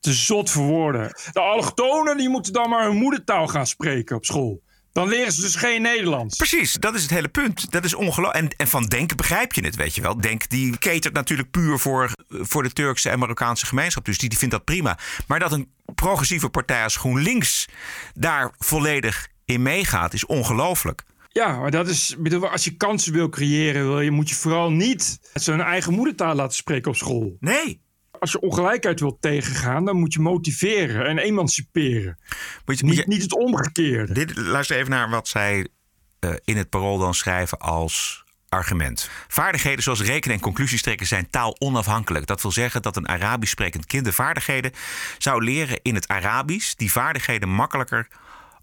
te 0.00 0.12
zot 0.12 0.50
voor 0.50 0.66
woorden. 0.66 1.08
De 1.32 1.40
allochtonen 1.40 2.16
die 2.16 2.28
moeten 2.28 2.52
dan 2.52 2.70
maar 2.70 2.86
hun 2.86 2.96
moedertaal 2.96 3.46
gaan 3.46 3.66
spreken 3.66 4.16
op 4.16 4.24
school. 4.24 4.62
Dan 4.92 5.08
leren 5.08 5.32
ze 5.32 5.40
dus 5.40 5.54
geen 5.54 5.82
Nederlands. 5.82 6.36
Precies, 6.36 6.72
dat 6.72 6.94
is 6.94 7.02
het 7.02 7.10
hele 7.10 7.28
punt. 7.28 7.70
Dat 7.70 7.84
is 7.84 7.94
ongelooflijk. 7.94 8.44
En, 8.44 8.56
en 8.56 8.68
van 8.68 8.84
Denk 8.84 9.16
begrijp 9.16 9.52
je 9.52 9.64
het, 9.64 9.76
weet 9.76 9.94
je 9.94 10.00
wel. 10.00 10.20
Denk 10.20 10.48
die 10.48 10.78
catert 10.78 11.14
natuurlijk 11.14 11.50
puur 11.50 11.78
voor, 11.78 12.10
voor 12.28 12.62
de 12.62 12.72
Turkse 12.72 13.10
en 13.10 13.18
Marokkaanse 13.18 13.66
gemeenschap. 13.66 14.04
Dus 14.04 14.18
die, 14.18 14.28
die 14.28 14.38
vindt 14.38 14.54
dat 14.54 14.64
prima. 14.64 14.98
Maar 15.26 15.38
dat 15.38 15.52
een 15.52 15.72
progressieve 15.94 16.48
partij 16.48 16.82
als 16.82 16.96
GroenLinks 16.96 17.66
daar 18.14 18.50
volledig 18.58 19.28
in 19.44 19.62
meegaat, 19.62 20.12
is 20.12 20.26
ongelooflijk. 20.26 21.02
Ja, 21.32 21.58
maar 21.58 21.70
dat 21.70 21.88
is, 21.88 22.16
bedoel, 22.18 22.48
als 22.48 22.64
je 22.64 22.76
kansen 22.76 23.12
wil 23.12 23.28
creëren, 23.28 23.86
wil 23.86 24.00
je, 24.00 24.10
moet 24.10 24.28
je 24.28 24.34
vooral 24.34 24.70
niet 24.70 25.18
zijn 25.34 25.60
eigen 25.60 25.92
moedertaal 25.92 26.34
laten 26.34 26.56
spreken 26.56 26.90
op 26.90 26.96
school. 26.96 27.36
Nee. 27.40 27.80
Als 28.18 28.32
je 28.32 28.40
ongelijkheid 28.40 29.00
wilt 29.00 29.22
tegengaan, 29.22 29.84
dan 29.84 29.96
moet 29.96 30.12
je 30.12 30.20
motiveren 30.20 31.06
en 31.06 31.18
emanciperen. 31.18 32.18
Moet 32.64 32.78
je, 32.78 32.84
niet, 32.84 32.96
je- 32.96 33.04
niet 33.06 33.22
het 33.22 33.34
omgekeerde. 33.36 34.12
Dit, 34.12 34.36
luister 34.36 34.76
even 34.76 34.90
naar 34.90 35.10
wat 35.10 35.28
zij 35.28 35.68
eh, 36.20 36.30
in 36.44 36.56
het 36.56 36.68
parool 36.70 36.98
dan 36.98 37.14
schrijven 37.14 37.58
als 37.58 38.24
argument. 38.48 39.10
Vaardigheden 39.28 39.82
zoals 39.82 40.02
rekenen 40.02 40.36
en 40.36 40.42
conclusies 40.42 40.82
trekken 40.82 41.06
zijn 41.06 41.30
taal 41.30 41.56
onafhankelijk. 41.58 42.26
Dat 42.26 42.42
wil 42.42 42.52
zeggen 42.52 42.82
dat 42.82 42.96
een 42.96 43.08
Arabisch 43.08 43.52
sprekend 43.52 43.86
kind 43.86 44.04
de 44.04 44.12
vaardigheden 44.12 44.72
zou 45.18 45.44
leren 45.44 45.78
in 45.82 45.94
het 45.94 46.08
Arabisch. 46.08 46.74
Die 46.74 46.92
vaardigheden 46.92 47.48
makkelijker 47.48 48.08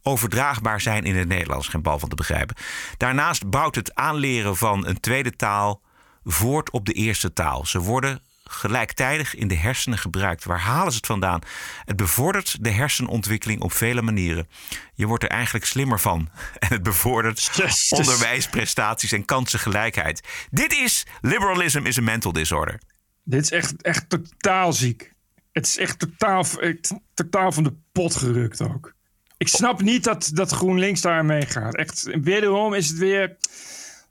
overdraagbaar 0.07 0.81
zijn 0.81 1.03
in 1.03 1.15
het 1.15 1.27
Nederlands. 1.27 1.67
Geen 1.67 1.81
bal 1.81 1.99
van 1.99 2.09
te 2.09 2.15
begrijpen. 2.15 2.55
Daarnaast 2.97 3.49
bouwt 3.49 3.75
het 3.75 3.95
aanleren 3.95 4.57
van 4.57 4.87
een 4.87 4.99
tweede 4.99 5.35
taal 5.35 5.81
voort 6.23 6.71
op 6.71 6.85
de 6.85 6.93
eerste 6.93 7.33
taal. 7.33 7.65
Ze 7.65 7.79
worden 7.79 8.21
gelijktijdig 8.43 9.35
in 9.35 9.47
de 9.47 9.55
hersenen 9.55 9.97
gebruikt. 9.97 10.43
Waar 10.43 10.59
halen 10.59 10.91
ze 10.91 10.97
het 10.97 11.05
vandaan? 11.05 11.41
Het 11.85 11.95
bevordert 11.95 12.63
de 12.63 12.69
hersenontwikkeling 12.69 13.61
op 13.61 13.71
vele 13.71 14.01
manieren. 14.01 14.47
Je 14.93 15.05
wordt 15.05 15.23
er 15.23 15.29
eigenlijk 15.29 15.65
slimmer 15.65 15.99
van. 15.99 16.29
En 16.59 16.67
het 16.67 16.83
bevordert 16.83 17.51
onderwijsprestaties 17.89 19.11
en 19.11 19.25
kansengelijkheid. 19.25 20.47
Dit 20.49 20.73
is 20.73 21.05
liberalism 21.21 21.85
is 21.85 21.97
a 21.97 22.01
mental 22.01 22.31
disorder. 22.31 22.81
Dit 23.23 23.41
is 23.41 23.51
echt, 23.51 23.81
echt 23.81 24.09
totaal 24.09 24.73
ziek. 24.73 25.11
Het 25.51 25.65
is 25.65 25.77
echt 25.77 25.99
totaal, 25.99 26.45
echt 26.59 26.93
totaal 27.13 27.51
van 27.51 27.63
de 27.63 27.73
pot 27.91 28.15
gerukt 28.15 28.61
ook. 28.61 28.95
Ik 29.37 29.47
snap 29.47 29.81
niet 29.81 30.03
dat, 30.03 30.29
dat 30.33 30.51
GroenLinks 30.51 31.01
daar 31.01 31.25
meegaat. 31.25 31.75
Echt, 31.75 32.09
wederom 32.21 32.73
is 32.73 32.87
het 32.87 32.97
weer... 32.97 33.35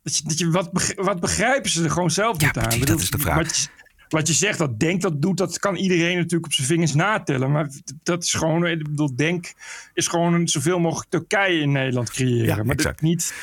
Dat 0.03 0.17
je, 0.17 0.23
dat 0.25 0.39
je, 0.39 0.51
wat, 0.51 0.95
wat 0.97 1.21
begrijpen 1.21 1.71
ze 1.71 1.85
er 1.85 1.91
gewoon 1.91 2.11
zelf 2.11 2.39
niet 2.39 2.59
aan? 2.59 2.81
dat 2.81 3.01
is 3.01 3.11
de 3.11 3.19
vraag. 3.19 3.37
Wat 3.37 3.57
je, 3.57 3.69
wat 4.09 4.27
je 4.27 4.33
zegt, 4.33 4.59
dat 4.59 4.79
Denk 4.79 5.03
dat 5.03 5.23
doet, 5.23 5.37
dat 5.37 5.59
kan 5.59 5.77
iedereen 5.77 6.17
natuurlijk 6.17 6.45
op 6.45 6.53
zijn 6.53 6.67
vingers 6.67 6.95
natellen. 6.95 7.53
Maar 7.53 7.71
dat 8.03 8.25
is 8.25 8.35
gewoon, 8.35 8.67
ik 8.67 8.83
bedoel, 8.83 9.17
Denk 9.17 9.53
is 9.95 10.09
gewoon 10.09 10.35
een 10.35 10.49
zoveel 10.49 10.79
mogelijk 10.79 11.11
Turkije 11.11 11.61
in 11.61 11.73
Nederland 11.73 12.11
creëren. 12.11 12.47
Ja, 12.47 12.57
maar 12.57 12.65
dat 12.65 12.77
exact. 12.77 13.01
niet... 13.01 13.35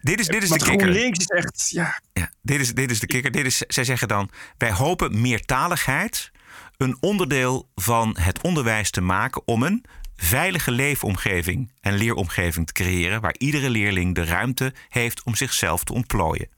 Dit 0.00 0.20
is, 0.20 0.26
dit 0.26 0.42
is 0.42 0.48
de 0.48 0.58
kikker. 0.58 0.78
GroenLinks 0.78 1.18
is 1.18 1.26
echt, 1.26 1.70
ja, 1.70 2.00
Ja, 2.12 2.30
dit 2.42 2.60
is, 2.60 2.74
dit 2.74 2.90
is 2.90 3.00
de 3.00 3.06
kikker. 3.06 3.30
Dit 3.30 3.46
is, 3.46 3.56
zij 3.56 3.84
zeggen 3.84 4.08
dan: 4.08 4.30
wij 4.58 4.72
hopen 4.72 5.20
meertaligheid 5.20 6.30
een 6.76 6.96
onderdeel 7.00 7.68
van 7.74 8.16
het 8.20 8.42
onderwijs 8.42 8.90
te 8.90 9.00
maken 9.00 9.42
om 9.44 9.62
een 9.62 9.84
veilige 10.20 10.70
leefomgeving 10.70 11.72
en 11.80 11.94
leeromgeving 11.94 12.66
te 12.66 12.72
creëren 12.72 13.20
waar 13.20 13.34
iedere 13.38 13.70
leerling 13.70 14.14
de 14.14 14.24
ruimte 14.24 14.74
heeft 14.88 15.22
om 15.22 15.34
zichzelf 15.34 15.84
te 15.84 15.92
ontplooien. 15.92 16.48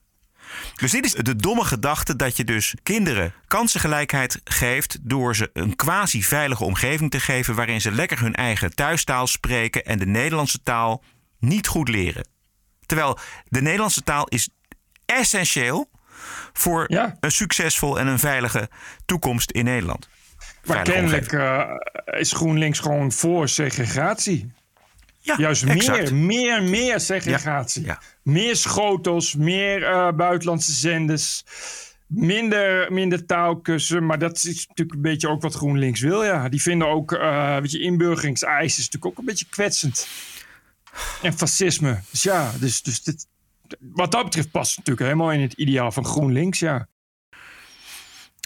Dus 0.76 0.90
dit 0.90 1.04
is 1.04 1.12
de 1.12 1.36
domme 1.36 1.64
gedachte 1.64 2.16
dat 2.16 2.36
je 2.36 2.44
dus 2.44 2.74
kinderen 2.82 3.34
kansengelijkheid 3.46 4.40
geeft 4.44 4.98
door 5.00 5.36
ze 5.36 5.50
een 5.52 5.76
quasi-veilige 5.76 6.64
omgeving 6.64 7.10
te 7.10 7.20
geven 7.20 7.54
waarin 7.54 7.80
ze 7.80 7.92
lekker 7.92 8.20
hun 8.20 8.34
eigen 8.34 8.74
thuistaal 8.74 9.26
spreken 9.26 9.84
en 9.84 9.98
de 9.98 10.06
Nederlandse 10.06 10.62
taal 10.62 11.02
niet 11.38 11.66
goed 11.66 11.88
leren. 11.88 12.28
Terwijl 12.86 13.18
de 13.48 13.62
Nederlandse 13.62 14.02
taal 14.02 14.28
is 14.28 14.48
essentieel 15.06 15.90
voor 16.52 16.86
een 17.20 17.32
succesvol 17.32 17.98
en 17.98 18.06
een 18.06 18.18
veilige 18.18 18.68
toekomst 19.06 19.50
in 19.50 19.64
Nederland. 19.64 20.08
Maar 20.66 20.82
kennelijk 20.82 21.32
eh, 21.32 21.70
is 22.04 22.32
GroenLinks 22.32 22.78
gewoon 22.78 23.12
voor 23.12 23.48
segregatie. 23.48 24.52
Ja, 25.18 25.34
Juist 25.38 25.62
exact. 25.62 26.12
meer, 26.12 26.14
meer, 26.14 26.62
meer 26.62 27.00
segregatie. 27.00 27.86
Meer 28.22 28.56
schotels, 28.56 29.34
meer 29.34 29.84
eh, 29.84 30.12
buitenlandse 30.12 30.72
zenders. 30.72 31.44
Minder, 32.06 32.92
minder 32.92 33.26
taalkussen. 33.26 34.06
Maar 34.06 34.18
dat 34.18 34.36
is 34.36 34.66
natuurlijk 34.68 34.96
een 34.96 35.02
beetje 35.02 35.28
ook 35.28 35.42
wat 35.42 35.54
GroenLinks 35.54 36.00
wil. 36.00 36.24
Ja. 36.24 36.48
Die 36.48 36.62
vinden 36.62 36.88
ook, 36.88 37.12
eh 37.12 37.56
weet 37.56 37.70
je, 37.70 37.80
inburgeringseisen 37.80 38.78
is 38.80 38.84
natuurlijk 38.84 39.06
ook 39.06 39.18
een 39.18 39.24
beetje 39.24 39.46
kwetsend. 39.50 40.08
En 41.22 41.32
fascisme. 41.32 42.00
Dus 42.10 42.22
ja, 42.22 42.52
dus, 42.60 42.82
dus 42.82 43.02
dit, 43.02 43.26
wat 43.78 44.12
dat 44.12 44.24
betreft 44.24 44.50
past 44.50 44.76
het 44.76 44.78
natuurlijk 44.78 45.06
helemaal 45.06 45.32
in 45.32 45.40
het 45.40 45.52
ideaal 45.52 45.92
van 45.92 46.04
GroenLinks, 46.04 46.58
ja. 46.58 46.86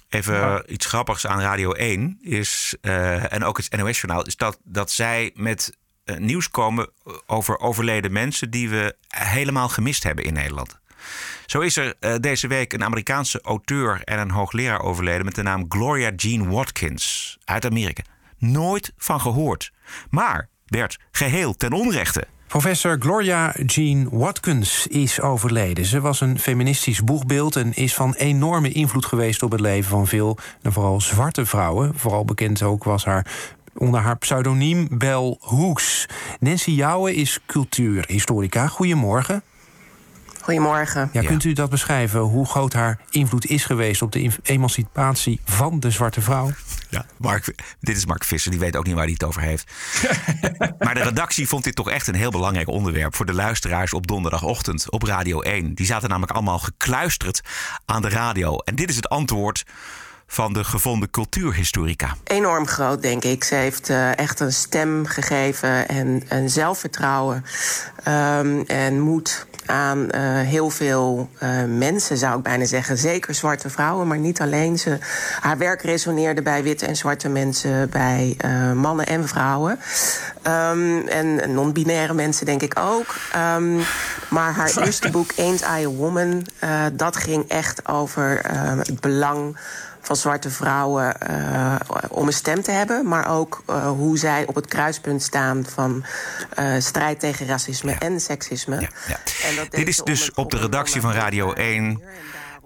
Even 0.09 0.73
iets 0.73 0.87
grappigs 0.87 1.27
aan 1.27 1.41
Radio 1.41 1.73
1 1.73 2.19
is, 2.21 2.75
eh, 2.81 3.33
en 3.33 3.45
ook 3.45 3.57
het 3.57 3.77
NOS-journaal, 3.77 4.27
is 4.27 4.37
dat, 4.37 4.59
dat 4.65 4.91
zij 4.91 5.31
met 5.35 5.77
eh, 6.05 6.17
nieuws 6.17 6.51
komen 6.51 6.91
over 7.27 7.59
overleden 7.59 8.13
mensen 8.13 8.51
die 8.51 8.69
we 8.69 8.97
helemaal 9.09 9.69
gemist 9.69 10.03
hebben 10.03 10.25
in 10.25 10.33
Nederland. 10.33 10.81
Zo 11.47 11.61
is 11.61 11.77
er 11.77 11.95
eh, 12.01 12.15
deze 12.21 12.47
week 12.47 12.73
een 12.73 12.85
Amerikaanse 12.85 13.41
auteur 13.41 14.01
en 14.05 14.19
een 14.19 14.31
hoogleraar 14.31 14.81
overleden 14.81 15.25
met 15.25 15.35
de 15.35 15.43
naam 15.43 15.65
Gloria 15.69 16.11
Jean 16.17 16.51
Watkins 16.51 17.37
uit 17.45 17.65
Amerika. 17.65 18.03
Nooit 18.39 18.93
van 18.97 19.21
gehoord, 19.21 19.73
maar 20.11 20.49
werd 20.67 20.99
geheel 21.11 21.55
ten 21.55 21.73
onrechte. 21.73 22.27
Professor 22.47 22.97
Gloria 22.99 23.55
Jean 23.67 24.09
Watkins 24.11 24.87
is 24.87 25.21
overleden. 25.21 25.85
Ze 25.85 26.01
was 26.01 26.21
een 26.21 26.39
feministisch 26.39 27.05
boegbeeld 27.05 27.57
en 27.57 27.75
is 27.75 27.95
van 27.95 28.15
enorme 28.15 28.73
invloed 28.73 29.07
geweest 29.07 29.43
op 29.43 29.51
het 29.51 29.61
leven 29.61 29.91
van 29.91 30.07
veel, 30.07 30.39
en 30.63 30.73
vooral 30.73 31.01
zwarte 31.01 31.47
vrouwen. 31.47 31.93
Vooral 31.99 32.25
bekend 32.25 32.63
ook 32.63 32.85
was 32.85 33.05
haar 33.05 33.27
onder 33.75 34.01
haar 34.01 34.19
pseudoniem 34.19 34.89
Bell 34.91 35.37
Hooks. 35.41 36.07
Nancy 36.41 36.71
Jouwe 36.71 37.15
is 37.15 37.39
cultuurhistorica. 37.47 38.67
Goedemorgen. 38.67 39.43
Goedemorgen. 40.47 41.11
Ja, 41.13 41.23
kunt 41.23 41.45
u 41.45 41.53
dat 41.53 41.71
beschrijven, 41.71 42.21
hoe 42.21 42.47
groot 42.47 42.73
haar 42.73 42.99
invloed 43.11 43.47
is 43.47 43.65
geweest 43.65 44.03
op 44.03 44.13
de 44.13 44.21
em- 44.21 44.33
emancipatie 44.43 45.41
van 45.45 45.81
de 45.81 45.91
zwarte 45.91 46.21
vrouw? 46.21 46.51
Ja, 46.89 47.07
Mark, 47.17 47.55
dit 47.81 47.97
is 47.97 48.07
Mark 48.07 48.25
Visser, 48.25 48.51
die 48.51 48.61
weet 48.61 48.77
ook 48.77 48.87
niet 48.87 48.95
waar 48.95 49.05
hij 49.05 49.13
het 49.13 49.25
over 49.25 49.43
heeft. 49.43 49.73
maar 50.85 50.95
de 50.95 51.03
redactie 51.03 51.49
vond 51.49 51.65
dit 51.65 51.75
toch 51.75 51.91
echt 51.91 52.07
een 52.07 52.15
heel 52.15 52.31
belangrijk 52.31 52.69
onderwerp 52.69 53.15
voor 53.15 53.27
de 53.27 53.33
luisteraars 53.33 53.93
op 53.93 54.07
donderdagochtend 54.07 54.91
op 54.91 55.03
Radio 55.03 55.41
1. 55.41 55.75
Die 55.75 55.87
zaten 55.87 56.09
namelijk 56.09 56.33
allemaal 56.33 56.59
gekluisterd 56.59 57.41
aan 57.85 58.03
de 58.03 58.09
radio. 58.09 58.59
En 58.59 58.75
dit 58.75 58.91
is 58.91 58.97
het 58.97 59.09
antwoord 59.09 59.65
van 60.27 60.53
de 60.53 60.65
gevonden 60.65 61.11
cultuurhistorica. 61.11 62.17
Enorm 62.25 62.67
groot, 62.67 63.03
denk 63.03 63.25
ik. 63.25 63.45
Ze 63.45 63.55
heeft 63.55 63.91
eh, 63.91 64.19
echt 64.19 64.41
een 64.41 64.53
stem 64.53 65.07
gegeven 65.07 65.89
en 65.89 66.23
een 66.29 66.51
zelfvertrouwen 66.51 67.45
ehm, 68.05 68.63
en 68.67 69.01
moed 69.01 69.47
aan 69.67 70.11
eh, 70.11 70.21
heel 70.23 70.71
veel 70.71 71.31
eh, 71.39 71.65
mensen, 71.65 72.17
zou 72.17 72.37
ik 72.37 72.43
bijna 72.43 72.65
zeggen. 72.65 72.99
Zeker 72.99 73.35
zwarte 73.35 73.71
vrouwen, 73.71 74.07
maar 74.07 74.19
niet 74.19 74.41
alleen. 74.41 74.79
Ze, 74.79 74.99
haar 75.41 75.59
werk 75.59 75.83
resoneerde 75.83 76.43
bij 76.43 76.63
witte 76.63 76.87
en 76.87 76.97
zwarte 76.97 77.29
mensen, 77.29 77.91
bij 77.91 78.35
eh, 78.39 78.73
mannen 78.73 79.07
en 79.07 79.29
vrouwen. 79.29 79.79
Ehm, 80.43 81.07
en 81.07 81.55
non-binaire 81.55 82.15
mensen, 82.15 82.47
denk 82.47 82.63
ik 82.63 82.79
ook. 82.79 83.15
Ehm, 83.33 83.77
maar 84.29 84.55
haar 84.55 84.77
eerste 84.77 85.11
boek, 85.11 85.31
Ain't 85.37 85.61
I 85.61 85.85
a 85.85 85.89
Woman, 85.89 86.47
eh, 86.59 86.85
dat 86.93 87.17
ging 87.17 87.49
echt 87.49 87.89
over 87.89 88.41
eh, 88.41 88.79
het 88.79 89.01
belang 89.01 89.57
van 90.07 90.17
zwarte 90.17 90.51
vrouwen 90.51 91.21
eh, 91.21 91.75
om 92.09 92.27
een 92.27 92.33
stem 92.33 92.63
te 92.63 92.71
hebben, 92.71 93.09
maar 93.09 93.29
ook 93.31 93.63
eh, 93.67 93.89
hoe 93.89 94.19
zij 94.19 94.47
op 94.47 94.55
het 94.55 94.67
kruispunt 94.67 95.23
staan 95.23 95.65
van 95.75 96.05
eh, 96.55 96.75
strijd 96.79 97.21
tegen 97.21 97.47
racisme 97.47 97.93
en 97.93 98.21
seksisme. 98.21 98.77
En 98.77 99.57
dat 99.57 99.71
deed 99.71 99.71
Dit 99.71 99.89
is 99.89 99.97
dus 99.97 100.33
op 100.33 100.51
de 100.51 100.59
redactie 100.59 101.01
van 101.01 101.13
Radio 101.13 101.53
1, 101.53 102.03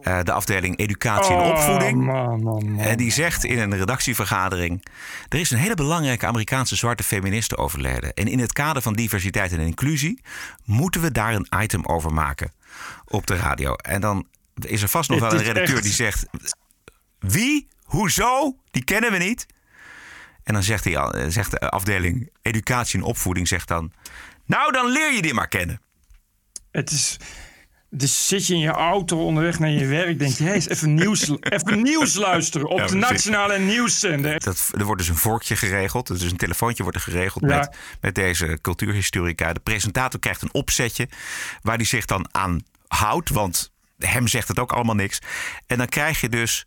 eh, 0.01 0.18
de 0.22 0.32
afdeling 0.32 0.78
Educatie 0.78 1.34
en 1.34 1.41
Oh, 1.41 1.49
Opvoeding. 1.49 2.05
man, 2.05 2.43
man, 2.43 2.64
man. 2.72 2.78
En 2.78 2.97
die 2.97 3.12
zegt 3.12 3.45
in 3.45 3.59
een 3.59 3.76
redactievergadering: 3.76 4.86
Er 5.28 5.38
is 5.41 5.51
een 5.51 5.59
hele 5.59 5.74
belangrijke 5.74 6.26
Amerikaanse 6.26 6.76
zwarte 6.76 7.03
feministe 7.03 7.57
overleden. 7.57 8.14
En 8.14 8.26
in 8.26 8.38
het 8.38 8.53
kader 8.53 8.82
van 8.82 8.93
diversiteit 8.93 9.53
en 9.53 9.61
inclusie 9.61 10.22
moeten 10.64 11.01
we 11.01 11.12
daar 11.12 11.34
een 11.34 11.47
item 11.61 11.84
over 11.86 12.12
maken 12.12 12.53
op 13.07 13.26
de 13.26 13.36
radio. 13.36 13.74
En 13.74 14.01
dan 14.01 14.26
is 14.61 14.82
er 14.82 14.88
vast 14.88 15.11
nog 15.11 15.20
wel 15.20 15.32
een 15.32 15.43
redacteur 15.43 15.74
echt- 15.74 15.82
die 15.82 15.93
zegt: 15.93 16.26
Wie? 17.21 17.68
Hoezo? 17.85 18.57
Die 18.71 18.85
kennen 18.85 19.12
we 19.12 19.18
niet. 19.18 19.47
En 20.43 20.55
dan 20.55 20.62
zegt, 20.62 20.85
hij, 20.85 20.95
eh, 20.95 21.25
zegt 21.29 21.51
de 21.51 21.71
afdeling 21.71 22.31
educatie 22.43 22.99
en 22.99 23.05
opvoeding 23.05 23.49
zegt 23.49 23.68
dan... 23.68 23.93
Nou, 24.47 24.73
dan 24.73 24.91
leer 24.91 25.12
je 25.12 25.23
die 25.23 25.35
maar 25.35 25.49
kennen. 25.49 25.81
Het 26.71 26.91
is... 26.91 27.16
Dus 27.93 28.29
zit 28.29 28.47
je 28.47 28.55
in 28.55 28.61
je 28.61 28.71
auto 28.71 29.25
onderweg 29.25 29.59
naar 29.59 29.71
je 29.71 29.87
werk, 29.87 30.18
denk 30.18 30.33
je, 30.33 30.45
hé, 30.45 30.53
eens 30.53 30.68
even 30.68 30.95
nieuws, 30.95 31.31
even 31.41 31.83
nieuws 31.83 32.14
luisteren 32.14 32.68
op 32.68 32.79
Ja, 32.79 32.87
de 32.87 32.95
nationale 32.95 33.59
nieuwszender. 33.59 34.41
Dat, 34.41 34.71
er 34.79 34.85
wordt 34.85 35.01
dus 35.01 35.11
een 35.11 35.16
vorkje 35.16 35.57
geregeld. 35.57 36.07
Dus 36.07 36.23
een 36.31 36.37
telefoontje 36.37 36.83
wordt 36.83 36.99
er 36.99 37.05
geregeld 37.05 37.45
Ja. 37.49 37.59
met, 37.59 37.77
met 38.01 38.14
deze 38.14 38.59
cultuurhistorica. 38.62 39.53
De 39.53 39.61
presentator 39.61 40.21
krijgt 40.21 40.43
een 40.43 40.55
opzetje 40.55 41.09
waar 41.62 41.77
hij 41.77 41.85
zich 41.85 42.05
dan 42.05 42.29
aan 42.31 42.61
houdt. 42.89 43.31
Want 43.31 43.73
hem 43.99 44.27
zegt 44.29 44.49
het 44.49 44.59
ook 44.59 44.73
allemaal 44.73 44.95
niks. 44.95 45.18
En 45.66 45.79
dan 45.79 45.89
krijg 45.89 46.21
je 46.21 46.29
dus 46.29 46.66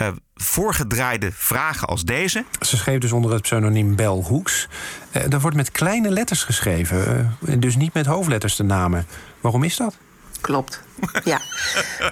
eh, 0.00 0.08
voorgedraaide 0.34 1.30
vragen 1.32 1.88
als 1.88 2.02
deze. 2.04 2.44
Ze 2.60 2.76
schreef 2.76 2.98
dus 2.98 3.12
onder 3.12 3.32
het 3.32 3.42
pseudoniem 3.42 3.96
Bel 3.96 4.22
Hoeks. 4.24 4.68
Eh, 5.10 5.22
dat 5.28 5.40
wordt 5.40 5.56
met 5.56 5.70
kleine 5.70 6.10
letters 6.10 6.44
geschreven. 6.44 7.36
eh, 7.46 7.54
dus 7.58 7.76
niet 7.76 7.94
met 7.94 8.06
hoofdletters 8.06 8.56
de 8.56 8.62
namen. 8.62 9.06
Waarom 9.40 9.62
is 9.64 9.76
dat? 9.76 9.96
Klopt. 10.40 10.82
Ja. 11.24 11.40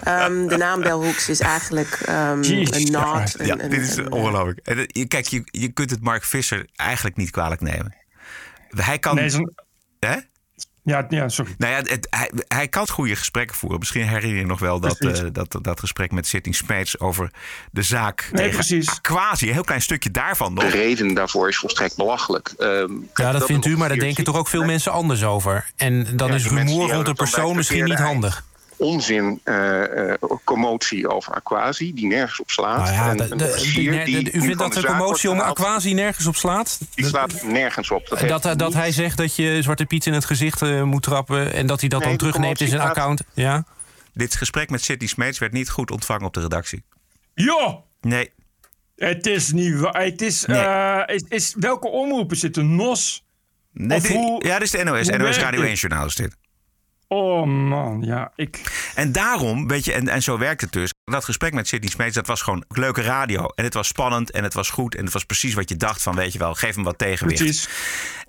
Ehm, 0.02 0.46
de 0.46 0.56
naam 0.56 0.80
Bell 0.80 0.90
Hooks 0.90 1.28
is 1.28 1.40
eigenlijk 1.40 2.00
ehm, 2.04 2.42
Jeez. 2.42 2.70
een 2.70 2.90
nod. 2.92 3.34
Ja, 3.46 3.54
dit 3.56 3.72
is 3.80 4.00
ongelooflijk. 4.08 4.58
En, 4.62 4.78
het- 4.78 4.96
je- 4.96 5.06
Kijk, 5.06 5.26
je, 5.26 5.42
je 5.44 5.68
kunt 5.68 5.90
het 5.90 6.00
Mark 6.02 6.24
Visser 6.24 6.66
eigenlijk 6.76 7.16
niet 7.16 7.30
kwalijk 7.30 7.60
nemen. 7.60 7.94
Hij 8.68 8.98
kan... 8.98 9.14
Nee, 9.14 9.30
Hè? 10.00 10.16
Ja, 10.88 11.06
ja, 11.08 11.28
sorry. 11.28 11.54
Nou 11.58 11.72
ja, 11.72 11.78
het, 11.78 12.06
hij, 12.10 12.30
hij 12.48 12.68
kan 12.68 12.88
goede 12.88 13.16
gesprekken 13.16 13.56
voeren. 13.56 13.78
Misschien 13.78 14.08
herinner 14.08 14.38
je 14.38 14.46
nog 14.46 14.58
wel 14.58 14.80
dat, 14.80 14.98
eh, 14.98 15.24
dat, 15.32 15.58
dat 15.62 15.80
gesprek 15.80 16.12
met 16.12 16.26
Sitting 16.26 16.54
Smeets 16.56 17.00
over 17.00 17.30
de 17.70 17.82
zaak 17.82 18.28
Nee, 18.32 18.42
tegen 18.42 18.54
precies. 18.54 18.88
Aquasi. 18.90 19.46
Een 19.46 19.52
heel 19.52 19.64
klein 19.64 19.82
stukje 19.82 20.10
daarvan 20.10 20.54
nog. 20.54 20.64
De 20.64 20.70
reden 20.70 21.14
daarvoor 21.14 21.48
is 21.48 21.56
volstrekt 21.56 21.96
belachelijk. 21.96 22.54
Ehm, 22.58 22.92
Ja, 23.14 23.32
dat 23.32 23.44
vindt 23.44 23.66
u, 23.66 23.76
maar 23.76 23.88
daar 23.88 23.98
denken 23.98 24.24
toch 24.24 24.36
ook 24.36 24.48
veel 24.48 24.64
mensen 24.64 24.92
anders 24.92 25.24
over. 25.24 25.66
En 25.76 26.16
dan 26.16 26.28
Ja, 26.28 26.34
is 26.34 26.46
rumoer 26.46 26.92
rond 26.92 27.06
de 27.06 27.14
persoon 27.14 27.56
misschien 27.56 27.84
niet 27.84 27.98
handig. 27.98 28.44
Onzin 28.78 29.40
eh, 29.44 30.08
eh, 30.10 30.14
commotie 30.44 31.08
over 31.10 31.32
Aquasi, 31.34 31.94
die 31.94 32.06
nergens 32.06 32.40
op 32.40 32.50
slaat. 32.50 32.78
Nou 32.78 32.92
ja, 32.92 33.10
En 33.10 33.16
de- 33.16 33.26
een 33.30 33.38
de- 33.38 33.44
officier 33.44 34.04
die- 34.04 34.32
u 34.32 34.40
vindt 34.40 34.58
dat 34.58 34.72
de 34.72 34.86
commotie 34.86 35.30
om 35.30 35.40
Aquasi 35.40 35.92
nergens 35.94 36.26
op 36.26 36.36
slaat? 36.36 36.78
Die 36.94 37.06
slaat 37.06 37.42
nergens 37.42 37.90
op. 37.90 38.08
Dat, 38.08 38.20
Dat, 38.28 38.44
heeft 38.44 38.58
dat 38.58 38.74
hij 38.74 38.92
zegt 38.92 39.16
dat 39.16 39.36
je 39.36 39.62
Zwarte 39.62 39.84
Piet 39.86 40.06
in 40.06 40.12
het 40.12 40.24
gezicht 40.24 40.62
eh, 40.62 40.82
moet 40.82 41.02
trappen... 41.02 41.52
en 41.52 41.66
dat 41.66 41.80
hij 41.80 41.88
dat 41.88 42.00
Nee, 42.00 42.08
dan 42.08 42.18
terugneemt 42.18 42.60
in 42.60 42.68
zijn 42.68 42.80
account. 42.80 43.22
Ja? 43.34 43.64
Dit 44.12 44.34
gesprek 44.36 44.70
met 44.70 44.82
Sidney 44.82 45.08
Smeets 45.08 45.38
werd 45.38 45.52
niet 45.52 45.70
goed 45.70 45.90
ontvangen 45.90 46.26
op 46.26 46.34
de 46.34 46.40
redactie. 46.40 46.82
Ja! 47.34 47.78
Nee. 48.00 48.30
Het 48.96 49.26
is 49.26 49.52
niet 49.52 49.74
waar. 49.80 50.02
Het 50.02 50.22
is, 50.22 50.44
Nee. 50.44 50.58
eh, 50.60 51.14
is, 51.14 51.22
is, 51.28 51.54
welke 51.58 51.88
omroepen 51.88 52.36
zitten? 52.36 52.76
NOS? 52.76 53.24
Nee, 53.72 53.96
Of 53.96 54.02
dit- 54.02 54.12
hoe- 54.12 54.46
ja, 54.46 54.54
dit 54.58 54.62
is 54.62 54.70
de 54.70 54.84
NOS. 54.84 55.08
NOS 55.08 55.38
Radio 55.38 55.60
dit? 55.60 55.68
1 55.68 55.76
journaal 55.76 56.06
is 56.06 56.14
dit. 56.14 56.36
Oh 57.08 57.46
man, 57.46 58.02
ja, 58.02 58.32
ik... 58.36 58.60
En 58.94 59.12
daarom, 59.12 59.68
weet 59.68 59.84
je, 59.84 59.92
en, 59.92 60.08
en 60.08 60.22
zo 60.22 60.38
werkt 60.38 60.60
het 60.60 60.72
dus. 60.72 60.92
Dat 61.10 61.24
gesprek 61.24 61.52
met 61.52 61.68
Sidney 61.68 61.90
Smeets, 61.90 62.14
dat 62.14 62.26
was 62.26 62.42
gewoon 62.42 62.64
leuke 62.68 63.02
radio. 63.02 63.46
En 63.54 63.64
het 63.64 63.74
was 63.74 63.88
spannend 63.88 64.30
en 64.30 64.42
het 64.42 64.54
was 64.54 64.70
goed. 64.70 64.94
En 64.94 65.04
het 65.04 65.12
was 65.12 65.24
precies 65.24 65.54
wat 65.54 65.68
je 65.68 65.76
dacht 65.76 66.02
van, 66.02 66.14
weet 66.14 66.32
je 66.32 66.38
wel, 66.38 66.54
geef 66.54 66.74
hem 66.74 66.84
wat 66.84 66.98
tegenwicht. 66.98 67.42
Precies. 67.42 67.68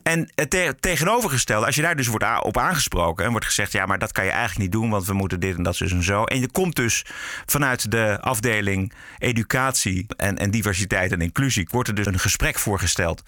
En 0.04 0.32
het 0.36 0.50
te- 0.50 0.76
tegenovergestelde, 0.80 1.66
als 1.66 1.76
je 1.76 1.82
daar 1.82 1.96
dus 1.96 2.08
wordt 2.08 2.26
op 2.42 2.58
aangesproken... 2.58 3.26
en 3.26 3.32
wordt 3.32 3.46
gezegd, 3.46 3.72
ja, 3.72 3.86
maar 3.86 4.00
dat 4.00 4.12
kan 4.12 4.26
je 4.26 4.32
eigenlijk 4.32 4.60
niet 4.60 4.72
doen... 4.72 4.90
want 4.90 5.06
we 5.06 5.14
moeten 5.14 5.40
dit 5.40 5.58
en 5.58 5.64
dat 5.64 5.78
dus 5.78 5.92
en 5.92 6.04
zo. 6.04 6.24
En 6.24 6.40
je 6.40 6.52
komt 6.52 6.76
dus 6.76 7.06
vanuit 7.46 7.92
de 7.92 8.18
afdeling 8.22 8.94
educatie 9.18 10.06
en, 10.18 10.38
en 10.38 10.52
diversiteit 10.52 11.12
en 11.12 11.22
inclusie... 11.22 11.68
wordt 11.72 11.90
er 11.90 11.96
dus 11.96 12.06
een 12.06 12.20
gesprek 12.20 12.60
voorgesteld 12.60 13.24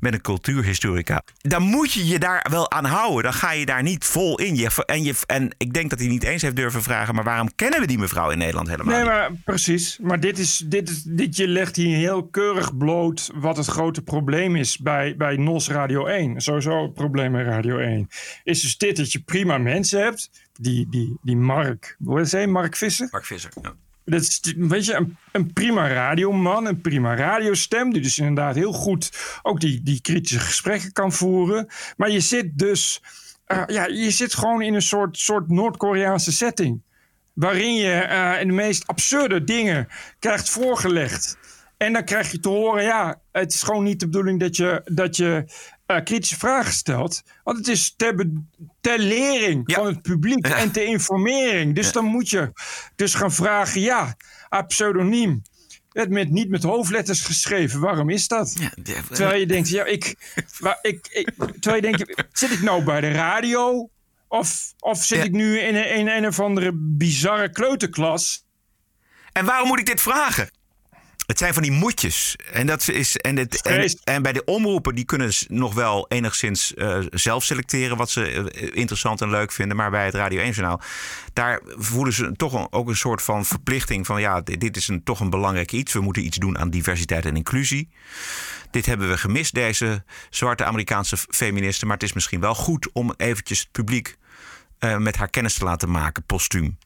met 0.00 0.12
een 0.12 0.20
cultuurhistorica. 0.20 1.22
Dan 1.36 1.62
moet 1.62 1.92
je 1.92 2.06
je 2.06 2.18
daar 2.18 2.46
wel 2.50 2.70
aan 2.70 2.84
houden. 2.84 3.22
Dan 3.22 3.34
ga 3.34 3.52
je 3.52 3.66
daar 3.66 3.82
niet 3.82 4.04
vol 4.04 4.38
in. 4.38 4.56
Je, 4.56 4.70
en, 4.86 5.02
je, 5.02 5.14
en 5.26 5.54
ik 5.56 5.72
denk 5.72 5.90
dat 5.90 5.98
hij 5.98 6.08
niet 6.08 6.22
eens 6.22 6.42
heeft 6.42 6.56
durven 6.56 6.82
vragen... 6.82 7.14
maar 7.14 7.24
waarom 7.24 7.54
kennen 7.54 7.80
we 7.80 7.86
die 7.86 7.98
mevrouw 7.98 8.30
in 8.30 8.38
Nederland 8.38 8.68
helemaal 8.68 8.95
Nee, 8.96 9.04
maar 9.04 9.32
precies. 9.44 9.98
Maar 9.98 10.20
dit 10.20 10.38
is, 10.38 10.62
dit 10.66 10.88
is, 10.88 11.02
dit, 11.02 11.36
je 11.36 11.48
legt 11.48 11.76
hier 11.76 11.96
heel 11.96 12.26
keurig 12.26 12.76
bloot 12.76 13.30
wat 13.34 13.56
het 13.56 13.66
grote 13.66 14.02
probleem 14.02 14.56
is 14.56 14.78
bij, 14.78 15.16
bij 15.16 15.36
NOS 15.36 15.68
Radio 15.68 16.06
1. 16.06 16.40
Sowieso 16.40 16.82
het 16.82 16.94
probleem 16.94 17.32
bij 17.32 17.42
Radio 17.42 17.78
1. 17.78 18.08
Is 18.44 18.60
dus 18.60 18.78
dit 18.78 18.96
dat 18.96 19.12
je 19.12 19.20
prima 19.20 19.58
mensen 19.58 20.02
hebt. 20.02 20.30
Die, 20.52 20.86
die, 20.90 21.18
die 21.22 21.36
Mark, 21.36 21.96
hoe 22.04 22.18
heet 22.18 22.32
hij? 22.32 22.46
Mark 22.46 22.76
Visser? 22.76 23.08
Mark 23.10 23.24
Visser, 23.24 23.50
ja. 23.62 23.74
Dat 24.04 24.20
is, 24.20 24.54
weet 24.56 24.84
je, 24.84 24.94
een, 24.94 25.16
een 25.32 25.52
prima 25.52 25.88
radioman, 25.88 26.66
een 26.66 26.80
prima 26.80 27.16
radiostem. 27.16 27.92
Die 27.92 28.02
dus 28.02 28.18
inderdaad 28.18 28.54
heel 28.54 28.72
goed 28.72 29.10
ook 29.42 29.60
die, 29.60 29.82
die 29.82 30.00
kritische 30.00 30.40
gesprekken 30.40 30.92
kan 30.92 31.12
voeren. 31.12 31.66
Maar 31.96 32.10
je 32.10 32.20
zit 32.20 32.58
dus, 32.58 33.02
eh, 33.44 33.62
ja, 33.66 33.86
je 33.86 34.10
zit 34.10 34.34
gewoon 34.34 34.62
in 34.62 34.74
een 34.74 34.82
soort, 34.82 35.18
soort 35.18 35.48
Noord-Koreaanse 35.48 36.32
setting. 36.32 36.84
Waarin 37.36 37.74
je 37.74 37.92
eh, 37.92 38.38
de 38.38 38.52
meest 38.52 38.86
absurde 38.86 39.44
dingen 39.44 39.88
krijgt 40.18 40.48
voorgelegd. 40.50 41.38
En 41.76 41.92
dan 41.92 42.04
krijg 42.04 42.30
je 42.30 42.40
te 42.40 42.48
horen, 42.48 42.82
ja, 42.82 43.20
het 43.32 43.52
is 43.52 43.62
gewoon 43.62 43.84
niet 43.84 44.00
de 44.00 44.06
bedoeling 44.06 44.40
dat 44.40 44.56
je, 44.56 44.80
dat 44.84 45.16
je 45.16 45.44
eh, 45.86 46.02
kritische 46.04 46.38
vragen 46.38 46.72
stelt. 46.72 47.22
Want 47.44 47.58
het 47.58 47.68
is 47.68 47.94
ter, 47.96 48.14
be- 48.14 48.42
ter 48.80 48.98
lering 48.98 49.72
van 49.72 49.86
het 49.86 50.02
publiek 50.02 50.46
en 50.48 50.70
ter 50.72 50.84
informering. 50.84 51.74
Dus 51.74 51.92
dan 51.92 52.04
moet 52.04 52.30
je 52.30 52.52
dus 52.94 53.14
gaan 53.14 53.32
vragen, 53.32 53.80
ja, 53.80 54.16
pseudoniem. 54.66 55.42
Het 55.92 56.10
met, 56.10 56.30
niet 56.30 56.48
met 56.48 56.62
hoofdletters 56.62 57.20
geschreven. 57.20 57.80
Waarom 57.80 58.10
is 58.10 58.28
dat? 58.28 58.56
Terwijl 59.16 59.38
je 59.40 59.46
denkt, 59.46 59.68
ja, 59.68 59.84
ik, 59.96 60.14
ik, 60.82 61.30
terwijl 61.60 61.74
je 61.74 61.90
denkt, 61.92 62.24
zit 62.32 62.50
ik 62.50 62.62
nou 62.62 62.84
bij 62.84 63.00
de 63.00 63.10
radio? 63.10 63.90
Of, 64.28 64.74
of 64.78 65.04
zit 65.04 65.24
ik 65.24 65.32
nu 65.32 65.58
in 65.58 65.74
een, 65.74 65.94
in 65.94 66.08
een 66.08 66.26
of 66.26 66.40
andere 66.40 66.70
bizarre 66.74 67.50
kleuterklas? 67.50 68.44
En 69.32 69.44
waarom 69.44 69.68
moet 69.68 69.78
ik 69.78 69.86
dit 69.86 70.00
vragen? 70.00 70.50
Het 71.26 71.38
zijn 71.38 71.54
van 71.54 71.62
die 71.62 71.72
moedjes. 71.72 72.36
En, 72.52 72.66
dat 72.66 72.88
is, 72.88 73.16
en, 73.16 73.36
het, 73.36 73.60
en, 74.04 74.22
bij 74.22 74.32
de 74.32 74.44
omroepen, 74.44 74.94
die 74.94 75.04
kunnen 75.04 75.32
nog 75.48 75.74
wel 75.74 76.06
enigszins 76.08 76.74
eh, 76.74 76.98
zelf 77.10 77.44
selecteren 77.44 77.96
wat 77.96 78.10
ze 78.10 78.50
eh, 78.50 78.68
interessant 78.72 79.20
en 79.20 79.30
leuk 79.30 79.52
vinden. 79.52 79.76
Maar 79.76 79.90
bij 79.90 80.04
het 80.04 80.14
Radio 80.14 80.40
1-journaal, 80.50 80.80
daar 81.32 81.60
voelen 81.66 82.12
ze 82.12 82.32
toch 82.36 82.52
een- 82.52 82.66
ook 82.72 82.88
een 82.88 82.96
soort 82.96 83.22
van 83.22 83.44
verplichting 83.44 84.06
van 84.06 84.20
ja, 84.20 84.40
dit, 84.40 84.60
dit 84.60 84.76
is 84.76 84.88
een, 84.88 85.02
toch 85.02 85.20
een 85.20 85.30
belangrijk 85.30 85.72
iets. 85.72 85.92
We 85.92 86.00
moeten 86.00 86.24
iets 86.24 86.36
doen 86.36 86.58
aan 86.58 86.70
diversiteit 86.70 87.24
en 87.24 87.36
inclusie. 87.36 87.88
Dit 88.70 88.86
hebben 88.86 89.08
we 89.08 89.18
gemist, 89.18 89.54
deze 89.54 90.04
zwarte 90.30 90.64
Amerikaanse 90.64 91.16
feministen. 91.16 91.86
Maar 91.86 91.96
het 91.96 92.06
is 92.06 92.12
misschien 92.12 92.40
wel 92.40 92.54
goed 92.54 92.92
om 92.92 93.14
eventjes 93.16 93.58
het 93.60 93.72
publiek 93.72 94.16
eh, 94.78 94.96
met 94.96 95.16
haar 95.16 95.28
kennis 95.30 95.54
te 95.54 95.64
laten 95.64 95.90
maken, 95.90 96.22
postuum. 96.26 96.78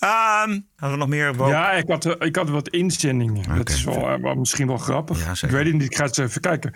Ehm 0.00 0.60
hadden 0.76 0.98
we 0.98 1.04
nog 1.04 1.08
meer? 1.08 1.48
Ja, 1.48 1.72
ik 1.72 1.88
had, 1.88 2.22
ik 2.22 2.36
had 2.36 2.48
wat 2.48 2.68
inzendingen. 2.68 3.56
Dat 3.56 3.68
is 3.68 3.84
wel, 3.84 4.10
eh, 4.10 4.20
wel 4.20 4.34
misschien 4.34 4.66
wel 4.66 4.76
grappig. 4.76 5.42
ik 5.42 5.50
weet 5.50 5.64
het 5.64 5.72
niet, 5.72 5.82
ik 5.82 5.96
ga 5.96 6.02
eens 6.02 6.16
even 6.16 6.40
kijken. 6.40 6.72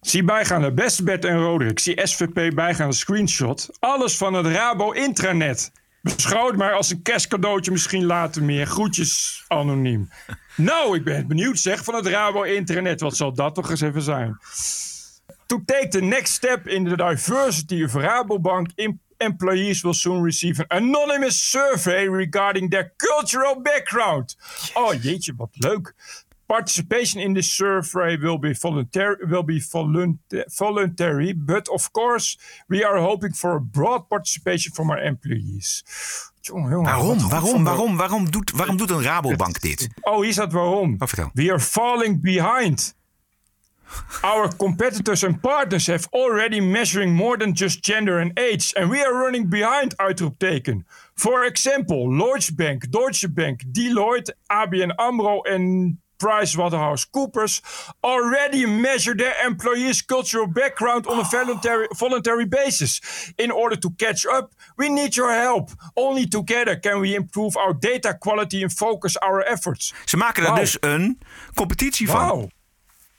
Zie 0.00 0.24
bijgaande 0.24 0.72
beste 0.72 1.02
Bert 1.02 1.24
en 1.24 1.38
Roderick. 1.38 1.78
Zie 1.78 2.06
SVP 2.06 2.54
bijgaande 2.54 2.94
screenshot. 2.94 3.68
Alles 3.78 4.16
van 4.16 4.34
het 4.34 4.46
Rabo 4.46 4.90
intranet. 4.90 5.72
Beschouw 6.02 6.46
het 6.46 6.56
maar 6.56 6.72
als 6.72 6.90
een 6.90 7.02
kerstcadeautje, 7.02 7.70
misschien 7.70 8.04
later 8.04 8.42
meer. 8.42 8.66
Groetjes 8.66 9.44
anoniem. 9.48 10.10
nou, 10.56 10.96
ik 10.96 11.04
ben 11.04 11.26
benieuwd 11.26 11.58
zeg 11.58 11.84
van 11.84 11.94
het 11.94 12.06
Rabo 12.06 12.42
intranet. 12.42 13.00
Wat 13.00 13.16
zal 13.16 13.32
dat 13.34 13.54
toch 13.54 13.70
eens 13.70 13.80
even 13.80 14.02
zijn? 14.02 14.38
To 15.46 15.62
take 15.64 15.88
the 15.88 16.00
next 16.00 16.32
step 16.32 16.68
in 16.68 16.88
the 16.88 16.96
diversity 16.96 17.84
of 17.84 17.94
Rabobank 17.94 18.70
em- 18.74 19.00
employees 19.18 19.82
will 19.82 19.94
soon 19.94 20.22
receive 20.22 20.58
an 20.58 20.66
anonymous 20.68 21.50
survey 21.50 22.08
regarding 22.08 22.70
their 22.70 22.92
cultural 22.96 23.60
background. 23.62 24.36
Oh 24.74 24.94
jeetje, 25.00 25.34
wat 25.36 25.50
leuk. 25.52 25.94
Participation 26.46 27.20
in 27.20 27.34
this 27.34 27.54
survey 27.54 28.16
will 28.18 28.38
be 28.38 28.54
voluntary, 28.54 29.16
will 29.28 29.42
be 29.44 29.60
volunta- 29.70 30.44
voluntary, 30.46 31.34
but 31.34 31.68
of 31.68 31.90
course 31.90 32.38
we 32.68 32.84
are 32.84 33.00
hoping 33.00 33.34
for 33.34 33.56
a 33.56 33.60
broad 33.60 34.08
participation 34.08 34.72
from 34.72 34.90
our 34.90 35.02
employees. 35.02 35.82
Jongen, 36.40 36.70
jongen, 36.70 36.84
wat 36.84 37.02
Waarom? 37.02 37.28
Waarom? 37.28 37.64
Waarom? 37.64 37.96
Waarom 37.96 38.30
doet, 38.30 38.50
waarom 38.50 38.76
doet 38.76 38.90
een 38.90 39.02
Rabobank 39.02 39.60
dit? 39.60 39.88
Oh, 40.00 40.22
hier 40.22 40.32
staat 40.32 40.52
waarom. 40.52 40.98
We 41.32 41.50
are 41.50 41.60
falling 41.60 42.20
behind. 42.22 42.95
Our 44.22 44.48
competitors 44.48 45.24
and 45.24 45.40
partners 45.40 45.86
have 45.86 46.08
already 46.12 46.60
measuring 46.60 47.14
more 47.14 47.36
than 47.38 47.54
just 47.54 47.82
gender 47.84 48.18
and 48.18 48.38
age, 48.38 48.72
and 48.76 48.90
we 48.90 49.00
are 49.02 49.14
running 49.14 49.48
behind, 49.48 49.96
uitroepteken. 49.98 50.84
For 51.14 51.44
example, 51.44 52.10
Lloyds 52.10 52.50
Bank, 52.50 52.90
Deutsche 52.90 53.28
Bank, 53.28 53.64
Deloitte, 53.72 54.30
ABN 54.48 54.92
AMRO 54.98 55.40
en 55.40 55.98
PricewaterhouseCoopers 56.18 57.60
already 58.02 58.66
measure 58.66 59.14
their 59.14 59.34
employees' 59.46 60.02
cultural 60.02 60.46
background 60.46 61.06
on 61.06 61.18
a 61.18 61.24
voluntary, 61.24 61.86
voluntary 61.98 62.46
basis. 62.46 63.00
In 63.36 63.50
order 63.50 63.76
to 63.76 63.90
catch 63.96 64.26
up, 64.26 64.54
we 64.76 64.88
need 64.88 65.14
your 65.14 65.32
help. 65.32 65.70
Only 65.94 66.26
together 66.26 66.76
can 66.80 67.00
we 67.00 67.14
improve 67.14 67.56
our 67.56 67.74
data 67.74 68.16
quality 68.18 68.62
and 68.62 68.72
focus 68.72 69.16
our 69.16 69.42
efforts. 69.42 69.94
Ze 70.04 70.16
maken 70.16 70.42
er 70.42 70.48
Wauw. 70.48 70.60
dus 70.60 70.76
een 70.80 71.18
competitie 71.54 72.08
van. 72.08 72.50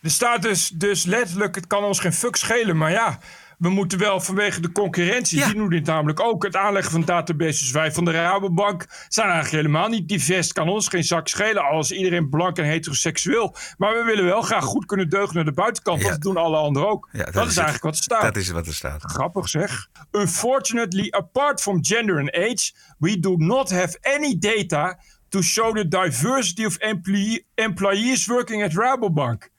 Er 0.07 0.13
staat 0.13 0.41
dus, 0.41 0.69
dus 0.69 1.03
letterlijk, 1.03 1.55
het 1.55 1.67
kan 1.67 1.83
ons 1.83 1.99
geen 1.99 2.13
fuck 2.13 2.35
schelen. 2.35 2.77
Maar 2.77 2.91
ja, 2.91 3.19
we 3.57 3.69
moeten 3.69 3.99
wel 3.99 4.19
vanwege 4.19 4.61
de 4.61 4.71
concurrentie, 4.71 5.43
die 5.45 5.53
doen 5.53 5.69
dit 5.69 5.85
namelijk 5.85 6.19
ook. 6.19 6.43
Het 6.43 6.55
aanleggen 6.55 6.91
van 6.91 7.05
databases. 7.05 7.71
Wij 7.71 7.91
van 7.91 8.05
de 8.05 8.11
Rabobank 8.11 8.85
zijn 9.07 9.29
eigenlijk 9.29 9.63
helemaal 9.63 9.87
niet 9.89 10.07
divers. 10.07 10.53
Kan 10.53 10.69
ons 10.69 10.87
geen 10.87 11.03
zak 11.03 11.27
schelen 11.27 11.63
als 11.63 11.91
iedereen 11.91 12.29
blank 12.29 12.57
en 12.57 12.65
heteroseksueel. 12.65 13.55
Maar 13.77 13.93
we 13.93 14.03
willen 14.03 14.25
wel 14.25 14.41
graag 14.41 14.63
goed 14.63 14.85
kunnen 14.85 15.09
deugen 15.09 15.35
naar 15.35 15.45
de 15.45 15.53
buitenkant. 15.53 16.01
Dat 16.01 16.21
doen 16.21 16.37
alle 16.37 16.57
anderen 16.57 16.89
ook. 16.89 17.09
Ja, 17.11 17.23
dat, 17.23 17.33
dat 17.33 17.47
is, 17.47 17.57
eigenlijk 17.57 17.83
wat 17.85 17.95
er 17.95 18.03
staat. 18.03 18.21
Dat 18.21 18.35
is 18.35 18.49
wat 18.49 18.67
er 18.67 18.73
staat. 18.73 19.01
Grappig 19.03 19.49
zeg. 19.49 19.87
Unfortunately, 20.11 21.07
apart 21.11 21.61
from 21.61 21.85
gender 21.85 22.19
and 22.19 22.31
age, 22.31 22.71
we 22.97 23.19
do 23.19 23.35
not 23.37 23.69
have 23.69 23.97
any 24.01 24.37
data 24.37 24.99
to 25.29 25.41
show 25.41 25.75
the 25.75 25.87
diversity 25.87 26.65
of 26.65 26.77
employee- 26.77 27.45
employees 27.55 28.25
working 28.25 28.63
at 28.63 28.73
Rabobank. 28.73 29.49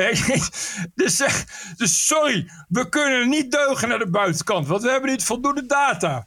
Eh, 0.00 0.22
dus, 0.94 1.20
eh, 1.20 1.34
dus 1.76 2.06
sorry, 2.06 2.50
we 2.68 2.88
kunnen 2.88 3.28
niet 3.28 3.50
deugen 3.50 3.88
naar 3.88 3.98
de 3.98 4.10
buitenkant, 4.10 4.66
want 4.66 4.82
we 4.82 4.90
hebben 4.90 5.10
niet 5.10 5.24
voldoende 5.24 5.66
data. 5.66 6.26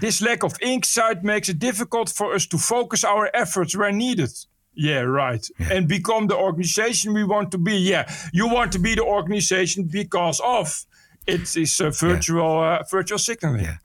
This 0.00 0.20
lack 0.20 0.42
of 0.42 0.58
insight 0.58 1.22
makes 1.22 1.48
it 1.48 1.60
difficult 1.60 2.12
for 2.12 2.34
us 2.34 2.46
to 2.46 2.58
focus 2.58 3.04
our 3.04 3.28
efforts 3.30 3.74
where 3.74 3.92
needed. 3.92 4.48
Yeah, 4.72 5.04
right. 5.04 5.52
And 5.70 5.86
become 5.86 6.26
the 6.26 6.36
organization 6.36 7.12
we 7.12 7.26
want 7.26 7.50
to 7.50 7.58
be. 7.58 7.82
Yeah, 7.82 8.06
you 8.30 8.50
want 8.50 8.72
to 8.72 8.78
be 8.78 8.94
the 8.94 9.04
organization 9.04 9.88
because 9.88 10.42
of. 10.42 10.86
It 11.24 11.56
is 11.56 11.80
a 11.80 11.90
virtual, 11.90 12.62
uh, 12.62 12.84
virtual 12.88 13.18
signaling. 13.18 13.78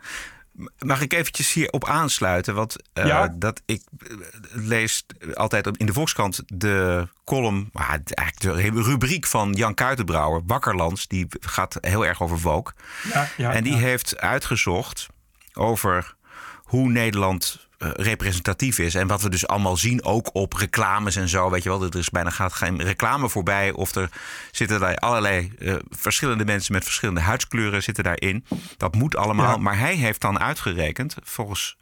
Mag 0.80 1.02
ik 1.02 1.14
eventjes 1.14 1.54
hierop 1.54 1.86
aansluiten? 1.88 2.56
Want 2.56 2.76
eh, 2.94 3.06
Ja? 3.06 3.28
dat 3.36 3.62
ik 3.66 3.82
eh, 3.98 4.08
lees 4.52 5.06
altijd 5.34 5.68
op- 5.68 5.78
in 5.78 5.86
de 5.86 5.94
Volkskrant 5.94 6.42
de 6.48 7.08
column, 7.26 7.70
ah, 7.74 7.90
eigenlijk 8.06 8.40
de 8.40 8.82
rubriek 8.82 9.26
van 9.26 9.54
Jan 9.54 9.74
Kuitenbrouwer, 9.74 10.42
Wakkerlands. 10.46 11.08
Die 11.08 11.28
gaat 11.40 11.78
heel 11.82 12.06
erg 12.06 12.22
over 12.22 12.40
woke. 12.40 12.74
Ja, 13.14 13.30
ja, 13.38 13.54
en 13.54 13.64
die 13.64 13.76
heeft 13.76 14.18
uitgezocht 14.18 15.08
over 15.54 16.16
hoe 16.64 16.90
Nederland 16.90 17.63
representatief 17.92 18.80
is. 18.80 18.96
En 18.96 19.08
wat 19.08 19.22
we 19.22 19.30
dus 19.30 19.48
allemaal 19.48 19.78
zien, 19.78 20.04
ook 20.04 20.30
op 20.34 20.54
reclames 20.54 21.16
en 21.16 21.30
zo. 21.30 21.50
Weet 21.50 21.64
je 21.64 21.70
wel, 21.70 21.84
er 21.84 21.96
is 21.96 22.10
bijna 22.10 22.30
gaat 22.30 22.54
geen 22.54 22.84
reclame 22.84 23.30
voorbij. 23.30 23.72
Of 23.72 23.96
er 23.96 24.10
zitten 24.52 24.80
daar 24.80 24.96
allerlei 24.96 25.52
eh, 25.60 25.76
verschillende 25.90 26.46
mensen 26.46 26.74
met 26.74 26.84
verschillende 26.84 27.22
huidskleuren 27.22 27.84
zitten 27.84 28.04
daarin. 28.04 28.46
Dat 28.78 28.96
moet 28.96 29.16
allemaal. 29.16 29.52
Ja. 29.52 29.58
Maar 29.58 29.78
hij 29.78 29.96
heeft 29.96 30.22
dan 30.22 30.40
uitgerekend, 30.40 31.16
volgens 31.24 31.78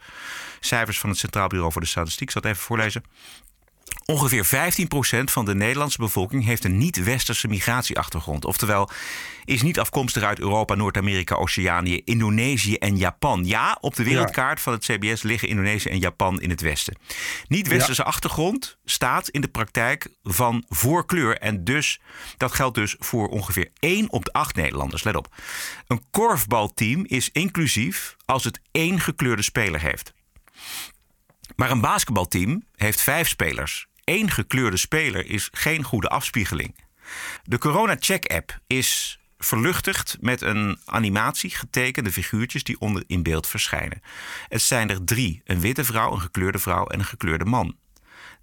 cijfers 0.59 0.99
van 0.99 1.09
het 1.09 1.19
Centraal 1.19 1.47
Bureau 1.47 1.71
voor 1.71 1.81
de 1.81 1.87
Statistiek, 1.87 2.27
ik 2.27 2.31
zal 2.31 2.41
het 2.41 2.51
even 2.51 2.63
voorlezen. 2.63 3.03
Ongeveer 4.05 4.45
15% 4.45 5.23
van 5.23 5.45
de 5.45 5.55
Nederlandse 5.55 5.97
bevolking 5.97 6.45
heeft 6.45 6.63
een 6.63 6.77
niet-westerse 6.77 7.47
migratieachtergrond. 7.47 8.45
Oftewel, 8.45 8.89
is 9.45 9.61
niet 9.61 9.79
afkomstig 9.79 10.23
uit 10.23 10.39
Europa, 10.39 10.75
Noord-Amerika, 10.75 11.35
Oceanië, 11.35 12.01
Indonesië 12.05 12.75
en 12.75 12.97
Japan. 12.97 13.45
Ja, 13.45 13.77
op 13.81 13.95
de 13.95 14.03
wereldkaart 14.03 14.61
van 14.61 14.73
het 14.73 14.83
CBS 14.83 15.21
liggen 15.21 15.47
Indonesië 15.47 15.89
en 15.89 15.99
Japan 15.99 16.41
in 16.41 16.49
het 16.49 16.61
westen. 16.61 16.97
Niet-westerse 17.47 18.03
achtergrond 18.03 18.77
staat 18.85 19.29
in 19.29 19.41
de 19.41 19.47
praktijk 19.47 20.07
van 20.23 20.65
voorkleur. 20.69 21.37
En 21.37 21.63
dus, 21.63 22.01
dat 22.37 22.51
geldt 22.51 22.75
dus 22.75 22.95
voor 22.99 23.27
ongeveer 23.27 23.69
1 23.79 24.11
op 24.11 24.25
de 24.25 24.33
8 24.33 24.55
Nederlanders. 24.55 25.03
Let 25.03 25.15
op. 25.15 25.35
Een 25.87 26.03
korfbalteam 26.11 27.05
is 27.05 27.29
inclusief 27.31 28.15
als 28.25 28.43
het 28.43 28.59
één 28.71 28.99
gekleurde 28.99 29.41
speler 29.41 29.81
heeft. 29.81 30.13
Maar 31.55 31.71
een 31.71 31.81
basketbalteam 31.81 32.63
heeft 32.75 33.01
vijf 33.01 33.27
spelers. 33.27 33.87
Eén 34.03 34.31
gekleurde 34.31 34.77
speler 34.77 35.25
is 35.25 35.49
geen 35.51 35.83
goede 35.83 36.09
afspiegeling. 36.09 36.75
De 37.43 37.57
Corona 37.57 37.95
Check 37.99 38.33
app 38.33 38.59
is 38.67 39.19
verluchtigd 39.37 40.17
met 40.19 40.41
een 40.41 40.79
animatie 40.85 41.49
getekende 41.49 42.11
figuurtjes 42.11 42.63
die 42.63 42.79
onder 42.79 43.03
in 43.07 43.23
beeld 43.23 43.47
verschijnen. 43.47 44.01
Het 44.47 44.61
zijn 44.61 44.89
er 44.89 45.03
drie: 45.03 45.41
een 45.45 45.59
witte 45.59 45.83
vrouw, 45.83 46.11
een 46.11 46.21
gekleurde 46.21 46.59
vrouw 46.59 46.85
en 46.85 46.99
een 46.99 47.05
gekleurde 47.05 47.45
man. 47.45 47.75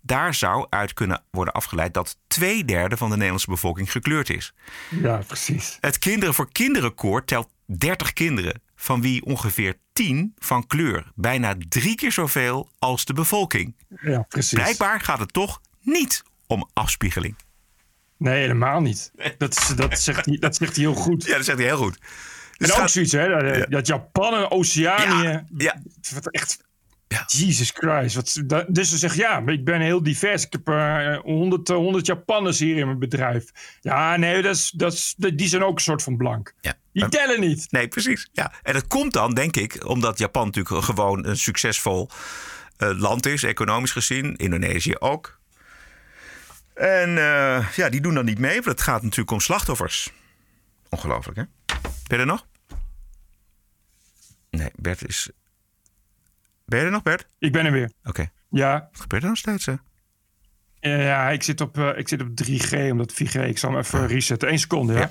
Daar 0.00 0.34
zou 0.34 0.66
uit 0.70 0.92
kunnen 0.92 1.22
worden 1.30 1.54
afgeleid 1.54 1.94
dat 1.94 2.18
twee 2.26 2.64
derde 2.64 2.96
van 2.96 3.08
de 3.08 3.14
Nederlandse 3.14 3.50
bevolking 3.50 3.92
gekleurd 3.92 4.30
is. 4.30 4.52
Ja, 4.88 5.22
precies. 5.26 5.78
Het 5.80 5.98
Kinderen 5.98 6.34
voor 6.34 6.52
Kinderen 6.52 6.94
koor 6.94 7.24
telt 7.24 7.48
30 7.66 8.12
kinderen, 8.12 8.62
van 8.80 9.00
wie 9.00 9.24
ongeveer 9.24 9.74
10 9.92 10.32
van 10.38 10.66
kleur. 10.66 11.12
Bijna 11.14 11.54
drie 11.68 11.94
keer 11.94 12.12
zoveel 12.12 12.70
als 12.78 13.04
de 13.04 13.12
bevolking. 13.12 13.76
Ja, 14.00 14.22
precies. 14.28 14.58
Blijkbaar 14.58 15.00
gaat 15.00 15.18
het 15.18 15.32
toch 15.32 15.60
niet 15.80 16.22
om 16.46 16.68
afspiegeling. 16.72 17.36
Nee, 18.16 18.40
helemaal 18.40 18.80
niet. 18.80 19.12
Dat, 19.38 19.72
dat, 19.76 20.00
zegt, 20.00 20.26
hij, 20.26 20.36
dat 20.36 20.56
zegt 20.56 20.74
hij 20.76 20.84
heel 20.84 20.94
goed. 20.94 21.24
Ja, 21.24 21.36
dat 21.36 21.44
zegt 21.44 21.58
hij 21.58 21.66
heel 21.66 21.76
goed. 21.76 21.98
Dus 22.56 22.68
en 22.68 22.74
ook 22.74 22.80
gaat- 22.80 22.90
zoiets, 22.90 23.12
hè? 23.12 23.28
Dat, 23.28 23.70
dat 23.70 23.86
Japan 23.86 24.34
en 24.34 24.50
Oceanië. 24.50 25.44
Ja. 25.56 25.82
Wat 26.14 26.30
echt. 26.30 26.66
Jesus 27.26 27.70
Christ. 27.70 28.14
Wat, 28.14 28.42
dat, 28.44 28.66
dus 28.68 28.88
ze 28.88 28.98
zegt 28.98 29.16
ja, 29.16 29.42
ik 29.46 29.64
ben 29.64 29.80
heel 29.80 30.02
divers. 30.02 30.44
Ik 30.44 30.52
heb 30.52 30.68
eh 30.68 31.18
100, 31.18 31.70
eh, 31.70 31.76
100 31.76 32.06
Japanners 32.06 32.58
hier 32.58 32.76
in 32.76 32.86
mijn 32.86 32.98
bedrijf. 32.98 33.50
Ja, 33.80 34.16
nee, 34.16 34.42
dat 34.42 34.54
is, 34.54 34.70
dat 34.70 34.92
is, 34.92 35.14
die 35.16 35.48
zijn 35.48 35.64
ook 35.64 35.74
een 35.74 35.82
soort 35.82 36.02
van 36.02 36.16
blank. 36.16 36.54
Ja. 36.60 36.74
Die 36.92 37.08
tellen 37.08 37.40
niet. 37.40 37.66
Nee, 37.70 37.88
precies. 37.88 38.28
Ja. 38.32 38.52
En 38.62 38.72
dat 38.72 38.86
komt 38.86 39.12
dan, 39.12 39.34
denk 39.34 39.56
ik, 39.56 39.86
omdat 39.86 40.18
Japan 40.18 40.46
natuurlijk 40.46 40.84
gewoon 40.84 41.26
een 41.26 41.36
succesvol 41.36 42.08
eh, 42.76 42.98
land 42.98 43.26
is, 43.26 43.42
economisch 43.42 43.92
gezien. 43.92 44.36
Indonesië 44.36 44.94
ook. 44.98 45.38
En 46.74 47.18
eh, 47.18 47.68
ja, 47.76 47.88
die 47.88 48.00
doen 48.00 48.14
dan 48.14 48.24
niet 48.24 48.38
mee, 48.38 48.54
want 48.54 48.64
het 48.64 48.80
gaat 48.80 49.02
natuurlijk 49.02 49.30
om 49.30 49.40
slachtoffers. 49.40 50.12
Ongelooflijk, 50.88 51.36
hè? 51.36 51.44
Ben 52.06 52.16
je 52.16 52.16
er 52.16 52.26
nog? 52.26 52.46
Nee, 54.50 54.70
Bert 54.76 55.08
is. 55.08 55.30
Ben 56.68 56.78
je 56.78 56.84
er 56.84 56.90
nog, 56.90 57.02
Bert? 57.02 57.28
Ik 57.38 57.52
ben 57.52 57.66
er 57.66 57.72
weer. 57.72 57.92
Oké. 58.04 58.30
Ja. 58.50 58.88
Wat 58.92 59.00
gebeurt 59.00 59.22
er 59.22 59.28
nog 59.28 59.38
steeds, 59.38 59.66
hè? 59.66 59.74
Eh, 60.80 61.04
ja, 61.04 61.28
ik 61.30 61.42
zit, 61.42 61.60
op, 61.60 61.78
eh, 61.78 61.98
ik 61.98 62.08
zit 62.08 62.22
op 62.22 62.28
3G, 62.34 62.90
omdat 62.90 63.12
4G. 63.12 63.34
Ik 63.34 63.58
zal 63.58 63.70
hem 63.70 63.78
even 63.78 64.06
resetten. 64.06 64.48
Eén 64.52 64.58
seconde, 64.58 64.92
ja? 64.92 64.98
Ja. 65.00 65.10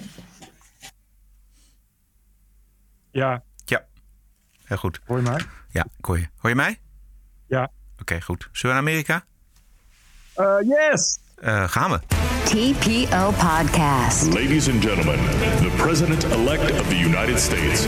Ja. 3.12 3.43
Ja. 3.66 3.86
Heel 4.64 4.78
goed. 4.78 4.99
Hoor 5.05 5.18
je 5.18 5.24
mij? 5.24 5.41
Ja, 5.70 5.86
ik 5.97 6.05
hoor 6.05 6.20
je. 6.20 6.28
Hoor 6.38 6.49
je 6.49 6.55
mij? 6.55 6.80
Ja. 7.47 7.72
Oké, 7.99 8.22
goed. 8.22 8.49
Zullen 8.51 8.76
we 8.76 8.82
naar 8.82 8.91
Amerika? 8.91 9.26
Uh, 10.38 10.55
yes! 10.62 11.20
Eh, 11.36 11.70
gaan 11.70 11.91
we. 11.91 11.99
TPO 12.43 13.32
Podcast. 13.32 14.34
Ladies 14.34 14.70
and 14.70 14.84
gentlemen, 14.84 15.20
the 15.39 15.72
President 15.76 16.24
elect 16.24 16.80
of 16.80 16.88
the 16.88 16.99
United 16.99 17.39
States. 17.39 17.88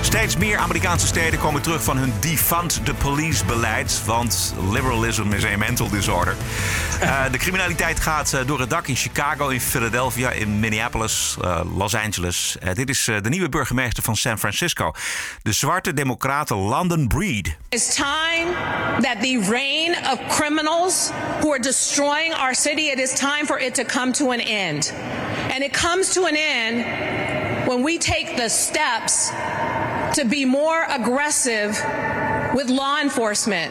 Steeds 0.00 0.36
meer 0.36 0.58
Amerikaanse 0.58 1.06
steden 1.06 1.38
komen 1.38 1.62
terug 1.62 1.82
van 1.82 1.96
hun 1.96 2.12
defund 2.20 2.80
the 2.84 2.94
police 2.94 3.44
beleid. 3.44 4.02
Want 4.04 4.54
liberalism 4.70 5.32
is 5.32 5.44
a 5.44 5.56
mental 5.56 5.88
disorder. 5.88 6.34
Eh, 7.00 7.24
de 7.30 7.38
criminaliteit 7.38 8.00
gaat 8.00 8.32
eh, 8.32 8.40
door 8.46 8.60
het 8.60 8.70
dak 8.70 8.86
in 8.86 8.96
Chicago, 8.96 9.48
in 9.48 9.60
Philadelphia, 9.60 10.30
in 10.30 10.60
Minneapolis, 10.60 11.36
eh, 11.42 11.60
Los 11.76 11.94
Angeles. 11.94 12.56
Eh, 12.60 12.74
dit 12.74 12.88
is 12.88 13.08
eh, 13.08 13.16
de 13.22 13.28
nieuwe 13.28 13.48
burgemeester 13.48 14.02
van 14.02 14.16
San 14.16 14.38
Francisco. 14.38 14.92
De 15.42 15.52
zwarte 15.52 15.92
democrate 15.94 16.54
London 16.54 17.08
Breed. 17.08 17.56
It's 17.68 17.94
time 17.94 18.52
that 19.00 19.20
the 19.20 19.46
reign 19.50 19.96
of 20.12 20.36
criminals 20.36 21.10
who 21.40 21.50
are 21.50 21.62
destroying 21.62 22.34
our 22.34 22.54
city, 22.54 22.90
it 22.90 22.98
is 22.98 23.10
time 23.18 23.46
for 23.46 23.60
it 23.60 23.74
to 23.74 23.84
come 23.84 24.12
to 24.12 24.30
an 24.30 24.40
end. 24.40 24.92
And 25.52 25.62
it 25.62 25.80
comes 25.80 26.12
to 26.12 26.24
an 26.24 26.36
end 26.36 26.84
when 27.66 27.82
we 27.82 27.98
take 27.98 28.36
the 28.36 28.48
steps 28.48 29.30
to 30.16 30.24
be 30.24 30.46
more 30.46 30.84
aggressive 30.88 31.70
with 32.54 32.68
law 32.70 33.00
enforcement, 33.02 33.70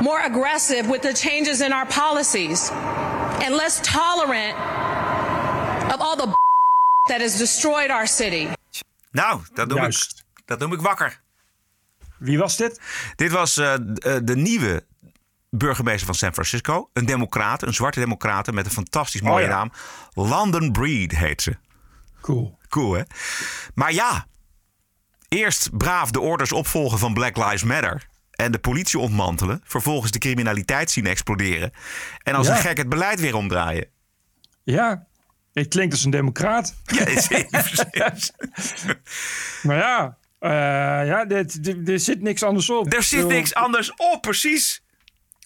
more 0.00 0.20
aggressive 0.24 0.90
with 0.90 1.00
the 1.00 1.12
changes 1.12 1.60
in 1.60 1.72
our 1.72 1.86
policies, 1.86 2.70
and 3.42 3.54
less 3.54 3.80
tolerant 3.80 4.54
of 5.94 6.00
all 6.00 6.16
the 6.16 6.34
that 7.08 7.20
has 7.20 7.38
destroyed 7.38 7.90
our 7.90 8.06
city. 8.06 8.48
Nou, 9.10 9.40
dat 9.54 9.68
noem, 9.68 9.84
ik, 9.84 9.96
dat 10.44 10.58
noem 10.58 10.72
ik 10.72 10.80
wakker. 10.80 11.20
Wie 12.18 12.38
was 12.38 12.56
dit? 12.56 12.80
Dit 13.16 13.30
was 13.30 13.56
eh, 13.56 13.74
eh, 13.74 13.80
de 14.22 14.36
nieuwe 14.36 14.84
burgemeester 15.50 16.06
van 16.06 16.14
San 16.14 16.32
Francisco. 16.32 16.90
Een 16.92 17.06
democraat, 17.06 17.62
een 17.62 17.74
zwarte 17.74 18.00
democraat 18.00 18.52
met 18.52 18.66
een 18.66 18.72
fantastisch 18.72 19.20
mooie 19.20 19.44
Oh 19.44 19.50
ja. 19.50 19.56
naam. 19.56 19.72
London 20.14 20.72
Breed 20.72 21.16
heet 21.16 21.42
ze. 21.42 21.56
Cool. 22.20 22.58
Cool, 22.68 22.92
hè? 22.92 23.02
Maar 23.74 23.92
ja, 23.92 24.26
Eerst 25.28 25.76
braaf 25.76 26.10
de 26.10 26.20
orders 26.20 26.52
opvolgen 26.52 26.98
van 26.98 27.14
Black 27.14 27.36
Lives 27.36 27.62
Matter 27.62 28.06
en 28.30 28.52
de 28.52 28.58
politie 28.58 28.98
ontmantelen. 28.98 29.60
Vervolgens 29.64 30.10
de 30.12 30.18
criminaliteit 30.18 30.90
zien 30.90 31.06
exploderen. 31.06 31.72
En 32.22 32.34
als 32.34 32.46
Ja. 32.46 32.52
een 32.54 32.60
gek 32.60 32.76
het 32.76 32.88
beleid 32.88 33.20
weer 33.20 33.34
omdraaien. 33.34 33.88
Ja, 34.62 35.06
ik 35.52 35.68
klink 35.68 35.92
als 35.92 36.04
een 36.04 36.10
democraat. 36.10 36.74
Ja, 36.84 37.04
precies. 37.04 38.32
Maar 39.62 39.76
ja, 39.76 40.16
eh, 40.38 40.50
ja 41.08 41.26
er 41.28 42.00
zit 42.00 42.22
niks 42.22 42.42
anders 42.42 42.70
op. 42.70 42.92
Er 42.92 43.02
zit 43.02 43.26
niks 43.26 43.54
anders 43.54 43.92
op, 43.96 44.18
precies. 44.20 44.82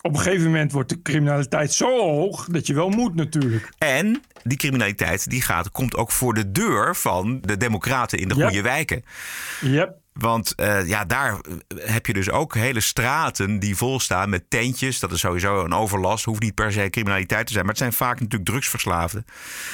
Op 0.02 0.12
een 0.14 0.20
gegeven 0.20 0.44
moment 0.44 0.72
wordt 0.72 0.88
de 0.88 1.02
criminaliteit 1.02 1.72
zo 1.72 1.98
hoog 2.00 2.44
dat 2.44 2.66
je 2.66 2.74
wel 2.74 2.88
moet 2.88 3.14
natuurlijk. 3.14 3.72
En 3.78 4.22
die 4.42 4.58
criminaliteit 4.58 5.30
die 5.30 5.42
gaat, 5.42 5.70
komt 5.70 5.96
ook 5.96 6.10
voor 6.10 6.34
de 6.34 6.52
deur 6.52 6.96
van 6.96 7.40
de 7.40 7.56
democraten 7.56 8.18
in 8.18 8.28
de 8.28 8.34
Ja. 8.34 8.44
goede 8.46 8.62
wijken. 8.62 9.04
Yep. 9.60 9.98
Want 10.12 10.54
eh, 10.54 10.88
ja, 10.88 11.04
daar 11.04 11.40
heb 11.74 12.06
je 12.06 12.12
dus 12.12 12.30
ook 12.30 12.54
hele 12.54 12.80
straten 12.80 13.58
die 13.58 13.76
volstaan 13.76 14.28
met 14.30 14.50
tentjes. 14.50 15.00
Dat 15.00 15.12
is 15.12 15.20
sowieso 15.20 15.64
een 15.64 15.72
overlast. 15.74 16.24
Hoeft 16.24 16.42
niet 16.42 16.54
per 16.54 16.72
se 16.72 16.90
criminaliteit 16.90 17.46
te 17.46 17.52
zijn. 17.52 17.64
Maar 17.64 17.74
het 17.74 17.82
zijn 17.82 17.92
vaak 17.92 18.20
natuurlijk 18.20 18.50
drugsverslaafden. 18.50 19.24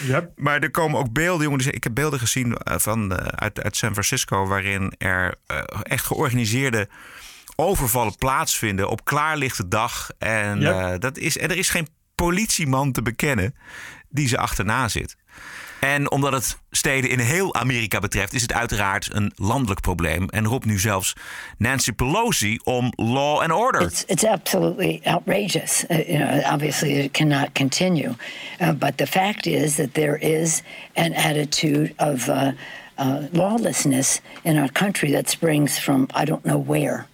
Yep. 0.07 0.31
Maar 0.37 0.61
er 0.61 0.71
komen 0.71 0.99
ook 0.99 1.13
beelden, 1.13 1.47
jongens. 1.47 1.67
Ik 1.67 1.85
heb 1.85 1.95
beelden 1.95 2.19
gezien 2.19 2.55
eh, 2.57 2.79
van, 2.79 3.17
eh, 3.17 3.27
uit, 3.27 3.63
uit 3.63 3.77
San 3.77 3.93
Francisco. 3.93 4.47
waarin 4.47 4.95
er 4.99 5.35
eh, 5.47 5.59
echt 5.83 6.07
georganiseerde 6.07 6.89
overvallen 7.57 8.17
plaatsvinden 8.17 8.89
op 8.91 9.05
klaarlichte 9.05 9.69
dag. 9.69 10.11
En, 10.19 10.61
Yep. 10.61 10.73
eh, 10.73 10.93
dat 10.99 11.19
is, 11.19 11.39
en 11.39 11.51
er 11.51 11.57
is 11.57 11.69
geen 11.69 11.89
politieman 12.15 12.93
te 12.93 13.03
bekennen 13.03 13.55
die 14.09 14.29
ze 14.29 14.39
achterna 14.39 14.89
zit. 14.89 15.17
En 15.81 16.11
omdat 16.11 16.33
het 16.33 16.59
steden 16.71 17.11
in 17.11 17.19
heel 17.19 17.55
Amerika 17.55 17.99
betreft, 17.99 18.33
is 18.33 18.43
het 18.43 18.53
uiteraard 18.53 19.09
een 19.13 19.33
landelijk 19.35 19.81
probleem. 19.81 20.29
En 20.29 20.45
roept 20.45 20.65
nu 20.65 20.79
zelfs 20.79 21.13
Nancy 21.59 21.93
Pelosi 21.93 22.59
om 22.65 22.93
law 22.97 23.41
and 23.41 23.53
order. 23.53 23.83
It's, 23.83 24.05
it's 24.07 24.25
absolutely 24.25 25.01
outrageous. 25.05 25.85
Uh, 25.89 26.09
you 26.09 26.19
know, 26.19 26.53
obviously, 26.53 26.93
it 26.93 27.11
cannot 27.13 27.49
continue. 27.53 28.11
Uh, 28.61 28.71
but 28.71 28.97
the 28.97 29.07
fact 29.07 29.47
is 29.47 29.75
that 29.75 29.95
there 29.95 30.19
is 30.19 30.63
an 30.95 31.15
attitude 31.15 31.93
of 31.97 32.29
uh, 32.29 32.49
uh, 32.99 33.17
lawlessness 33.33 34.21
in 34.43 34.57
our 34.59 34.73
country 34.73 35.13
that 35.13 35.29
springs 35.31 35.79
from 35.79 36.09
I 36.23 36.25
don't 36.25 36.43
know 36.45 36.65
where. 36.67 37.07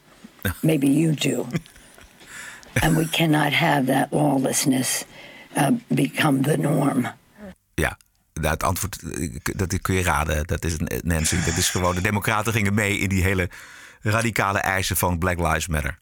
Maybe 0.61 0.87
you 0.87 1.15
do. 1.15 1.47
and 2.83 2.97
we 2.97 3.09
cannot 3.09 3.53
have 3.53 3.87
that 3.87 4.07
lawlessness 4.11 5.05
uh, 5.57 5.69
become 5.87 6.41
the 6.41 6.57
norm. 6.57 7.07
Ja, 7.75 7.99
nou, 8.35 8.53
het 8.53 8.63
antwoord 8.63 9.03
eh, 9.03 9.37
dat 9.57 9.81
kun 9.81 9.95
je 9.95 10.03
raden. 10.03 10.47
Dat 10.47 10.65
is 10.65 10.77
Nancy. 11.03 11.37
Dat 11.45 11.57
is 11.57 11.69
gewoon 11.69 11.95
de 11.95 12.01
Democraten 12.01 12.53
gingen 12.53 12.75
mee 12.75 12.99
in 12.99 13.09
die 13.09 13.23
hele 13.23 13.51
radicale 14.01 14.59
eisen 14.59 14.97
van 14.97 15.19
Black 15.19 15.39
Lives 15.39 15.67
Matter. 15.67 15.99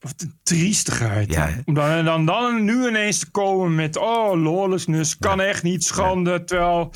Wat 0.00 0.14
een 0.16 0.34
triestigheid. 0.42 1.32
Ja. 1.32 1.50
Om 1.64 1.74
dan, 1.74 2.04
dan, 2.04 2.26
dan 2.26 2.64
nu 2.64 2.86
ineens 2.88 3.18
te 3.18 3.30
komen 3.30 3.74
met... 3.74 3.96
oh, 3.96 4.42
lawlessness, 4.42 5.18
kan 5.18 5.40
echt 5.40 5.62
niet, 5.62 5.84
schande. 5.84 6.44
Terwijl, 6.44 6.92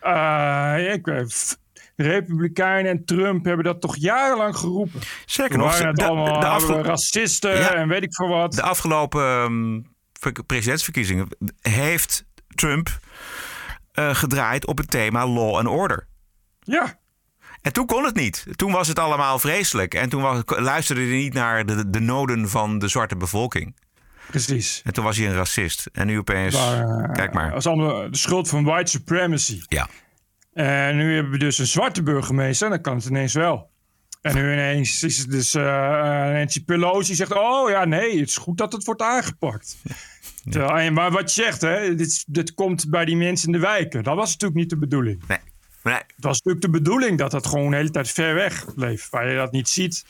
eh, 0.00 0.92
ik 0.92 1.06
weet... 1.06 1.32
f- 1.32 1.56
De 1.96 2.02
Republikeinen 2.02 2.90
en 2.90 3.04
Trump 3.04 3.44
hebben 3.44 3.64
dat 3.64 3.80
toch 3.80 3.96
jarenlang 3.96 4.56
geroepen. 4.56 5.00
Zeker 5.26 5.58
nog. 5.58 5.78
Het 5.78 5.96
De- 5.96 6.04
allemaal 6.04 6.58
de 6.66 6.82
racisten 6.82 7.56
Ja. 7.58 7.74
en 7.74 7.88
weet 7.88 8.02
ik 8.02 8.14
veel 8.14 8.28
wat. 8.28 8.52
De 8.52 8.62
afgelopen 8.62 9.22
ehm, 9.22 9.80
ver- 10.12 10.44
presidentsverkiezingen 10.44 11.28
heeft 11.60 12.24
Trump 12.54 12.98
eh, 13.92 14.14
gedraaid 14.14 14.66
op 14.66 14.78
het 14.78 14.90
thema 14.90 15.26
law 15.26 15.56
and 15.56 15.66
order. 15.68 16.06
Ja. 16.60 16.98
En 17.62 17.72
toen 17.72 17.86
kon 17.86 18.04
het 18.04 18.14
niet. 18.14 18.46
Toen 18.56 18.72
was 18.72 18.88
het 18.88 18.98
allemaal 18.98 19.38
vreselijk. 19.38 19.94
En 19.94 20.08
toen 20.08 20.22
was, 20.22 20.42
luisterde 20.46 21.00
hij 21.02 21.10
niet 21.16 21.32
naar 21.34 21.66
de, 21.66 21.90
de 21.90 22.00
noden 22.00 22.48
van 22.48 22.78
de 22.78 22.88
zwarte 22.88 23.16
bevolking. 23.16 23.76
Precies. 24.30 24.80
En 24.84 24.92
toen 24.92 25.04
was 25.04 25.16
hij 25.16 25.26
een 25.26 25.34
racist. 25.34 25.88
En 25.92 26.06
nu 26.06 26.18
opeens, 26.18 26.54
Maar, 26.54 26.80
eh, 27.04 27.12
kijk 27.12 27.32
maar. 27.34 27.48
Dat 27.48 27.58
is 27.58 27.66
allemaal 27.66 28.10
de 28.10 28.16
schuld 28.16 28.48
van 28.48 28.64
white 28.64 28.90
supremacy. 28.90 29.60
Ja. 29.68 29.88
En 30.54 30.96
nu 30.96 31.14
hebben 31.14 31.32
we 31.32 31.38
dus 31.38 31.58
een 31.58 31.66
zwarte 31.66 32.02
burgemeester. 32.02 32.66
En 32.66 32.72
dan 32.72 32.82
kan 32.82 32.96
het 32.96 33.04
ineens 33.04 33.32
wel. 33.34 33.70
En 34.20 34.34
nu 34.34 34.52
ineens 34.52 35.02
is 35.02 35.18
het 35.18 35.30
dus 35.30 35.54
eh, 35.54 35.62
Nancy 36.32 36.64
Pelosi 36.64 37.14
zegt... 37.14 37.32
oh 37.32 37.70
ja, 37.70 37.84
nee, 37.84 38.18
het 38.20 38.28
is 38.28 38.36
goed 38.36 38.58
dat 38.58 38.72
het 38.72 38.84
wordt 38.84 39.02
aangepakt. 39.02 39.76
Terwijl, 40.50 40.78
en, 40.78 40.92
maar 40.92 41.10
wat 41.10 41.34
je 41.34 41.42
zegt, 41.42 41.60
hè, 41.60 41.94
dit, 41.94 42.24
dit 42.26 42.54
komt 42.54 42.90
bij 42.90 43.04
die 43.04 43.16
mensen 43.16 43.46
in 43.46 43.52
de 43.52 43.66
wijken. 43.66 44.02
Dat 44.02 44.16
was 44.16 44.30
natuurlijk 44.30 44.60
niet 44.60 44.70
de 44.70 44.78
bedoeling. 44.78 45.22
Nee. 45.28 45.38
nee. 45.82 45.94
Het 45.94 46.24
was 46.24 46.42
natuurlijk 46.42 46.64
de 46.72 46.78
bedoeling 46.80 47.18
dat 47.18 47.30
dat 47.30 47.46
gewoon 47.46 47.70
de 47.70 47.76
hele 47.76 47.90
tijd 47.90 48.10
ver 48.10 48.34
weg 48.34 48.74
bleef. 48.74 49.10
Waar 49.10 49.28
je 49.30 49.36
dat 49.36 49.52
niet 49.52 49.68
ziet, 49.68 50.04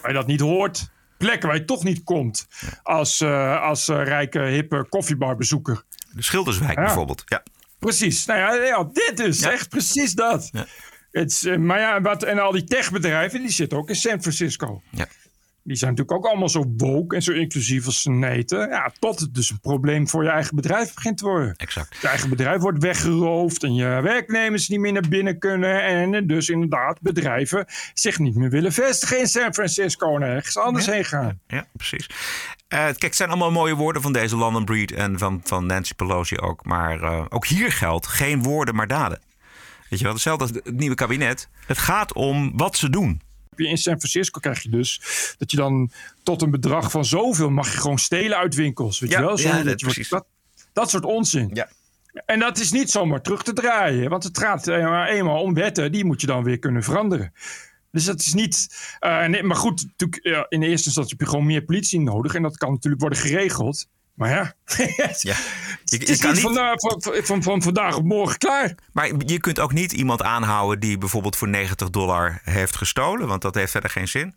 waar 0.00 0.10
je 0.10 0.16
dat 0.16 0.26
niet 0.26 0.40
hoort. 0.40 0.90
Plekken 1.16 1.48
waar 1.48 1.58
je 1.58 1.64
toch 1.64 1.84
niet 1.84 2.04
komt 2.04 2.46
als, 2.82 3.20
eh, 3.20 3.62
als 3.62 3.88
eh, 3.88 4.04
rijke, 4.04 4.40
hippe 4.40 4.86
koffiebarbezoeker. 4.88 5.82
De 6.12 6.22
Schilderswijk 6.22 6.78
Ja. 6.78 6.84
bijvoorbeeld. 6.84 7.22
Ja. 7.26 7.42
Precies. 7.78 8.26
Nou 8.26 8.38
ja, 8.38 8.64
ja 8.64 8.84
dit 8.92 9.16
dus. 9.16 9.40
Echt 9.40 9.68
precies 9.68 10.12
dat. 10.12 10.50
Het 11.10 11.30
is, 11.30 11.44
eh, 11.44 11.56
maar 11.56 11.78
ja, 11.78 12.00
wat, 12.00 12.22
en 12.22 12.38
al 12.38 12.52
die 12.52 12.64
techbedrijven, 12.64 13.40
die 13.40 13.50
zitten 13.50 13.78
ook 13.78 13.88
in 13.88 13.96
San 13.96 14.20
Francisco. 14.20 14.82
Ja. 14.90 15.06
Die 15.62 15.76
zijn 15.76 15.90
natuurlijk 15.90 16.18
ook 16.18 16.26
allemaal 16.26 16.48
zo 16.48 16.64
woke 16.76 17.14
en 17.14 17.22
zo 17.22 17.32
inclusief 17.32 17.86
als 17.86 18.02
ze 18.02 18.10
neten. 18.10 18.68
Ja, 18.68 18.92
tot 18.98 19.20
het 19.20 19.34
dus 19.34 19.50
een 19.50 19.60
probleem 19.60 20.08
voor 20.08 20.24
je 20.24 20.30
eigen 20.30 20.56
bedrijf 20.56 20.94
begint 20.94 21.18
te 21.18 21.24
worden. 21.24 21.54
Exact. 21.56 21.96
Je 22.00 22.08
eigen 22.08 22.28
bedrijf 22.28 22.60
wordt 22.60 22.82
weggeroofd 22.82 23.62
en 23.62 23.74
je 23.74 23.84
werknemers 24.02 24.68
niet 24.68 24.80
meer 24.80 24.92
naar 24.92 25.08
binnen 25.08 25.38
kunnen. 25.38 25.82
En 25.82 26.26
dus 26.26 26.48
inderdaad 26.48 27.00
bedrijven 27.00 27.66
zich 27.94 28.18
niet 28.18 28.34
meer 28.34 28.50
willen 28.50 28.72
vestigen 28.72 29.18
in 29.18 29.26
San 29.26 29.54
Francisco 29.54 30.16
en 30.16 30.22
ergens 30.22 30.56
anders 30.56 30.86
heen 30.86 31.04
gaan. 31.04 31.40
Ja, 31.46 31.66
precies. 31.72 32.06
Eh, 32.68 32.78
kijk, 32.78 33.02
het 33.02 33.16
zijn 33.16 33.28
allemaal 33.28 33.50
mooie 33.50 33.74
woorden 33.74 34.02
van 34.02 34.12
deze 34.12 34.36
London 34.36 34.64
Breed 34.64 34.92
en 34.92 35.18
van, 35.18 35.40
van 35.44 35.66
Nancy 35.66 35.94
Pelosi 35.94 36.36
ook. 36.38 36.64
Maar 36.64 37.02
eh, 37.02 37.24
ook 37.28 37.46
hier 37.46 37.72
geldt 37.72 38.06
geen 38.06 38.42
woorden, 38.42 38.74
maar 38.74 38.86
daden. 38.86 39.20
Weet 39.88 39.98
je 39.98 40.04
wel, 40.04 40.14
hetzelfde 40.14 40.44
als 40.44 40.52
het 40.54 40.76
nieuwe 40.76 40.94
kabinet. 40.94 41.48
Het 41.66 41.78
gaat 41.78 42.14
om 42.14 42.52
wat 42.56 42.76
ze 42.76 42.90
doen. 42.90 43.20
In 43.56 43.76
San 43.78 43.96
Francisco 43.98 44.40
krijg 44.40 44.62
je 44.62 44.68
dus 44.70 45.00
dat 45.38 45.50
je 45.50 45.56
dan 45.56 45.90
tot 46.22 46.42
een 46.42 46.50
bedrag 46.50 46.90
van 46.90 47.04
zoveel 47.04 47.50
mag 47.50 47.72
je 47.72 47.78
gewoon 47.78 47.98
stelen 47.98 48.36
uit 48.38 48.54
winkels. 48.54 48.98
Weet 49.00 49.10
Ja, 49.10 49.18
je 49.20 49.24
wel? 49.26 49.38
ja, 49.38 49.62
dat- 49.62 49.76
precies. 49.76 50.08
dat, 50.08 50.26
dat 50.72 50.90
soort 50.90 51.04
onzin. 51.04 51.50
Ja. 51.52 51.68
En 52.26 52.38
dat 52.38 52.58
is 52.58 52.70
niet 52.72 52.90
zomaar 52.90 53.22
terug 53.22 53.42
te 53.42 53.52
draaien. 53.52 54.10
Want 54.10 54.24
het 54.24 54.38
gaat 54.38 54.68
eh, 54.68 54.82
maar 54.84 55.08
eenmaal 55.08 55.42
om 55.42 55.54
wetten. 55.54 55.92
Die 55.92 56.04
moet 56.04 56.20
je 56.20 56.26
dan 56.26 56.42
weer 56.44 56.58
kunnen 56.58 56.82
veranderen. 56.82 57.32
Dus 57.90 58.04
dat 58.04 58.20
is 58.20 58.34
niet. 58.34 58.68
eh, 58.98 59.24
nee, 59.24 59.42
maar 59.42 59.56
goed, 59.56 59.86
natuurlijk, 59.96 60.46
in 60.48 60.60
de 60.60 60.66
eerste 60.66 60.86
instantie 60.86 61.14
heb 61.18 61.26
je 61.26 61.32
gewoon 61.32 61.46
meer 61.46 61.62
politie 61.62 62.00
nodig. 62.00 62.34
En 62.34 62.42
dat 62.42 62.56
kan 62.56 62.70
natuurlijk 62.70 63.02
worden 63.02 63.18
geregeld. 63.18 63.86
Maar 64.14 64.30
ja, 64.30 64.54
Ja. 65.20 65.36
Je, 65.84 65.96
het 65.96 66.08
is 66.08 66.20
niet 66.20 66.40
van, 66.40 66.54
van, 66.54 67.02
van, 67.02 67.22
van, 67.24 67.42
van 67.42 67.62
vandaag 67.62 67.96
op 67.96 68.04
morgen 68.04 68.38
klaar. 68.38 68.74
Maar 68.92 69.10
je 69.26 69.40
kunt 69.40 69.60
ook 69.60 69.72
niet 69.72 69.92
iemand 69.92 70.22
aanhouden 70.22 70.80
die 70.80 70.98
bijvoorbeeld 70.98 71.36
voor 71.36 71.48
90 71.48 71.90
dollar 71.90 72.40
heeft 72.44 72.76
gestolen. 72.76 73.28
Want 73.28 73.42
dat 73.42 73.54
heeft 73.54 73.70
verder 73.70 73.90
geen 73.90 74.08
zin. 74.08 74.34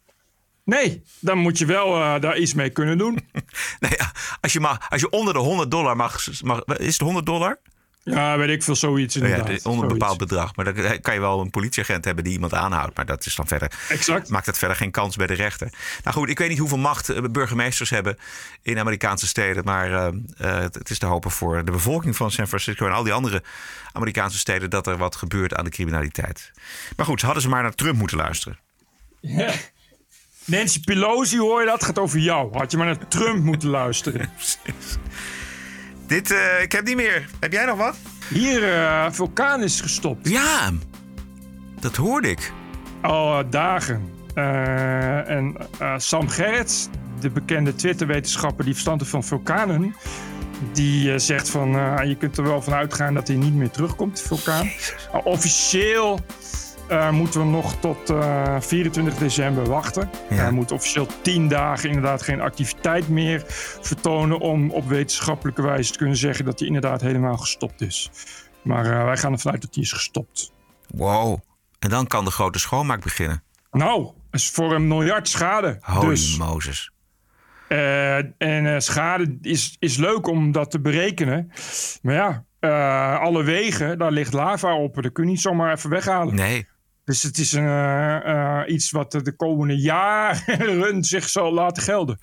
Nee, 0.66 1.04
dan 1.20 1.38
moet 1.38 1.58
je 1.58 1.66
wel 1.66 1.96
eh, 1.96 2.20
daar 2.22 2.38
iets 2.38 2.54
mee 2.54 2.70
kunnen 2.70 2.98
doen. 2.98 3.20
Nee, 3.80 3.92
ja, 3.98 4.12
als, 4.42 4.54
je 4.54 4.60
mag, 4.60 4.90
als 4.90 5.02
je 5.02 5.10
onder 5.10 5.34
de 5.34 5.40
100 5.40 5.72
dollar 5.72 5.96
mag, 5.96 6.42
mag. 6.42 6.64
Is 6.66 6.94
het 6.94 7.02
100 7.02 7.26
dollar? 7.26 7.60
Ja, 8.04 8.38
weet 8.38 8.50
ik 8.50 8.64
veel, 8.64 8.76
zoiets 8.76 9.14
ja, 9.14 9.22
inderdaad. 9.22 9.48
de- 9.64 9.70
onder 9.70 9.84
een 9.86 9.92
bepaald 9.92 10.18
bedrag. 10.18 10.56
Maar 10.56 10.74
dan 10.74 11.00
kan 11.02 11.14
je 11.14 11.20
wel 11.20 11.40
een 11.42 11.50
politieagent 11.50 12.06
hebben 12.06 12.24
die 12.24 12.34
iemand 12.34 12.54
aanhoudt. 12.54 12.96
Maar 12.96 13.06
dat 13.06 13.26
is 13.26 13.36
dan 13.36 13.48
verder. 13.48 13.72
Exact. 13.90 14.30
Maakt 14.30 14.46
het 14.46 14.58
verder 14.58 14.78
geen 14.78 14.92
kans 14.92 15.16
bij 15.16 15.28
de 15.28 15.34
rechter. 15.34 15.74
Nou 16.04 16.16
goed, 16.16 16.30
ik 16.30 16.38
weet 16.38 16.50
niet 16.50 16.58
hoeveel 16.58 16.78
macht 16.78 17.10
eh, 17.10 17.24
burgemeesters 17.32 17.90
hebben 17.90 18.18
in 18.62 18.80
Amerikaanse 18.80 19.28
steden. 19.28 19.64
Maar 19.64 19.92
eh, 19.94 20.08
eh, 20.38 20.62
het 20.62 20.90
is 20.90 20.98
te 21.00 21.06
hopen 21.06 21.32
voor 21.32 21.66
de 21.66 21.72
bevolking 21.72 22.16
van 22.16 22.32
San 22.32 22.48
Francisco 22.48 22.86
en 22.86 22.94
al 22.94 23.04
die 23.04 23.14
andere 23.14 23.44
Amerikaanse 23.92 24.38
steden 24.38 24.70
dat 24.70 24.88
er 24.88 24.98
wat 24.98 25.16
gebeurt 25.16 25.56
aan 25.56 25.64
de 25.66 25.70
criminaliteit. 25.72 26.52
Maar 26.96 27.06
goed, 27.06 27.22
hadden 27.22 27.42
ze 27.42 27.50
maar 27.50 27.62
naar 27.64 27.76
Trump 27.76 27.98
moeten 27.98 28.18
luisteren. 28.18 28.60
Ja. 29.20 29.52
Nancy 30.46 30.80
Pelosi, 30.84 31.38
hoor 31.40 31.60
je 31.60 31.66
dat? 31.68 31.84
Gaat 31.84 32.00
over 32.00 32.20
jou. 32.20 32.58
Had 32.58 32.72
je 32.72 32.78
maar 32.78 32.86
naar 32.86 33.08
Trump 33.08 33.44
moeten 33.44 33.70
luisteren. 33.70 34.30
Dit, 36.12 36.32
eh, 36.32 36.62
ik 36.62 36.72
heb 36.72 36.86
niet 36.86 36.96
meer. 36.96 37.30
Heb 37.40 37.52
jij 37.52 37.66
nog 37.66 37.78
wat? 37.78 37.96
Hier, 38.30 38.74
eh 38.74 39.06
vulkaan 39.12 39.64
is 39.64 39.82
gestopt. 39.82 40.30
Ja, 40.30 40.72
dat 41.80 41.96
hoorde 41.96 42.30
ik. 42.30 42.52
Al 43.02 43.40
eh, 43.40 43.46
dagen. 43.50 44.20
En 44.34 45.56
Sam 45.98 46.28
Gerrits, 46.28 46.88
de 47.20 47.30
bekende 47.30 47.76
Twitter-wetenschapper 47.76 48.64
die 48.64 48.74
verstand 48.74 49.00
heeft 49.00 49.12
van 49.12 49.24
vulkanen... 49.24 49.96
die 50.74 51.20
zegt 51.20 51.50
van, 51.50 51.70
je 52.08 52.16
kunt 52.20 52.38
er 52.38 52.44
wel 52.44 52.62
van 52.62 52.74
uitgaan 52.74 53.14
dat 53.14 53.28
hij 53.28 53.38
niet 53.38 53.54
meer 53.54 53.70
terugkomt, 53.70 54.16
die 54.16 54.26
vulkaan. 54.26 54.70
Officieel 55.24 56.20
eh, 56.92 57.12
moeten 57.12 57.40
we 57.40 57.46
nog 57.46 57.76
tot 57.76 58.10
eh, 58.10 58.60
24 58.60 59.16
december 59.16 59.66
wachten. 59.66 60.10
Hij 60.28 60.52
moet 60.52 60.72
officieel 60.72 61.08
10 61.22 61.48
dagen 61.48 61.90
inderdaad 61.90 62.22
geen 62.22 62.42
activiteit 62.42 63.10
meer 63.10 63.44
vertonen... 63.82 64.40
om 64.40 64.72
op 64.72 64.88
wetenschappelijke 64.88 65.62
wijze 65.62 65.92
te 65.92 65.98
kunnen 65.98 66.18
zeggen 66.18 66.46
dat 66.46 66.58
hij 66.60 66.68
inderdaad 66.68 67.02
helemaal 67.02 67.38
gestopt 67.38 67.82
is. 67.82 68.12
Maar 68.62 68.86
eh, 68.86 69.04
wij 69.04 69.18
gaan 69.18 69.32
ervan 69.32 69.52
uit 69.52 69.62
dat 69.62 69.76
hij 69.76 69.84
is 69.84 69.92
gestopt. 69.92 70.52
Wow. 70.88 71.40
En 71.80 71.90
dan 71.90 72.08
kan 72.08 72.26
de 72.26 72.32
grote 72.32 72.60
schoonmaak 72.60 73.04
beginnen. 73.04 73.44
Nou, 73.72 74.12
is 74.32 74.50
voor 74.50 74.74
een 74.74 74.88
miljard 74.88 75.28
schade. 75.30 75.78
Holy 75.82 76.10
dus, 76.10 76.38
Mozes. 76.38 76.92
eh, 77.68 78.18
en 78.18 78.34
eh, 78.74 78.76
schade 78.78 79.38
is, 79.42 79.76
is 79.80 79.98
leuk 79.98 80.28
om 80.28 80.52
dat 80.52 80.72
te 80.72 80.80
berekenen. 80.80 81.52
Maar 82.02 82.14
ja, 82.16 82.46
eh, 82.60 83.20
alle 83.20 83.44
wegen, 83.44 83.98
daar 83.98 84.12
ligt 84.12 84.34
lava 84.34 84.76
op. 84.76 85.02
Dat 85.02 85.12
kun 85.12 85.24
je 85.24 85.30
niet 85.30 85.42
zomaar 85.42 85.74
even 85.74 85.90
weghalen. 85.90 86.36
Nee. 86.36 86.68
Dus 87.12 87.24
het 87.24 87.38
is 87.38 87.52
een, 87.52 87.66
eh, 87.66 88.60
eh, 88.60 88.74
iets 88.74 88.92
wat 88.92 89.12
de 89.12 89.36
komende 89.36 89.78
jaren 89.78 91.04
zich 91.14 91.30
zal 91.30 91.54
laten 91.54 91.84
gelden. 91.84 92.18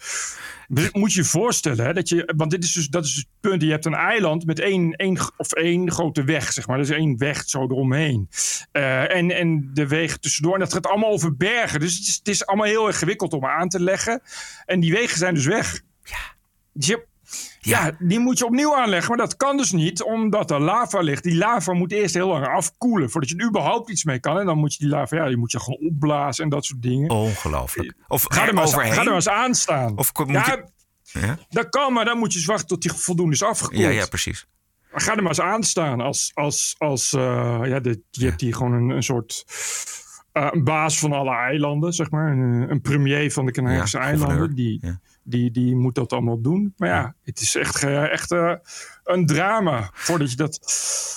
Dus 0.69 0.91
moet 0.93 1.13
je 1.13 1.21
je 1.21 1.27
voorstellen, 1.27 1.85
hè, 1.85 1.93
dat 1.93 2.09
je, 2.09 2.33
want 2.37 2.51
dit 2.51 2.65
is 2.65 2.73
dus, 2.73 2.89
dat 2.89 3.05
is 3.05 3.15
dus 3.15 3.19
het 3.19 3.51
punt. 3.51 3.63
Je 3.63 3.71
hebt 3.71 3.85
een 3.85 3.95
eiland 3.95 4.47
met 4.47 4.59
één, 4.59 4.93
één, 4.93 5.19
of 5.37 5.53
één 5.53 5.91
grote 5.91 6.25
weg, 6.25 6.53
zeg 6.53 6.67
maar. 6.67 6.79
Dus 6.79 6.89
één 6.91 7.19
weg 7.19 7.43
zo 7.47 7.63
eromheen. 7.63 8.29
Eh, 8.73 9.15
en, 9.17 9.31
en 9.31 9.71
de 9.73 9.87
wegen 9.87 10.21
tussendoor. 10.21 10.55
En 10.55 10.61
dat 10.61 10.73
gaat 10.73 10.87
allemaal 10.87 11.11
over 11.11 11.37
bergen. 11.37 11.81
Dus 11.81 11.97
het 11.99 12.07
is, 12.07 12.15
het 12.17 12.29
is 12.29 12.47
allemaal 12.47 12.67
heel 12.67 12.87
ingewikkeld 12.87 13.33
om 13.33 13.47
aan 13.47 13.69
te 13.69 13.81
leggen. 13.81 14.23
En 14.67 14.81
die 14.81 14.93
wegen 14.93 15.19
zijn 15.19 15.35
dus 15.35 15.47
weg. 15.47 15.81
Dus 16.73 16.87
je- 16.87 17.07
ja, 17.61 17.91
die 17.99 18.19
moet 18.19 18.39
je 18.39 18.45
opnieuw 18.45 18.77
aanleggen. 18.77 19.09
Maar 19.09 19.19
dat 19.27 19.37
kan 19.37 19.57
dus 19.57 19.73
niet, 19.73 20.03
omdat 20.03 20.51
er 20.51 20.61
lava 20.61 21.01
ligt. 21.01 21.23
Die 21.23 21.37
lava 21.37 21.73
moet 21.73 21.93
eerst 21.93 22.15
heel 22.15 22.29
lang 22.29 22.47
afkoelen 22.47 23.11
voordat 23.11 23.31
je 23.31 23.37
er 23.37 23.47
überhaupt 23.49 23.91
iets 23.91 24.05
mee 24.05 24.19
kan. 24.21 24.39
En 24.39 24.47
dan 24.47 24.59
moet 24.59 24.73
je 24.73 24.79
die 24.79 24.89
lava, 24.89 25.17
ja, 25.17 25.27
die 25.27 25.37
moet 25.37 25.53
je 25.53 25.61
gewoon 25.61 25.91
opblazen 25.91 26.45
en 26.45 26.51
dat 26.51 26.65
soort 26.65 26.83
dingen. 26.83 27.11
Ongelooflijk. 27.11 27.95
Of 28.09 28.25
Ga 28.29 28.47
er 28.47 28.55
maar 28.55 28.63
eens, 28.63 28.73
overheen. 28.73 28.93
ga 28.93 28.99
er 29.01 29.05
maar 29.07 29.15
eens 29.15 29.29
aan 29.29 29.55
staan. 29.55 29.97
Of 29.99 30.13
moet 30.17 30.31
ja, 30.31 30.45
je- 31.13 31.21
Ja? 31.21 31.39
dat 31.49 31.69
kan, 31.69 31.93
maar 31.93 32.05
dan 32.05 32.19
moet 32.19 32.33
je 32.33 32.39
eens 32.39 32.47
wachten 32.49 32.67
tot 32.67 32.83
die 32.83 32.93
voldoende 32.93 33.33
is 33.33 33.43
afgekoeld. 33.43 33.81
Ja, 33.81 33.89
ja, 33.89 34.07
precies. 34.07 34.47
Maar 34.93 35.01
ga 35.01 35.11
er 35.17 35.19
maar 35.23 35.29
eens 35.29 35.41
aan 35.41 35.63
staan 35.63 36.01
als, 36.01 36.31
als, 36.35 36.75
als 36.79 37.13
eh, 37.13 37.21
ja, 37.65 37.81
je 38.11 38.25
hebt 38.27 38.41
hier 38.41 38.55
gewoon 38.55 38.73
een, 38.73 38.89
een 38.91 39.03
soort 39.03 39.45
eh, 40.33 40.49
een 40.51 40.65
baas 40.65 40.99
van 40.99 41.13
alle 41.13 41.35
eilanden, 41.35 41.93
zeg 41.93 42.11
maar. 42.11 42.33
Een, 42.33 42.71
een 42.71 42.81
premier 42.81 43.33
van 43.33 43.47
de 43.47 43.53
Canarische 43.53 43.99
Ja, 43.99 44.03
eilanden. 44.05 44.55
Die, 44.55 44.79
Ja. 44.83 45.01
Die, 45.29 45.51
die 45.51 45.77
moet 45.77 45.95
dat 45.95 46.13
allemaal 46.13 46.41
doen. 46.41 46.75
Maar 46.77 46.89
ja, 46.89 47.15
het 47.25 47.41
is 47.41 47.55
echt, 47.55 47.83
eh, 47.83 48.13
echt 48.13 48.31
eh, 48.33 48.53
een 49.05 49.27
drama 49.27 49.91
voordat 49.93 50.31
je 50.31 50.37
dat... 50.37 50.61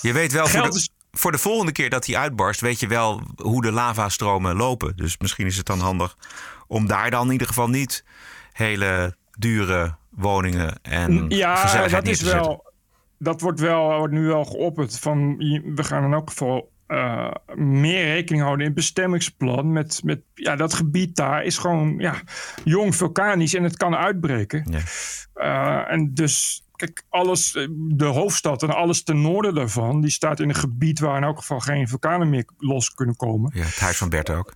Je 0.01 0.13
weet 0.13 0.31
wel, 0.31 0.47
voor 0.47 0.59
Geld 0.59 0.73
de, 0.73 0.79
is- 0.79 0.89
voor 1.11 1.31
de 1.31 1.37
volgende 1.37 1.71
keer 1.71 1.89
dat 1.89 2.05
hij 2.05 2.15
uitbarst, 2.17 2.61
weet 2.61 2.79
je 2.79 2.87
wel 2.87 3.21
hoe 3.35 3.61
de 3.61 3.71
lavastromen 3.71 4.55
lopen. 4.55 4.95
Dus 4.95 5.17
misschien 5.17 5.45
is 5.45 5.57
het 5.57 5.65
dan 5.65 5.79
handig 5.79 6.17
om 6.67 6.87
daar 6.87 7.11
dan 7.11 7.25
in 7.25 7.31
ieder 7.31 7.47
geval 7.47 7.69
niet 7.69 8.05
hele 8.51 9.15
dure 9.37 9.95
woningen 10.09 10.81
en 10.81 11.29
Ja, 11.29 11.55
gezelligheid 11.55 12.05
dat 12.05 12.13
is 12.13 12.19
zetten. 12.19 12.39
wel. 12.41 12.69
Dat 13.17 13.41
wordt, 13.41 13.59
wel, 13.59 13.97
wordt 13.97 14.13
nu 14.13 14.25
wel 14.27 14.45
geopperd. 14.45 14.99
Van, 14.99 15.37
we 15.75 15.83
gaan 15.83 16.03
in 16.03 16.13
elk 16.13 16.29
geval 16.29 16.70
eh, 16.91 17.31
meer 17.55 18.05
rekening 18.05 18.43
houden 18.43 18.65
in 18.65 18.71
het 18.71 18.81
bestemmingsplan. 18.81 19.71
Met, 19.71 20.01
met 20.03 20.21
ja, 20.33 20.55
dat 20.55 20.73
gebied 20.73 21.15
daar 21.15 21.43
is 21.43 21.57
gewoon 21.57 21.95
ja, 21.97 22.21
jong 22.63 22.95
vulkanisch 22.95 23.53
en 23.53 23.63
het 23.63 23.77
kan 23.77 23.95
uitbreken. 23.95 24.63
Eh, 25.33 25.91
en 25.91 26.13
dus, 26.13 26.63
kijk, 26.75 27.03
alles, 27.09 27.55
eh, 27.55 27.67
de 27.71 28.05
hoofdstad 28.05 28.63
en 28.63 28.69
alles 28.69 29.03
ten 29.03 29.21
noorden 29.21 29.55
daarvan, 29.55 30.01
die 30.01 30.11
staat 30.11 30.39
in 30.39 30.49
een 30.49 30.55
gebied 30.55 30.99
waar 30.99 31.17
in 31.17 31.23
elk 31.23 31.37
geval 31.37 31.59
geen 31.59 31.87
vulkanen 31.87 32.29
meer 32.29 32.45
los 32.57 32.93
kunnen 32.93 33.15
komen. 33.15 33.51
Ja, 33.55 33.63
het 33.63 33.79
huis 33.79 33.97
van 33.97 34.09
Bert 34.09 34.29
ook. 34.29 34.53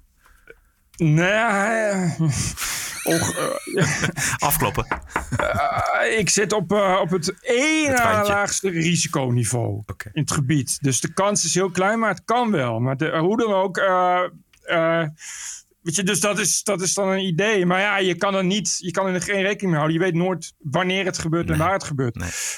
Nee, 0.98 1.30
eh, 1.30 2.20
och, 3.04 3.36
eh, 3.36 3.93
Afkloppen. 4.48 4.86
Eh, 5.38 6.18
ik 6.20 6.30
zit 6.30 6.54
op, 6.54 6.72
op 7.02 7.10
het 7.10 7.36
ene 7.41 8.02
Het 8.02 8.28
laagste 8.28 8.70
risiconiveau 8.70 9.84
in 10.14 10.22
het 10.22 10.32
gebied. 10.32 10.78
Dus 10.82 11.00
de 11.00 11.14
kans 11.14 11.46
is 11.46 11.54
heel 11.54 11.72
klein, 11.72 12.00
maar 12.00 12.10
het 12.10 12.26
kan 12.26 12.52
wel. 12.52 12.80
Maar 12.80 12.98
de, 12.98 13.18
hoe 13.18 13.38
dan 13.38 13.54
ook. 13.54 13.78
Eh, 15.86 15.92
eh, 15.92 15.96
weet 15.96 15.96
je, 15.96 16.04
dus 16.04 16.20
dat 16.20 16.40
is, 16.40 16.64
dat 16.64 16.82
is 16.82 16.94
dan 16.94 17.08
een 17.10 17.26
idee. 17.26 17.66
Maar 17.66 17.80
ja, 17.80 17.98
je 17.98 18.16
kan 18.16 18.36
er 18.36 18.46
niet, 18.46 18.78
je 18.80 18.92
kan 18.92 19.08
er 19.08 19.22
geen 19.22 19.42
rekening 19.42 19.62
mee 19.72 19.76
houden. 19.80 19.94
Je 19.94 20.00
weet 20.04 20.14
nooit 20.14 20.54
wanneer 20.58 21.06
het 21.06 21.18
gebeurt 21.18 21.50
en 21.50 21.58
waar 21.58 21.74
het 21.74 21.84
gebeurt. 21.84 22.18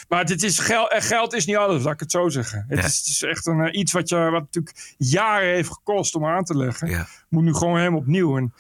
Maar 0.10 0.26
dit 0.26 0.44
is 0.44 0.60
geld, 0.60 0.92
eh, 0.92 1.02
geld 1.02 1.34
is 1.34 1.46
niet 1.46 1.56
alles, 1.56 1.84
laat 1.84 1.94
ik 1.94 2.00
het 2.00 2.12
zo 2.12 2.30
zeggen. 2.30 2.66
Het, 2.68 2.80
Ja. 2.80 2.86
is, 2.86 2.98
het 2.98 3.08
is 3.08 3.22
echt 3.24 3.46
een, 3.46 3.62
eh, 3.62 3.80
iets 3.80 3.92
wat, 3.92 4.10
je, 4.10 4.16
wat 4.16 4.42
natuurlijk 4.42 4.96
jaren 4.98 5.50
heeft 5.54 5.72
gekost 5.72 6.16
om 6.16 6.26
aan 6.26 6.44
te 6.44 6.58
leggen. 6.58 6.90
Ja. 6.90 7.08
Moet 7.30 7.44
nu 7.44 7.54
gewoon 7.54 7.78
helemaal 7.78 8.00
opnieuw. 8.00 8.38
En 8.38 8.54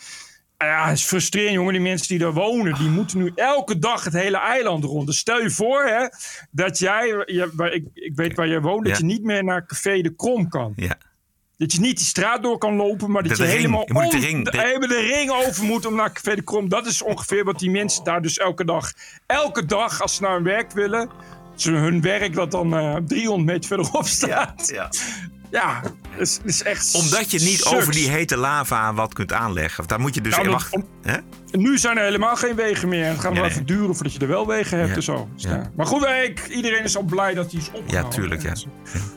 ja, 0.57 0.87
het 0.87 0.97
is 0.97 1.03
frustrerend, 1.03 1.53
jongen. 1.53 1.73
Die 1.73 1.81
mensen 1.81 2.07
die 2.07 2.17
daar 2.19 2.33
wonen, 2.33 2.73
die 2.73 2.89
moeten 2.89 3.17
nu 3.17 3.31
elke 3.35 3.79
dag 3.79 4.03
het 4.03 4.13
hele 4.13 4.37
eiland 4.37 4.83
rond. 4.83 5.07
Dus 5.07 5.17
stel 5.17 5.41
je 5.41 5.49
voor 5.49 5.83
hè, 5.83 6.07
dat 6.51 6.79
jij, 6.79 7.07
je, 7.07 7.49
waar, 7.53 7.71
ik, 7.73 7.85
ik 7.93 8.15
weet 8.15 8.35
waar 8.35 8.47
jij 8.47 8.61
woont, 8.61 8.83
dat 8.85 8.91
Ja. 8.93 8.97
je 8.99 9.05
niet 9.13 9.23
meer 9.23 9.43
naar 9.43 9.65
Café 9.65 10.01
de 10.01 10.15
Krom 10.15 10.49
kan. 10.49 10.73
Ja. 10.75 10.97
Dat 11.57 11.71
je 11.73 11.79
niet 11.79 11.97
die 11.97 12.05
straat 12.05 12.43
door 12.43 12.57
kan 12.57 12.75
lopen, 12.75 13.11
maar 13.11 13.23
dat 13.23 13.37
De- 13.37 13.43
je 13.43 13.49
ring. 13.49 13.59
helemaal 13.61 13.83
Je 13.87 13.93
moet 13.93 14.11
de 14.11 14.17
ring- 14.19 14.45
de, 14.45 14.51
de- 14.87 14.99
ring 15.13 15.31
over 15.31 15.63
moet 15.63 15.85
om 15.85 15.95
naar 15.95 16.11
Café 16.11 16.35
de 16.35 16.41
Krom. 16.41 16.69
Dat 16.69 16.85
is 16.85 17.01
ongeveer 17.01 17.43
wat 17.43 17.59
die 17.59 17.69
mensen 17.71 18.03
daar 18.03 18.21
dus 18.21 18.37
elke 18.37 18.65
dag, 18.65 18.91
elke 19.25 19.65
dag 19.65 20.01
als 20.01 20.15
ze 20.15 20.21
naar 20.21 20.33
hun 20.33 20.43
werk 20.43 20.71
willen, 20.71 21.09
ze 21.55 21.71
hun 21.71 22.01
werk 22.01 22.33
dat 22.33 22.51
dan 22.51 22.73
eh 22.77 22.95
300 23.07 23.45
meter 23.45 23.67
verderop 23.67 24.05
staat. 24.05 24.67
Ja. 24.73 24.89
Ja, 25.51 25.81
is, 26.19 26.33
het 26.37 26.45
is 26.45 26.63
echt 26.63 26.93
Omdat 26.95 27.31
je 27.31 27.39
niet 27.39 27.57
sucks. 27.59 27.73
over 27.75 27.93
die 27.93 28.09
hete 28.09 28.37
lava 28.37 28.93
wat 28.93 29.13
kunt 29.13 29.33
aanleggen. 29.33 29.87
Daar 29.87 29.99
moet 29.99 30.15
je 30.15 30.21
dus 30.21 30.31
Nou, 30.35 30.45
in 30.45 30.51
dat- 30.51 30.69
wacht. 30.71 30.85
Hè? 31.01 31.17
Nu 31.51 31.77
zijn 31.77 31.97
er 31.97 32.03
helemaal 32.03 32.35
geen 32.35 32.55
wegen 32.55 32.87
meer. 32.89 33.05
Het 33.05 33.19
gaat 33.19 33.31
Nee, 33.31 33.41
wel 33.41 33.49
even 33.49 33.65
duren 33.65 33.93
voordat 33.95 34.13
je 34.13 34.19
er 34.19 34.27
wel 34.27 34.47
wegen 34.47 34.77
hebt 34.77 34.89
Ja. 34.89 34.95
en 34.95 35.03
zo. 35.03 35.29
Dus 35.33 35.43
Ja. 35.43 35.49
ja. 35.55 35.71
Maar 35.75 35.85
goed, 35.85 36.05
ik, 36.23 36.47
iedereen 36.47 36.83
is 36.83 36.97
al 36.97 37.03
blij 37.03 37.33
dat 37.33 37.51
hij 37.51 37.59
is 37.61 37.65
Ja, 37.73 37.79
opgehouden. 37.79 38.13
tuurlijk. 38.19 38.41
Ja. 38.41 38.51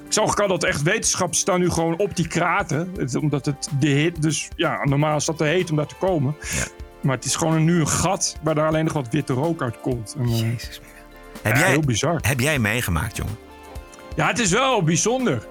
Ik 0.07 0.13
zag 0.17 0.25
ook 0.25 0.41
al 0.41 0.49
dat 0.49 0.65
echt 0.65 0.83
wetenschappers 0.83 1.39
staan 1.41 1.61
nu 1.61 1.71
gewoon 1.71 1.99
op 1.99 2.17
die 2.17 2.27
kraten. 2.29 2.93
Het- 2.97 3.15
omdat 3.15 3.47
het 3.47 3.69
de 3.79 3.89
hit, 3.89 4.23
dus 4.23 4.49
ja, 4.57 4.85
normaal 4.85 5.17
is 5.17 5.25
dat 5.25 5.37
te 5.37 5.45
heet 5.45 5.71
om 5.71 5.77
daar 5.77 5.87
te 5.87 5.95
komen. 5.95 6.37
Maar 7.03 7.17
het 7.17 7.25
is 7.25 7.37
gewoon 7.37 7.65
nu 7.65 7.81
een 7.81 7.89
gat 7.89 8.37
waar 8.43 8.55
daar 8.55 8.67
alleen 8.67 8.85
nog 8.85 8.93
wat 8.93 9.09
witte 9.11 9.33
rook 9.33 9.63
uit 9.63 9.81
komt. 9.81 10.15
En, 10.19 10.25
eh, 10.25 10.31
Heb, 11.43 11.55
ja, 11.55 11.61
jij, 11.61 11.69
heel 11.71 11.81
bizar. 11.81 12.19
heb 12.23 12.41
jij 12.41 12.59
meegemaakt, 12.59 13.17
jongen? 13.17 13.37
Ja, 14.17 14.27
het 14.27 14.39
is 14.39 14.51
wel 14.51 14.83
bijzonder. 14.83 15.47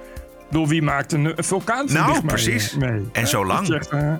Bedoel, 0.50 0.68
wie 0.68 0.82
maakt 0.82 1.14
een, 1.14 1.34
vulkaan 1.38 1.86
Nou, 1.91 2.12
mee- 2.12 2.22
precies. 2.22 2.74
mee? 2.76 3.10
En 3.12 3.28
zo 3.28 3.45
lang. 3.45 3.74
Echt, 3.74 3.89
eh, 3.89 4.14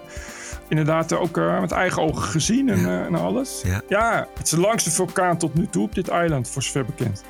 inderdaad 0.68 1.14
ook 1.14 1.38
eh, 1.38 1.60
met 1.60 1.72
eigen 1.72 2.02
ogen 2.02 2.24
gezien 2.24 2.70
en, 2.70 2.86
eh, 2.86 3.06
en 3.06 3.16
alles. 3.16 3.62
Ja. 3.88 4.28
het 4.34 4.44
is 4.46 4.50
de 4.50 4.60
langste 4.60 4.92
vulkaan 4.92 5.38
tot 5.38 5.54
nu 5.54 5.68
toe 5.68 5.84
op 5.84 5.96
dit 5.96 6.08
eiland, 6.08 6.50
voor 6.50 6.64
zover 6.64 6.86
bekend. 6.86 7.24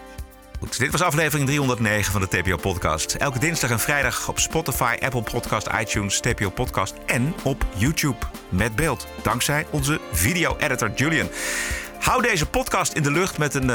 Goed, 0.60 0.80
dit 0.80 0.92
was 0.92 1.02
aflevering 1.02 1.48
309 1.48 2.12
van 2.12 2.22
de 2.22 2.28
TPO 2.28 2.56
Podcast. 2.58 3.14
Elke 3.14 3.40
dinsdag 3.40 3.70
en 3.70 3.80
vrijdag 3.80 4.30
op 4.30 4.40
Spotify, 4.40 4.96
Apple 5.00 5.22
Podcast, 5.22 5.68
iTunes, 5.80 6.20
TPO 6.20 6.50
Podcast 6.50 6.96
en 7.06 7.34
op 7.44 7.66
YouTube 7.76 8.18
met 8.50 8.76
beeld. 8.76 9.08
Dankzij 9.22 9.66
onze 9.70 10.00
video-editor 10.12 10.92
Julian. 10.96 11.28
Hou 12.00 12.22
deze 12.22 12.46
podcast 12.46 12.94
in 12.94 13.04
de 13.04 13.12
lucht 13.12 13.38
met 13.38 13.54
een 13.54 13.72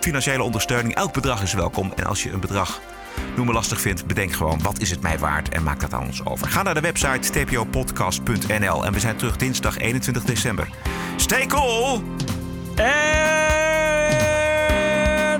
financiële 0.00 0.42
ondersteuning. 0.42 0.94
Elk 0.94 1.12
bedrag 1.12 1.42
is 1.42 1.52
welkom. 1.52 1.92
En 1.96 2.04
als 2.04 2.22
je 2.22 2.30
een 2.32 2.40
bedrag 2.40 2.80
noemen 3.36 3.54
lastig 3.54 3.80
vindt, 3.80 4.06
bedenk 4.06 4.32
gewoon 4.32 4.62
wat 4.62 4.80
is 4.80 4.90
het 4.90 5.00
mij 5.00 5.18
waard 5.18 5.48
en 5.48 5.62
maak 5.62 5.80
dat 5.80 5.94
aan 5.94 6.06
ons 6.06 6.24
over. 6.24 6.48
Ga 6.48 6.62
naar 6.62 6.74
de 6.74 6.80
website 6.80 7.30
tpopodcast.nl 7.30 8.84
en 8.84 8.92
we 8.92 9.00
zijn 9.00 9.16
terug 9.16 9.36
dinsdag 9.36 9.78
21 9.78 10.24
december. 10.24 10.68
Stay 11.16 11.46
cool! 11.46 12.02
En 12.74 12.98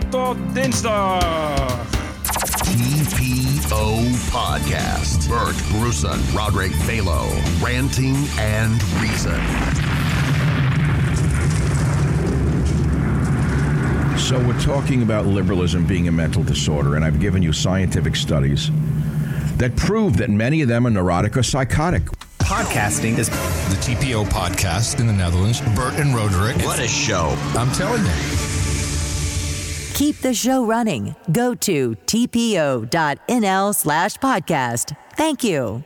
tot 0.08 0.36
dinsdag! 0.52 1.88
TPO 2.70 4.04
Podcast. 4.30 5.28
Bert 5.28 5.56
Bruson, 5.70 6.18
Roderick 6.34 6.72
Balo, 6.86 7.28
ranting 7.60 8.16
and 8.38 8.82
reason. 9.00 9.89
So, 14.20 14.38
we're 14.46 14.60
talking 14.60 15.02
about 15.02 15.26
liberalism 15.26 15.84
being 15.86 16.06
a 16.06 16.12
mental 16.12 16.44
disorder, 16.44 16.94
and 16.94 17.04
I've 17.04 17.18
given 17.18 17.42
you 17.42 17.52
scientific 17.52 18.14
studies 18.14 18.70
that 19.56 19.74
prove 19.76 20.16
that 20.18 20.30
many 20.30 20.62
of 20.62 20.68
them 20.68 20.86
are 20.86 20.90
neurotic 20.90 21.36
or 21.36 21.42
psychotic. 21.42 22.04
Podcasting 22.38 23.18
is 23.18 23.28
the 23.28 23.76
TPO 23.80 24.26
podcast 24.26 25.00
in 25.00 25.08
the 25.08 25.12
Netherlands. 25.12 25.60
Bert 25.74 25.94
and 25.94 26.14
Roderick. 26.14 26.56
What 26.58 26.78
a 26.78 26.86
show. 26.86 27.36
I'm 27.56 27.72
telling 27.72 28.04
you. 28.04 28.12
Keep 29.94 30.18
the 30.20 30.32
show 30.34 30.64
running. 30.64 31.16
Go 31.32 31.54
to 31.56 31.96
tpo.nl 32.06 33.74
slash 33.74 34.16
podcast. 34.16 34.96
Thank 35.16 35.42
you. 35.42 35.84